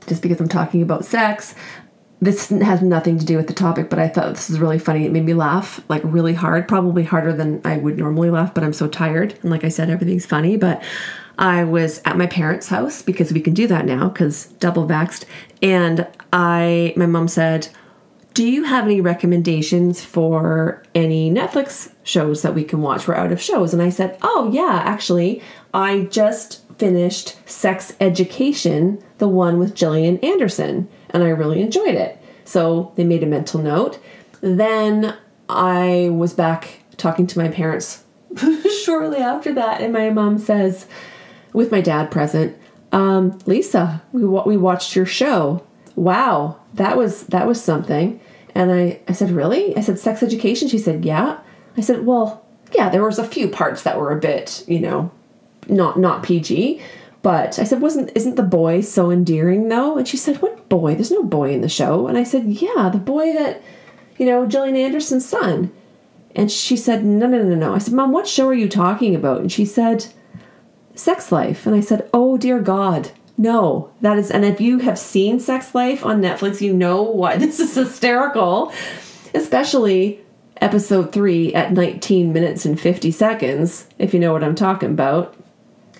just 0.08 0.22
because 0.22 0.41
i'm 0.41 0.50
talking 0.50 0.82
about 0.82 1.06
sex 1.06 1.56
this 2.22 2.50
has 2.50 2.84
nothing 2.84 3.17
to 3.17 3.26
do 3.26 3.36
with 3.36 3.48
the 3.48 3.54
topic, 3.54 3.89
but 3.89 3.98
I 3.98 4.08
thought 4.08 4.36
this 4.36 4.48
was 4.48 4.60
really 4.60 4.78
funny. 4.78 5.08
It 5.08 5.12
made 5.12 5.26
me 5.26 5.34
laugh 5.34 5.84
like 5.89 6.04
really 6.06 6.36
hard, 6.36 6.67
probably 6.67 7.04
harder 7.04 7.34
than 7.34 7.62
I 7.65 7.78
would 7.78 7.98
normally 7.98 8.30
laugh, 8.30 8.54
but 8.54 8.63
I'm 8.63 8.74
so 8.74 8.88
tired. 8.88 9.34
And 9.41 9.50
like 9.50 9.63
I 9.63 9.70
said, 9.70 9.89
everything's 9.89 10.28
funny. 10.28 10.56
But 10.56 10.84
I 11.38 11.63
was 11.63 12.02
at 12.06 12.17
my 12.17 12.28
parents' 12.28 12.67
house 12.67 13.02
because 13.02 13.34
we 13.34 13.41
can 13.41 13.54
do 13.54 13.67
that 13.67 13.86
now 13.86 14.10
because 14.10 14.46
double 14.60 14.88
vaxxed. 14.88 15.26
And 15.62 16.08
I, 16.32 16.94
my 16.96 17.06
mom 17.06 17.28
said, 17.28 17.70
Do 18.34 18.46
you 18.46 18.63
have 18.63 18.86
any 18.86 19.02
recommendations 19.02 20.04
for 20.04 20.84
any 20.94 21.32
Netflix 21.32 21.91
shows 22.04 22.41
that 22.41 22.56
we 22.56 22.63
can 22.63 22.82
watch? 22.82 23.08
We're 23.08 23.15
out 23.15 23.32
of 23.32 23.41
shows. 23.41 23.74
And 23.74 23.82
I 23.82 23.89
said, 23.89 24.17
Oh, 24.22 24.50
yeah, 24.52 24.82
actually, 24.86 25.41
I 25.74 26.04
just 26.12 26.65
finished 26.78 27.38
Sex 27.50 27.96
Education, 28.00 29.04
the 29.20 29.28
one 29.28 29.60
with 29.60 29.76
Gillian 29.76 30.17
Anderson 30.20 30.89
and 31.12 31.24
I 31.24 31.30
really 31.30 31.62
enjoyed 31.62 31.96
it. 31.96 32.17
So 32.44 32.91
they 32.96 33.04
made 33.04 33.24
a 33.24 33.28
mental 33.28 33.62
note. 33.62 34.00
Then 34.41 35.15
I 35.48 36.10
was 36.12 36.34
back 36.34 36.80
talking 36.98 37.28
to 37.28 37.39
my 37.39 37.50
parents 37.50 38.04
shortly 38.84 39.20
after 39.20 39.54
that, 39.54 39.82
and 39.82 39.94
my 39.94 40.10
mom 40.10 40.38
says, 40.38 40.88
with 41.54 41.72
my 41.72 41.82
dad 41.82 42.12
present, 42.12 42.58
um, 42.92 43.38
Lisa, 43.46 44.02
we 44.12 44.26
we 44.26 44.58
watched 44.58 44.96
your 44.96 45.06
show. 45.06 45.64
Wow, 45.96 46.58
that 46.74 46.98
was 46.98 47.24
that 47.28 47.48
was 47.48 47.62
something. 47.62 48.20
And 48.54 48.72
I 48.72 49.00
I 49.08 49.14
said, 49.14 49.32
really? 49.32 49.76
I 49.78 49.82
said, 49.82 50.00
sex 50.00 50.24
education. 50.24 50.68
She 50.68 50.78
said, 50.78 51.06
yeah. 51.06 51.40
I 51.78 51.82
said, 51.82 52.06
well, 52.06 52.46
yeah. 52.74 52.90
There 52.90 53.04
was 53.04 53.20
a 53.20 53.28
few 53.28 53.48
parts 53.48 53.84
that 53.84 54.00
were 54.00 54.12
a 54.12 54.20
bit, 54.20 54.64
you 54.68 54.80
know, 54.80 55.12
not 55.68 56.00
not 56.00 56.24
PG. 56.24 56.82
But 57.22 57.60
I 57.60 57.66
said, 57.66 57.82
wasn't 57.82 58.12
isn't 58.16 58.36
the 58.36 58.44
boy 58.44 58.82
so 58.82 59.12
endearing 59.12 59.70
though? 59.70 59.98
And 59.98 60.08
she 60.08 60.18
said, 60.18 60.42
What 60.42 60.68
boy? 60.70 60.96
There's 60.96 61.12
no 61.12 61.24
boy 61.24 61.52
in 61.54 61.62
the 61.62 61.70
show. 61.70 62.08
And 62.08 62.18
I 62.18 62.24
said, 62.24 62.46
Yeah, 62.46 62.90
the 62.92 62.98
boy 62.98 63.34
that, 63.34 63.62
you 64.18 64.26
know, 64.26 64.46
Gillian 64.48 64.76
Anderson's 64.76 65.28
son. 65.28 65.72
And 66.36 66.52
she 66.52 66.76
said, 66.76 67.06
No, 67.06 67.28
no, 67.28 67.44
no, 67.44 67.56
no. 67.56 67.76
I 67.76 67.78
said, 67.78 67.94
Mom, 67.94 68.12
what 68.12 68.28
show 68.28 68.48
are 68.48 68.54
you 68.54 68.68
talking 68.68 69.16
about? 69.16 69.42
And 69.42 69.52
she 69.52 69.66
said, 69.66 70.08
Sex 71.02 71.32
Life. 71.32 71.66
And 71.66 71.76
I 71.76 71.80
said, 71.80 72.08
Oh 72.14 72.38
dear 72.38 72.60
God. 72.60 73.12
No, 73.38 73.92
that 74.02 74.20
is, 74.20 74.30
and 74.30 74.46
if 74.46 74.62
you 74.62 74.80
have 74.80 75.00
seen 75.00 75.40
Sex 75.40 75.74
Life 75.74 76.06
on 76.06 76.22
Netflix, 76.22 76.62
you 76.62 76.74
know 76.74 77.02
what 77.02 77.40
this 77.42 77.60
is 77.60 77.74
hysterical, 77.74 78.72
especially 79.34 80.20
episode 80.58 81.12
three 81.12 81.54
at 81.56 81.74
19 81.74 82.32
minutes 82.32 82.66
and 82.66 82.80
50 82.80 83.10
seconds, 83.10 83.88
if 83.98 84.14
you 84.14 84.20
know 84.20 84.32
what 84.32 84.44
I'm 84.44 84.54
talking 84.54 84.92
about 84.92 85.36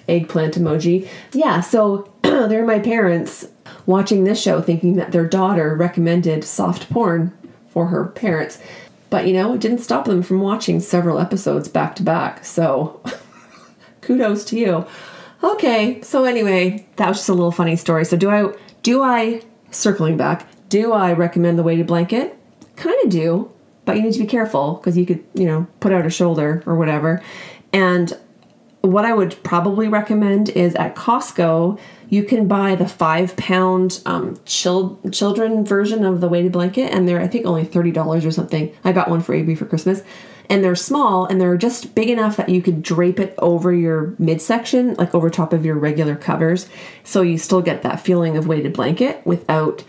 eggplant 0.08 0.56
emoji. 0.56 1.08
Yeah, 1.32 1.62
so 1.62 2.12
they're 2.22 2.66
my 2.66 2.80
parents 2.80 3.48
watching 3.88 4.24
this 4.24 4.42
show 4.42 4.62
thinking 4.62 4.98
that 4.98 5.12
their 5.12 5.28
daughter 5.28 5.76
recommended 5.76 6.44
soft 6.44 6.92
porn 6.92 7.36
for 7.70 7.88
her 7.88 8.06
parents. 8.06 8.60
But 9.10 9.26
you 9.26 9.34
know, 9.34 9.54
it 9.56 9.62
didn't 9.62 9.80
stop 9.80 10.06
them 10.06 10.22
from 10.22 10.42
watching 10.42 10.80
several 10.80 11.18
episodes 11.18 11.68
back 11.68 11.96
to 11.96 12.04
back. 12.04 12.46
So 12.46 13.02
kudos 14.02 14.46
to 14.46 14.58
you. 14.58 14.86
Okay, 15.44 16.02
so 16.02 16.24
anyway, 16.24 16.86
that 16.98 17.08
was 17.08 17.18
just 17.18 17.30
a 17.30 17.34
little 17.34 17.52
funny 17.52 17.76
story. 17.76 18.06
So 18.06 18.18
do 18.18 18.30
I 18.30 18.54
do 18.84 19.02
I 19.02 19.42
circling 19.72 20.18
back, 20.18 20.48
do 20.70 20.92
I 20.92 21.14
recommend 21.14 21.58
the 21.58 21.64
weighted 21.64 21.88
blanket? 21.88 22.38
Kind 22.76 22.98
of 23.04 23.10
do, 23.10 23.52
but 23.86 23.96
you 23.96 24.04
need 24.04 24.14
to 24.14 24.20
be 24.20 24.26
careful 24.26 24.76
because 24.76 24.98
you 24.98 25.06
could, 25.06 25.24
you 25.34 25.46
know, 25.46 25.68
put 25.80 25.92
out 25.92 26.06
a 26.06 26.10
shoulder 26.10 26.64
or 26.66 26.76
whatever. 26.76 27.22
And 27.74 28.18
what 28.82 29.06
I 29.06 29.14
would 29.14 29.42
probably 29.44 29.88
recommend 29.88 30.50
is 30.50 30.76
at 30.76 30.96
Costco, 30.96 31.80
you 32.10 32.24
can 32.24 32.48
buy 32.48 32.76
the 32.76 32.88
five 32.88 33.36
pound 33.38 34.02
um, 34.06 34.40
chil- 34.46 35.00
children 35.12 35.64
version 35.64 36.04
of 36.04 36.20
the 36.20 36.28
weighted 36.28 36.52
blanket, 36.52 36.92
and 36.92 37.08
they're, 37.08 37.22
I 37.22 37.28
think, 37.28 37.46
only 37.46 37.66
$30 37.66 38.26
or 38.26 38.32
something. 38.32 38.76
I 38.84 38.92
got 38.92 39.10
one 39.10 39.22
for 39.22 39.34
Avery 39.34 39.56
for 39.56 39.66
Christmas. 39.66 40.02
And 40.50 40.64
they're 40.64 40.76
small 40.76 41.26
and 41.26 41.40
they're 41.40 41.58
just 41.58 41.96
big 41.96 42.10
enough 42.10 42.38
that 42.38 42.50
you 42.50 42.62
could 42.62 42.82
drape 42.84 43.20
it 43.20 43.34
over 43.38 43.74
your 43.74 44.16
midsection, 44.20 44.96
like 44.96 45.16
over 45.16 45.30
top 45.30 45.54
of 45.54 45.66
your 45.66 45.76
regular 45.76 46.16
covers. 46.16 46.68
So 47.04 47.22
you 47.22 47.38
still 47.38 47.62
get 47.62 47.84
that 47.84 48.00
feeling 48.00 48.38
of 48.38 48.48
weighted 48.48 48.74
blanket 48.74 49.26
without 49.26 49.84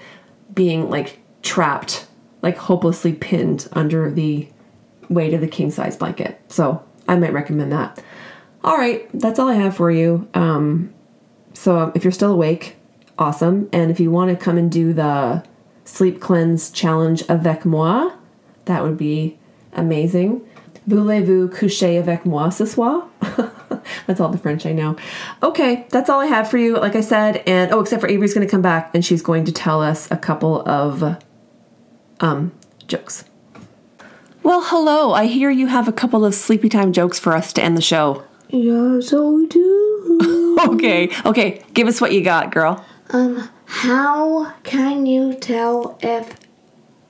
being 0.55 0.89
like 0.91 1.19
trapped, 1.43 2.07
like 2.43 2.57
hopelessly 2.57 3.13
pinned 3.13 3.69
under 3.73 4.11
the 4.11 4.49
weight 5.09 5.35
of 5.35 5.41
the 5.41 5.49
king 5.49 5.71
size 5.71 5.97
blanket. 5.97 6.41
So 6.49 6.83
I 7.09 7.17
might 7.17 7.33
recommend 7.33 7.73
that. 7.73 8.03
All 8.65 8.77
right, 8.77 9.09
that's 9.13 9.39
all 9.39 9.49
I 9.49 9.55
have 9.55 9.77
for 9.77 9.91
you. 9.91 10.29
Um, 10.35 10.95
so 11.55 11.93
if 11.95 12.05
you're 12.05 12.13
still 12.13 12.33
awake, 12.33 12.77
awesome. 13.19 13.69
And 13.73 13.91
if 13.91 13.99
you 14.01 14.11
want 14.11 14.31
to 14.31 14.37
come 14.37 14.57
and 14.57 14.71
do 14.71 14.93
the 14.93 15.45
sleep 15.85 16.21
cleanse 16.21 16.71
challenge 16.71 17.23
avec 17.29 17.65
moi, 17.65 18.13
that 18.67 18.83
would 18.83 18.97
be 18.97 19.39
amazing. 19.73 20.41
Voulez-vous 20.87 21.49
coucher 21.49 21.99
avec 21.99 22.25
moi 22.27 22.51
ce 22.51 22.67
soir? 22.67 23.07
that's 24.07 24.21
all 24.21 24.31
the 24.31 24.39
French 24.39 24.67
I 24.67 24.73
know. 24.73 24.97
Okay, 25.43 25.87
that's 25.91 26.11
all 26.11 26.21
I 26.21 26.27
have 26.27 26.51
for 26.51 26.59
you, 26.59 26.77
like 26.77 26.97
I 26.97 27.01
said. 27.01 27.43
And 27.47 27.73
oh, 27.73 27.81
except 27.81 28.01
for 28.01 28.09
Avery's 28.09 28.35
going 28.35 28.47
to 28.47 28.51
come 28.51 28.63
back 28.63 28.91
and 28.95 29.05
she's 29.05 29.23
going 29.23 29.45
to 29.45 29.53
tell 29.53 29.81
us 29.81 30.11
a 30.11 30.17
couple 30.17 30.67
of 30.69 31.19
um, 32.21 32.53
jokes. 32.89 33.25
Well, 34.43 34.63
hello. 34.65 35.13
I 35.13 35.27
hear 35.27 35.51
you 35.51 35.69
have 35.69 35.87
a 35.87 35.93
couple 35.93 36.25
of 36.25 36.35
sleepy 36.35 36.69
time 36.69 36.93
jokes 36.93 37.19
for 37.19 37.33
us 37.33 37.53
to 37.53 37.63
end 37.63 37.77
the 37.77 37.83
show. 37.83 38.25
Yes, 38.49 39.13
I 39.13 39.47
do. 39.49 40.19
Okay, 40.63 41.11
okay. 41.25 41.63
Give 41.73 41.89
us 41.89 42.01
what 42.01 42.13
you 42.13 42.23
got, 42.23 42.53
girl. 42.53 42.85
Um, 43.11 43.49
how 43.65 44.53
can 44.63 45.07
you 45.07 45.35
tell 45.35 45.99
if 46.03 46.37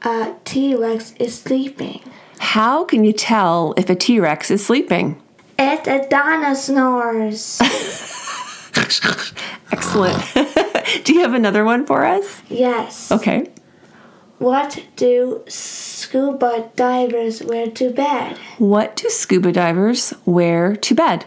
a 0.03 0.35
T 0.45 0.75
Rex 0.75 1.13
is 1.19 1.39
sleeping? 1.39 2.01
How 2.43 2.84
can 2.84 3.05
you 3.05 3.12
tell 3.12 3.72
if 3.76 3.88
a 3.88 3.95
T 3.95 4.18
Rex 4.18 4.51
is 4.51 4.66
sleeping? 4.66 5.16
It's 5.59 5.86
a 5.86 6.07
dinosaurs. 6.09 7.61
Excellent. 9.72 10.22
Do 11.05 11.14
you 11.14 11.20
have 11.20 11.34
another 11.34 11.64
one 11.64 11.86
for 11.86 12.05
us? 12.05 12.43
yes. 12.49 13.12
Okay. 13.12 13.49
What 14.38 14.84
do 14.97 15.45
scuba 15.47 16.68
divers 16.74 17.45
wear 17.45 17.70
to 17.70 17.90
bed? 17.90 18.36
What 18.59 18.97
do 18.97 19.09
scuba 19.09 19.53
divers 19.53 20.12
wear 20.26 20.74
to 20.74 20.95
bed? 20.97 21.26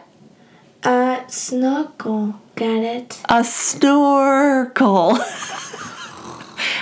A 0.83 1.23
snorkel. 1.29 2.41
Get 2.57 2.83
it? 2.83 3.21
A 3.29 3.45
snorkel. 3.45 5.13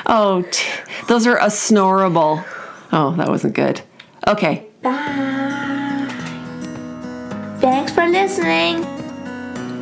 oh, 0.07 0.43
t- 0.49 0.67
those 1.07 1.27
are 1.27 1.37
a 1.37 1.51
snorable. 1.51 2.43
Oh, 2.91 3.15
that 3.15 3.29
wasn't 3.29 3.53
good. 3.53 3.83
Okay. 4.27 4.67
Bye. 4.81 6.07
Thanks 7.59 7.91
for 7.93 8.07
listening. 8.07 8.92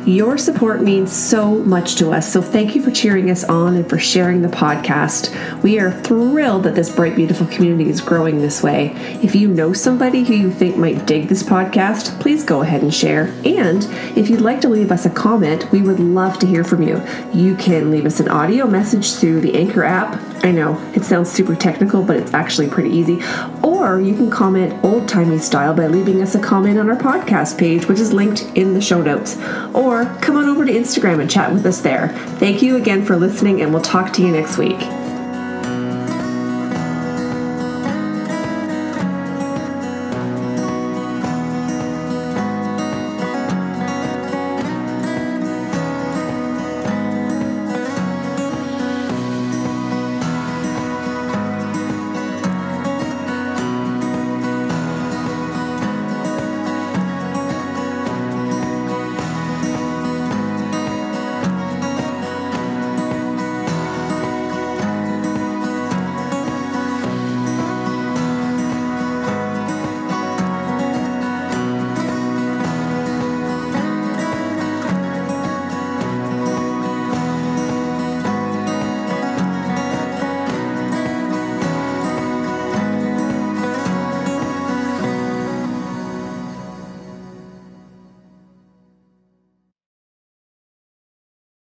Your 0.06 0.36
support 0.36 0.82
means 0.82 1.12
so 1.12 1.58
much 1.58 1.94
to 1.96 2.10
us, 2.10 2.32
so 2.32 2.42
thank 2.42 2.74
you 2.74 2.82
for 2.82 2.90
cheering 2.90 3.30
us 3.30 3.44
on 3.44 3.76
and 3.76 3.88
for 3.88 4.00
sharing 4.00 4.42
the 4.42 4.48
podcast. 4.48 5.32
We 5.62 5.78
are 5.78 5.92
thrilled 5.92 6.64
that 6.64 6.74
this 6.74 6.92
bright, 6.92 7.14
beautiful 7.14 7.46
community 7.46 7.88
is 7.88 8.00
growing 8.00 8.40
this 8.40 8.64
way. 8.64 8.94
If 9.22 9.36
you 9.36 9.46
know 9.46 9.72
somebody 9.72 10.24
who 10.24 10.34
you 10.34 10.50
think 10.50 10.76
might 10.76 11.06
dig 11.06 11.28
this 11.28 11.44
podcast, 11.44 12.18
please 12.20 12.42
go 12.42 12.62
ahead 12.62 12.82
and 12.82 12.92
share. 12.92 13.26
And 13.44 13.84
if 14.18 14.28
you'd 14.28 14.40
like 14.40 14.60
to 14.62 14.68
leave 14.68 14.90
us 14.90 15.06
a 15.06 15.10
comment, 15.10 15.70
we 15.70 15.82
would 15.82 16.00
love 16.00 16.36
to 16.40 16.48
hear 16.48 16.64
from 16.64 16.82
you. 16.82 17.00
You 17.32 17.54
can 17.54 17.92
leave 17.92 18.04
us 18.04 18.18
an 18.18 18.28
audio 18.28 18.66
message 18.66 19.12
through 19.12 19.40
the 19.40 19.54
Anchor 19.54 19.84
app. 19.84 20.20
I 20.44 20.50
know 20.50 20.76
it 20.96 21.04
sounds 21.04 21.30
super 21.30 21.54
technical, 21.54 22.02
but 22.02 22.16
it's 22.16 22.34
actually 22.34 22.68
pretty 22.68 22.90
easy. 22.90 23.20
Or 23.62 24.00
you 24.00 24.16
can 24.16 24.28
comment 24.28 24.84
old 24.84 25.08
timey 25.08 25.38
style 25.38 25.74
by 25.74 25.86
leaving 25.86 26.20
us 26.20 26.34
a 26.34 26.40
comment 26.40 26.80
on 26.80 26.90
our 26.90 26.96
podcast 26.96 27.56
page, 27.56 27.86
which 27.86 28.00
is 28.00 28.12
linked 28.12 28.42
in 28.56 28.74
the 28.74 28.80
show 28.80 29.00
notes. 29.00 29.36
Come 30.20 30.36
on 30.36 30.48
over 30.48 30.64
to 30.64 30.72
Instagram 30.72 31.20
and 31.20 31.30
chat 31.30 31.52
with 31.52 31.66
us 31.66 31.80
there. 31.80 32.08
Thank 32.38 32.62
you 32.62 32.76
again 32.76 33.04
for 33.04 33.16
listening, 33.16 33.60
and 33.60 33.72
we'll 33.72 33.82
talk 33.82 34.12
to 34.14 34.22
you 34.22 34.32
next 34.32 34.58
week. 34.58 34.80